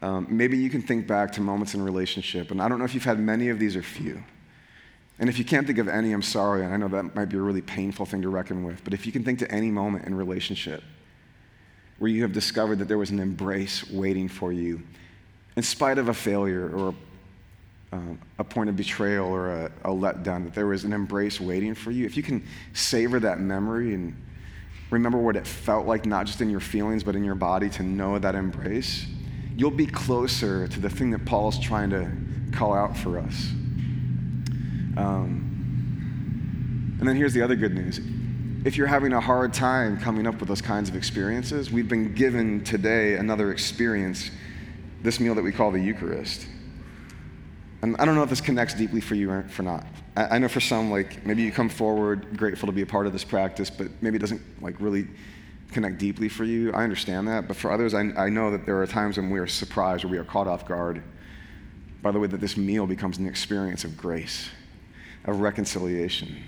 Um, 0.01 0.27
maybe 0.29 0.57
you 0.57 0.69
can 0.69 0.81
think 0.81 1.07
back 1.07 1.31
to 1.33 1.41
moments 1.41 1.73
in 1.73 1.81
relationship, 1.81 2.51
and 2.51 2.62
I 2.62 2.67
don't 2.67 2.79
know 2.79 2.86
if 2.86 2.93
you've 2.93 3.05
had 3.05 3.19
many 3.19 3.49
of 3.49 3.59
these 3.59 3.75
or 3.75 3.81
few. 3.81 4.21
And 5.19 5.29
if 5.29 5.38
you 5.38 5.45
can't 5.45 5.65
think 5.65 5.79
of 5.79 5.88
any, 5.88 6.12
I'm 6.12 6.21
sorry, 6.21 6.65
and 6.65 6.73
I 6.73 6.77
know 6.77 6.88
that 6.89 7.15
might 7.15 7.29
be 7.29 7.38
a 7.38 7.41
really 7.41 7.62
painful 7.62 8.05
thing 8.05 8.21
to 8.23 8.29
reckon 8.29 8.63
with, 8.63 8.83
but 8.83 8.93
if 8.93 9.05
you 9.05 9.12
can 9.12 9.23
think 9.23 9.39
to 9.39 9.51
any 9.51 9.71
moment 9.71 10.05
in 10.05 10.15
relationship 10.15 10.83
where 11.99 12.09
you 12.09 12.23
have 12.23 12.33
discovered 12.33 12.79
that 12.79 12.88
there 12.88 12.97
was 12.97 13.12
an 13.12 13.19
embrace 13.19 13.89
waiting 13.89 14.27
for 14.27 14.51
you, 14.51 14.81
in 15.55 15.63
spite 15.63 15.97
of 15.97 16.09
a 16.09 16.13
failure 16.13 16.75
or 16.75 16.95
um, 17.93 18.19
a 18.39 18.43
point 18.43 18.69
of 18.69 18.75
betrayal 18.75 19.27
or 19.27 19.51
a, 19.51 19.65
a 19.86 19.89
letdown, 19.89 20.43
that 20.43 20.55
there 20.55 20.65
was 20.65 20.83
an 20.83 20.91
embrace 20.91 21.39
waiting 21.39 21.75
for 21.75 21.91
you, 21.91 22.05
if 22.05 22.17
you 22.17 22.23
can 22.23 22.43
savor 22.73 23.19
that 23.19 23.39
memory 23.39 23.93
and 23.93 24.13
remember 24.93 25.17
what 25.17 25.36
it 25.36 25.45
felt 25.45 25.86
like, 25.86 26.06
not 26.06 26.25
just 26.25 26.39
in 26.39 26.49
your 26.49 26.60
feelings, 26.60 27.03
but 27.03 27.15
in 27.15 27.23
your 27.23 27.36
body, 27.36 27.69
to 27.71 27.84
know 27.84 28.17
that 28.19 28.36
embrace, 28.36 29.06
you'll 29.58 29.71
be 29.71 29.88
closer 29.88 30.67
to 30.67 30.79
the 30.79 30.89
thing 30.89 31.12
that 31.12 31.25
Paul's 31.25 31.60
trying 31.60 31.89
to 31.89 32.10
call 32.56 32.73
out 32.73 32.95
for 32.95 33.19
us. 33.19 33.49
Um, 34.95 36.95
and 36.99 37.10
then 37.10 37.15
here's 37.15 37.34
the 37.34 37.41
other 37.41 37.56
good 37.56 37.73
news. 37.73 37.99
If 38.65 38.77
you're 38.77 38.88
having 38.88 39.12
a 39.12 39.19
hard 39.19 39.53
time 39.53 39.99
coming 39.99 40.25
up 40.25 40.39
with 40.39 40.47
those 40.47 40.62
kinds 40.62 40.88
of 40.88 40.95
experiences, 40.95 41.71
we've 41.71 41.89
been 41.89 42.13
given 42.13 42.63
today 42.63 43.15
another 43.15 43.51
experience, 43.51 44.32
this 45.01 45.19
meal 45.19 45.36
that 45.36 45.43
we 45.43 45.51
call 45.51 45.71
the 45.71 45.82
Eucharist. 45.82 46.47
And 47.84 47.98
I 47.98 48.06
don't 48.06 48.15
know 48.15 48.24
if 48.24 48.30
this 48.30 48.41
connects 48.41 48.74
deeply 48.74 49.02
for 49.02 49.15
you 49.15 49.30
or 49.30 49.43
for 49.43 49.62
not. 49.62 49.86
I, 50.15 50.39
know 50.39 50.48
for 50.48 50.62
some, 50.62 50.89
like 50.89 51.26
maybe 51.26 51.43
you 51.43 51.52
come 51.52 51.67
forward 51.67 52.38
grateful 52.38 52.67
to 52.67 52.72
be 52.72 52.82
a 52.82 52.86
part 52.86 53.06
of 53.08 53.13
this 53.13 53.26
practice, 53.26 53.69
but 53.69 53.89
maybe 54.02 54.15
it 54.15 54.19
doesn't 54.19 54.41
like 54.63 54.76
really 54.80 55.08
connect 55.74 55.98
deeply 55.98 56.30
for 56.30 56.46
you. 56.46 56.72
I 56.72 56.84
understand 56.84 57.28
that. 57.28 57.48
But 57.48 57.58
for 57.58 57.72
others, 57.72 57.93
I, 57.93 58.02
I 58.15 58.30
know 58.30 58.52
that 58.52 58.65
there 58.65 58.82
are 58.82 58.88
times 58.88 59.17
when 59.17 59.30
we 59.30 59.38
are 59.38 59.48
surprised 59.48 60.06
or 60.06 60.08
we 60.08 60.17
are 60.17 60.24
caught 60.24 60.48
off 60.48 60.65
guard 60.65 61.04
by 62.02 62.12
the 62.12 62.19
way 62.19 62.28
that 62.28 62.39
this 62.39 62.56
meal 62.56 62.88
becomes 62.88 63.17
an 63.17 63.28
experience 63.28 63.84
of 63.84 63.98
grace 63.98 64.50
of 65.26 65.39
reconciliation, 65.39 66.43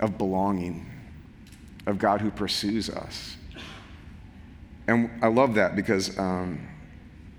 of 0.00 0.18
belonging, 0.18 0.90
of 1.86 1.98
God 1.98 2.20
who 2.20 2.30
pursues 2.30 2.90
us. 2.90 3.36
And 4.86 5.10
I 5.22 5.28
love 5.28 5.54
that 5.54 5.76
because 5.76 6.18
um, 6.18 6.66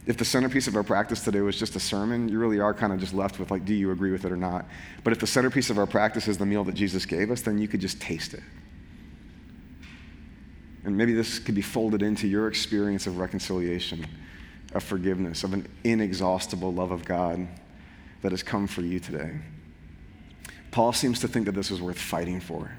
if 0.06 0.18
the 0.18 0.26
centerpiece 0.26 0.68
of 0.68 0.76
our 0.76 0.84
practice 0.84 1.24
today 1.24 1.42
was 1.42 1.58
just 1.58 1.76
a 1.76 1.80
sermon, 1.80 2.30
you 2.30 2.38
really 2.38 2.60
are 2.60 2.74
kind 2.74 2.94
of 2.94 3.00
just 3.00 3.14
left 3.14 3.40
with, 3.40 3.50
like, 3.50 3.66
do 3.66 3.74
you 3.74 3.92
agree 3.92 4.12
with 4.12 4.24
it 4.24 4.32
or 4.32 4.38
not? 4.38 4.66
But 5.04 5.14
if 5.14 5.20
the 5.20 5.28
centerpiece 5.28 5.72
of 5.72 5.80
our 5.80 5.88
practice 5.88 6.28
is 6.28 6.38
the 6.38 6.46
meal 6.46 6.64
that 6.66 6.76
Jesus 6.76 7.06
gave 7.06 7.32
us, 7.32 7.42
then 7.42 7.58
you 7.58 7.68
could 7.68 7.82
just 7.82 8.00
taste 8.00 8.36
it. 8.36 8.44
And 10.84 10.96
maybe 10.96 11.14
this 11.14 11.40
could 11.40 11.56
be 11.56 11.64
folded 11.64 12.04
into 12.04 12.28
your 12.28 12.48
experience 12.48 13.08
of 13.08 13.18
reconciliation, 13.18 14.06
of 14.74 14.84
forgiveness, 14.84 15.44
of 15.44 15.54
an 15.54 15.68
inexhaustible 15.84 16.72
love 16.72 16.92
of 16.92 17.04
God 17.04 17.48
that 18.22 18.32
has 18.32 18.44
come 18.44 18.68
for 18.68 18.82
you 18.82 19.00
today. 19.00 19.40
Paul 20.70 20.94
seems 20.94 21.20
to 21.22 21.28
think 21.28 21.48
that 21.48 21.54
this 21.54 21.72
is 21.72 21.82
worth 21.82 21.98
fighting 21.98 22.40
for, 22.40 22.70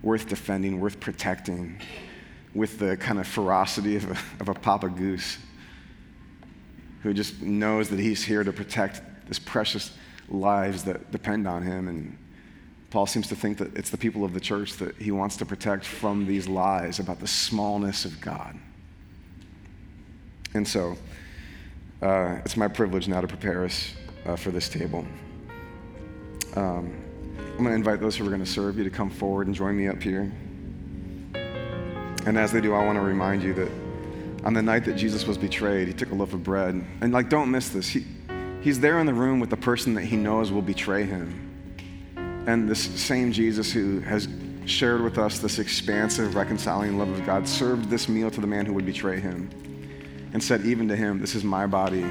worth 0.00 0.28
defending, 0.28 0.78
worth 0.78 1.00
protecting, 1.00 1.80
with 2.54 2.78
the 2.78 2.96
kind 2.96 3.18
of 3.18 3.26
ferocity 3.26 3.96
of 3.96 4.08
a, 4.08 4.16
of 4.38 4.48
a 4.48 4.54
Papa 4.54 4.88
Goose 4.88 5.38
who 7.04 7.12
just 7.12 7.42
knows 7.42 7.90
that 7.90 7.98
he's 7.98 8.24
here 8.24 8.42
to 8.42 8.50
protect 8.50 9.02
this 9.28 9.38
precious 9.38 9.92
lives 10.30 10.84
that 10.84 11.12
depend 11.12 11.46
on 11.46 11.62
him. 11.62 11.86
And 11.86 12.16
Paul 12.88 13.04
seems 13.04 13.28
to 13.28 13.36
think 13.36 13.58
that 13.58 13.76
it's 13.76 13.90
the 13.90 13.98
people 13.98 14.24
of 14.24 14.32
the 14.32 14.40
church 14.40 14.72
that 14.78 14.96
he 14.96 15.10
wants 15.10 15.36
to 15.36 15.44
protect 15.44 15.84
from 15.84 16.26
these 16.26 16.48
lies 16.48 16.98
about 17.00 17.20
the 17.20 17.26
smallness 17.26 18.06
of 18.06 18.18
God. 18.22 18.58
And 20.54 20.66
so, 20.66 20.96
uh, 22.00 22.38
it's 22.42 22.56
my 22.56 22.68
privilege 22.68 23.06
now 23.06 23.20
to 23.20 23.28
prepare 23.28 23.66
us 23.66 23.92
uh, 24.24 24.36
for 24.36 24.50
this 24.50 24.70
table. 24.70 25.06
Um, 26.56 27.04
I'm 27.36 27.58
going 27.58 27.68
to 27.68 27.74
invite 27.74 28.00
those 28.00 28.16
who 28.16 28.24
are 28.24 28.30
going 28.30 28.40
to 28.40 28.50
serve 28.50 28.78
you 28.78 28.84
to 28.84 28.90
come 28.90 29.10
forward 29.10 29.46
and 29.46 29.54
join 29.54 29.76
me 29.76 29.88
up 29.88 30.02
here. 30.02 30.32
And 32.24 32.38
as 32.38 32.50
they 32.50 32.62
do, 32.62 32.72
I 32.72 32.82
want 32.82 32.96
to 32.96 33.02
remind 33.02 33.42
you 33.42 33.52
that 33.54 33.83
on 34.44 34.52
the 34.52 34.62
night 34.62 34.84
that 34.84 34.94
Jesus 34.94 35.26
was 35.26 35.38
betrayed, 35.38 35.88
he 35.88 35.94
took 35.94 36.10
a 36.10 36.14
loaf 36.14 36.34
of 36.34 36.44
bread. 36.44 36.84
And, 37.00 37.12
like, 37.12 37.30
don't 37.30 37.50
miss 37.50 37.70
this. 37.70 37.88
He, 37.88 38.04
he's 38.60 38.78
there 38.78 39.00
in 39.00 39.06
the 39.06 39.14
room 39.14 39.40
with 39.40 39.50
the 39.50 39.56
person 39.56 39.94
that 39.94 40.04
he 40.04 40.16
knows 40.16 40.52
will 40.52 40.62
betray 40.62 41.04
him. 41.04 41.40
And 42.46 42.68
this 42.68 42.82
same 43.00 43.32
Jesus 43.32 43.72
who 43.72 44.00
has 44.00 44.28
shared 44.66 45.02
with 45.02 45.18
us 45.18 45.38
this 45.38 45.58
expansive, 45.58 46.34
reconciling 46.34 46.98
love 46.98 47.08
of 47.08 47.24
God 47.24 47.48
served 47.48 47.88
this 47.88 48.08
meal 48.08 48.30
to 48.30 48.40
the 48.40 48.46
man 48.46 48.66
who 48.66 48.74
would 48.74 48.86
betray 48.86 49.18
him 49.18 49.48
and 50.34 50.42
said, 50.42 50.62
even 50.66 50.88
to 50.88 50.96
him, 50.96 51.20
This 51.20 51.34
is 51.34 51.42
my 51.42 51.66
body 51.66 52.04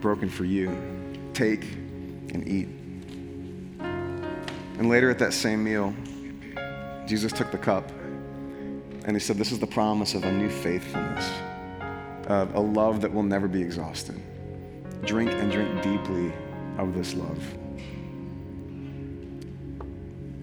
broken 0.00 0.30
for 0.30 0.44
you. 0.44 0.74
Take 1.34 1.64
and 2.32 2.48
eat. 2.48 2.68
And 4.78 4.88
later 4.88 5.10
at 5.10 5.18
that 5.18 5.34
same 5.34 5.62
meal, 5.62 5.94
Jesus 7.06 7.32
took 7.32 7.50
the 7.50 7.58
cup 7.58 7.90
and 9.10 9.16
he 9.16 9.20
said, 9.20 9.36
This 9.36 9.50
is 9.50 9.58
the 9.58 9.66
promise 9.66 10.14
of 10.14 10.22
a 10.22 10.30
new 10.30 10.48
faithfulness, 10.48 11.28
of 12.28 12.54
a 12.54 12.60
love 12.60 13.00
that 13.00 13.12
will 13.12 13.24
never 13.24 13.48
be 13.48 13.60
exhausted. 13.60 14.14
Drink 15.04 15.32
and 15.32 15.50
drink 15.50 15.82
deeply 15.82 16.32
of 16.78 16.94
this 16.94 17.14
love. 17.14 17.54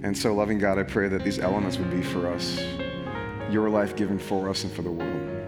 And 0.04 0.18
so, 0.18 0.36
loving 0.36 0.60
God, 0.60 0.78
I 0.78 0.84
pray 0.84 1.08
that 1.08 1.24
these 1.24 1.40
elements 1.40 1.78
would 1.78 1.90
be 1.90 2.04
for 2.04 2.28
us, 2.28 2.62
your 3.50 3.70
life 3.70 3.96
given 3.96 4.20
for 4.20 4.50
us 4.50 4.66
and 4.66 4.74
for 4.74 4.82
the 4.82 4.92
world. 4.92 5.48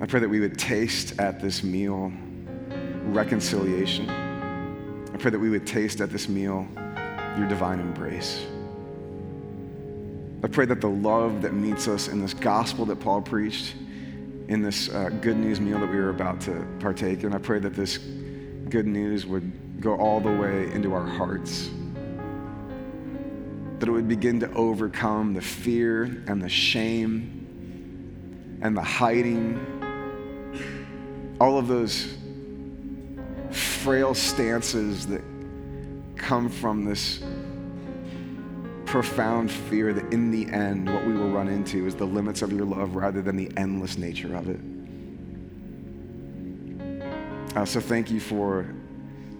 I 0.00 0.06
pray 0.06 0.20
that 0.20 0.28
we 0.28 0.38
would 0.38 0.60
taste 0.60 1.18
at 1.18 1.40
this 1.40 1.64
meal 1.64 2.12
reconciliation. 3.06 4.08
I 4.08 5.16
pray 5.18 5.32
that 5.32 5.40
we 5.40 5.50
would 5.50 5.66
taste 5.66 6.00
at 6.00 6.10
this 6.10 6.28
meal 6.28 6.68
your 7.36 7.48
divine 7.48 7.80
embrace. 7.80 8.46
I 10.42 10.46
pray 10.46 10.66
that 10.66 10.80
the 10.80 10.88
love 10.88 11.42
that 11.42 11.52
meets 11.52 11.88
us 11.88 12.06
in 12.06 12.20
this 12.20 12.32
gospel 12.32 12.86
that 12.86 13.00
Paul 13.00 13.22
preached, 13.22 13.74
in 14.46 14.62
this 14.62 14.88
uh, 14.88 15.10
good 15.20 15.36
news 15.36 15.60
meal 15.60 15.80
that 15.80 15.90
we 15.90 15.96
were 15.96 16.10
about 16.10 16.40
to 16.42 16.64
partake 16.78 17.24
in, 17.24 17.34
I 17.34 17.38
pray 17.38 17.58
that 17.58 17.74
this 17.74 17.98
good 17.98 18.86
news 18.86 19.26
would 19.26 19.80
go 19.80 19.96
all 19.96 20.20
the 20.20 20.30
way 20.30 20.70
into 20.72 20.94
our 20.94 21.06
hearts. 21.06 21.70
That 23.80 23.88
it 23.88 23.92
would 23.92 24.08
begin 24.08 24.38
to 24.40 24.52
overcome 24.52 25.34
the 25.34 25.40
fear 25.40 26.04
and 26.28 26.40
the 26.40 26.48
shame 26.48 28.58
and 28.62 28.76
the 28.76 28.82
hiding, 28.82 29.58
all 31.40 31.58
of 31.58 31.68
those 31.68 32.16
frail 33.50 34.14
stances 34.14 35.06
that 35.08 35.22
come 36.16 36.48
from 36.48 36.84
this 36.84 37.22
profound 38.88 39.50
fear 39.50 39.92
that 39.92 40.12
in 40.14 40.30
the 40.30 40.50
end, 40.50 40.90
what 40.90 41.06
we 41.06 41.12
will 41.12 41.28
run 41.28 41.46
into 41.46 41.86
is 41.86 41.94
the 41.94 42.06
limits 42.06 42.40
of 42.40 42.50
your 42.50 42.64
love 42.64 42.96
rather 42.96 43.20
than 43.20 43.36
the 43.36 43.52
endless 43.58 43.98
nature 43.98 44.34
of 44.34 44.48
it. 44.48 44.58
Uh, 47.54 47.66
so 47.66 47.80
thank 47.80 48.10
you 48.10 48.18
for 48.18 48.74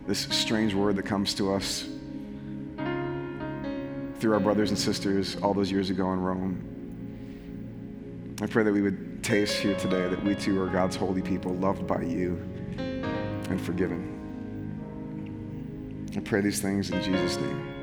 this 0.06 0.28
strange 0.30 0.74
word 0.74 0.96
that 0.96 1.04
comes 1.04 1.32
to 1.32 1.54
us 1.54 1.88
through 4.18 4.34
our 4.34 4.40
brothers 4.40 4.68
and 4.68 4.78
sisters 4.78 5.36
all 5.36 5.54
those 5.54 5.72
years 5.72 5.88
ago 5.88 6.12
in 6.12 6.20
Rome. 6.20 6.62
I 8.42 8.46
pray 8.46 8.64
that 8.64 8.72
we 8.72 8.82
would 8.82 9.24
taste 9.24 9.56
here 9.56 9.78
today 9.78 10.08
that 10.08 10.22
we 10.24 10.34
too 10.34 10.60
are 10.60 10.68
God's 10.68 10.96
holy 10.96 11.22
people, 11.22 11.54
loved 11.54 11.86
by 11.86 12.02
you 12.02 12.36
and 12.76 13.58
forgiven. 13.58 14.14
I 16.14 16.20
pray 16.20 16.42
these 16.42 16.60
things 16.60 16.90
in 16.90 17.02
Jesus' 17.02 17.38
name. 17.38 17.77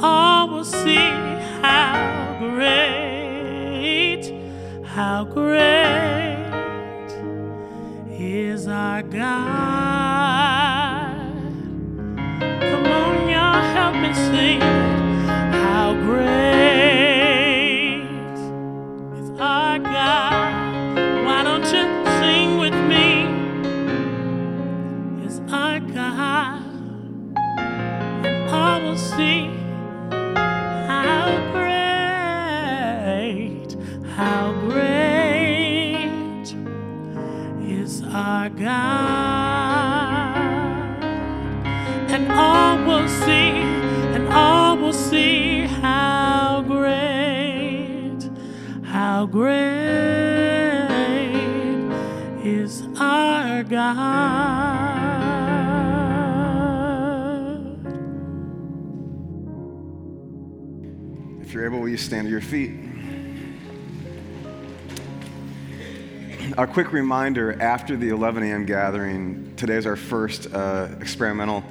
All 0.00 0.48
will 0.48 0.64
see 0.64 1.10
how 1.62 2.36
great, 2.38 4.32
how 4.84 5.24
great 5.24 6.46
is 8.10 8.66
our 8.68 9.02
God. 9.02 9.26
Come 12.60 12.86
on, 12.86 13.28
y'all, 13.28 13.62
help 13.74 13.94
me 13.96 14.12
sing. 14.14 14.85
God. 53.94 54.96
If 61.40 61.52
you're 61.52 61.64
able, 61.64 61.80
will 61.80 61.88
you 61.88 61.96
stand 61.96 62.26
to 62.26 62.30
your 62.30 62.40
feet? 62.40 62.72
A 66.58 66.66
quick 66.66 66.92
reminder 66.92 67.60
after 67.62 67.96
the 67.96 68.08
11 68.08 68.42
a.m. 68.42 68.66
gathering, 68.66 69.54
today's 69.56 69.86
our 69.86 69.94
first 69.94 70.52
uh, 70.52 70.88
experimental 71.00 71.62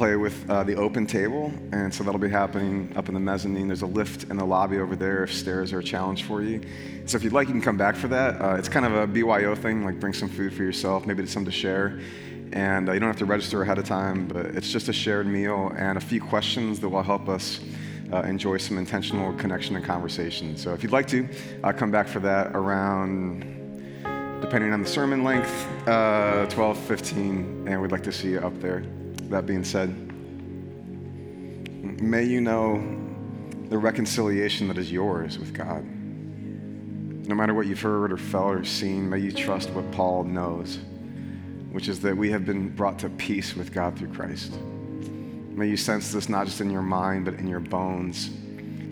play 0.00 0.16
with 0.16 0.48
uh, 0.48 0.62
the 0.62 0.74
open 0.76 1.06
table. 1.06 1.52
And 1.72 1.92
so 1.92 2.02
that'll 2.02 2.18
be 2.18 2.30
happening 2.30 2.90
up 2.96 3.08
in 3.08 3.14
the 3.14 3.20
mezzanine. 3.20 3.66
There's 3.66 3.82
a 3.82 3.86
lift 3.86 4.30
in 4.30 4.38
the 4.38 4.44
lobby 4.46 4.78
over 4.78 4.96
there 4.96 5.24
if 5.24 5.34
stairs 5.34 5.74
are 5.74 5.80
a 5.80 5.84
challenge 5.84 6.22
for 6.22 6.40
you. 6.40 6.62
So 7.04 7.18
if 7.18 7.22
you'd 7.22 7.34
like, 7.34 7.48
you 7.48 7.52
can 7.52 7.60
come 7.60 7.76
back 7.76 7.96
for 7.96 8.08
that. 8.08 8.40
Uh, 8.40 8.54
it's 8.54 8.70
kind 8.70 8.86
of 8.86 8.94
a 8.94 9.06
BYO 9.06 9.54
thing, 9.54 9.84
like 9.84 10.00
bring 10.00 10.14
some 10.14 10.30
food 10.30 10.54
for 10.54 10.62
yourself, 10.62 11.04
maybe 11.04 11.26
some 11.26 11.44
to 11.44 11.50
share. 11.50 12.00
And 12.54 12.88
uh, 12.88 12.92
you 12.92 13.00
don't 13.00 13.10
have 13.10 13.18
to 13.18 13.26
register 13.26 13.60
ahead 13.60 13.78
of 13.78 13.84
time, 13.84 14.26
but 14.26 14.46
it's 14.46 14.72
just 14.72 14.88
a 14.88 14.92
shared 14.94 15.26
meal 15.26 15.70
and 15.76 15.98
a 15.98 16.00
few 16.00 16.22
questions 16.22 16.80
that 16.80 16.88
will 16.88 17.02
help 17.02 17.28
us 17.28 17.60
uh, 18.10 18.22
enjoy 18.22 18.56
some 18.56 18.78
intentional 18.78 19.34
connection 19.34 19.76
and 19.76 19.84
conversation. 19.84 20.56
So 20.56 20.72
if 20.72 20.82
you'd 20.82 20.92
like 20.92 21.08
to, 21.08 21.28
uh, 21.62 21.74
come 21.74 21.90
back 21.90 22.08
for 22.08 22.20
that 22.20 22.56
around, 22.56 23.40
depending 24.40 24.72
on 24.72 24.80
the 24.80 24.88
sermon 24.88 25.24
length, 25.24 25.68
uh, 25.86 26.46
12, 26.46 26.78
15, 26.78 27.66
and 27.68 27.82
we'd 27.82 27.92
like 27.92 28.04
to 28.04 28.12
see 28.12 28.30
you 28.30 28.38
up 28.38 28.58
there. 28.62 28.82
That 29.30 29.46
being 29.46 29.62
said, 29.62 29.90
may 32.02 32.24
you 32.24 32.40
know 32.40 32.82
the 33.68 33.78
reconciliation 33.78 34.66
that 34.68 34.76
is 34.76 34.90
yours 34.90 35.38
with 35.38 35.54
God. 35.54 35.84
No 37.28 37.36
matter 37.36 37.54
what 37.54 37.68
you've 37.68 37.80
heard 37.80 38.12
or 38.12 38.16
felt 38.16 38.56
or 38.56 38.64
seen, 38.64 39.08
may 39.08 39.18
you 39.18 39.30
trust 39.30 39.70
what 39.70 39.88
Paul 39.92 40.24
knows, 40.24 40.80
which 41.70 41.86
is 41.88 42.00
that 42.00 42.16
we 42.16 42.28
have 42.32 42.44
been 42.44 42.70
brought 42.70 42.98
to 42.98 43.08
peace 43.10 43.54
with 43.54 43.72
God 43.72 43.96
through 43.96 44.12
Christ. 44.12 44.58
May 45.50 45.68
you 45.68 45.76
sense 45.76 46.10
this 46.10 46.28
not 46.28 46.46
just 46.46 46.60
in 46.60 46.68
your 46.68 46.82
mind, 46.82 47.24
but 47.24 47.34
in 47.34 47.46
your 47.46 47.60
bones, 47.60 48.30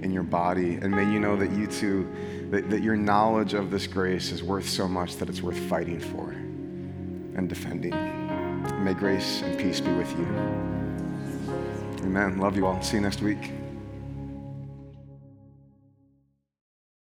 in 0.03 0.13
your 0.13 0.23
body. 0.23 0.75
And 0.75 0.93
may 0.93 1.11
you 1.13 1.19
know 1.19 1.35
that 1.35 1.51
you 1.51 1.67
too, 1.67 2.09
that, 2.51 2.71
that 2.71 2.85
your 2.85 2.95
knowledge 2.95 3.55
of 3.55 3.73
this 3.73 3.89
grace 3.89 4.31
is 4.31 4.45
worth 4.45 4.69
so 4.69 4.87
much 4.87 5.17
that 5.17 5.29
it's 5.29 5.43
worth 5.43 5.59
fighting 5.59 5.99
for 5.99 6.31
and 6.31 7.49
defending. 7.49 8.28
May 8.79 8.95
grace 8.95 9.43
and 9.43 9.59
peace 9.59 9.81
be 9.81 9.93
with 9.93 10.11
you. 10.19 10.27
Amen. 12.05 12.39
Love 12.39 12.57
you 12.57 12.67
all. 12.67 12.81
See 12.83 12.97
you 12.97 13.03
next 13.03 13.21
week. 13.21 13.58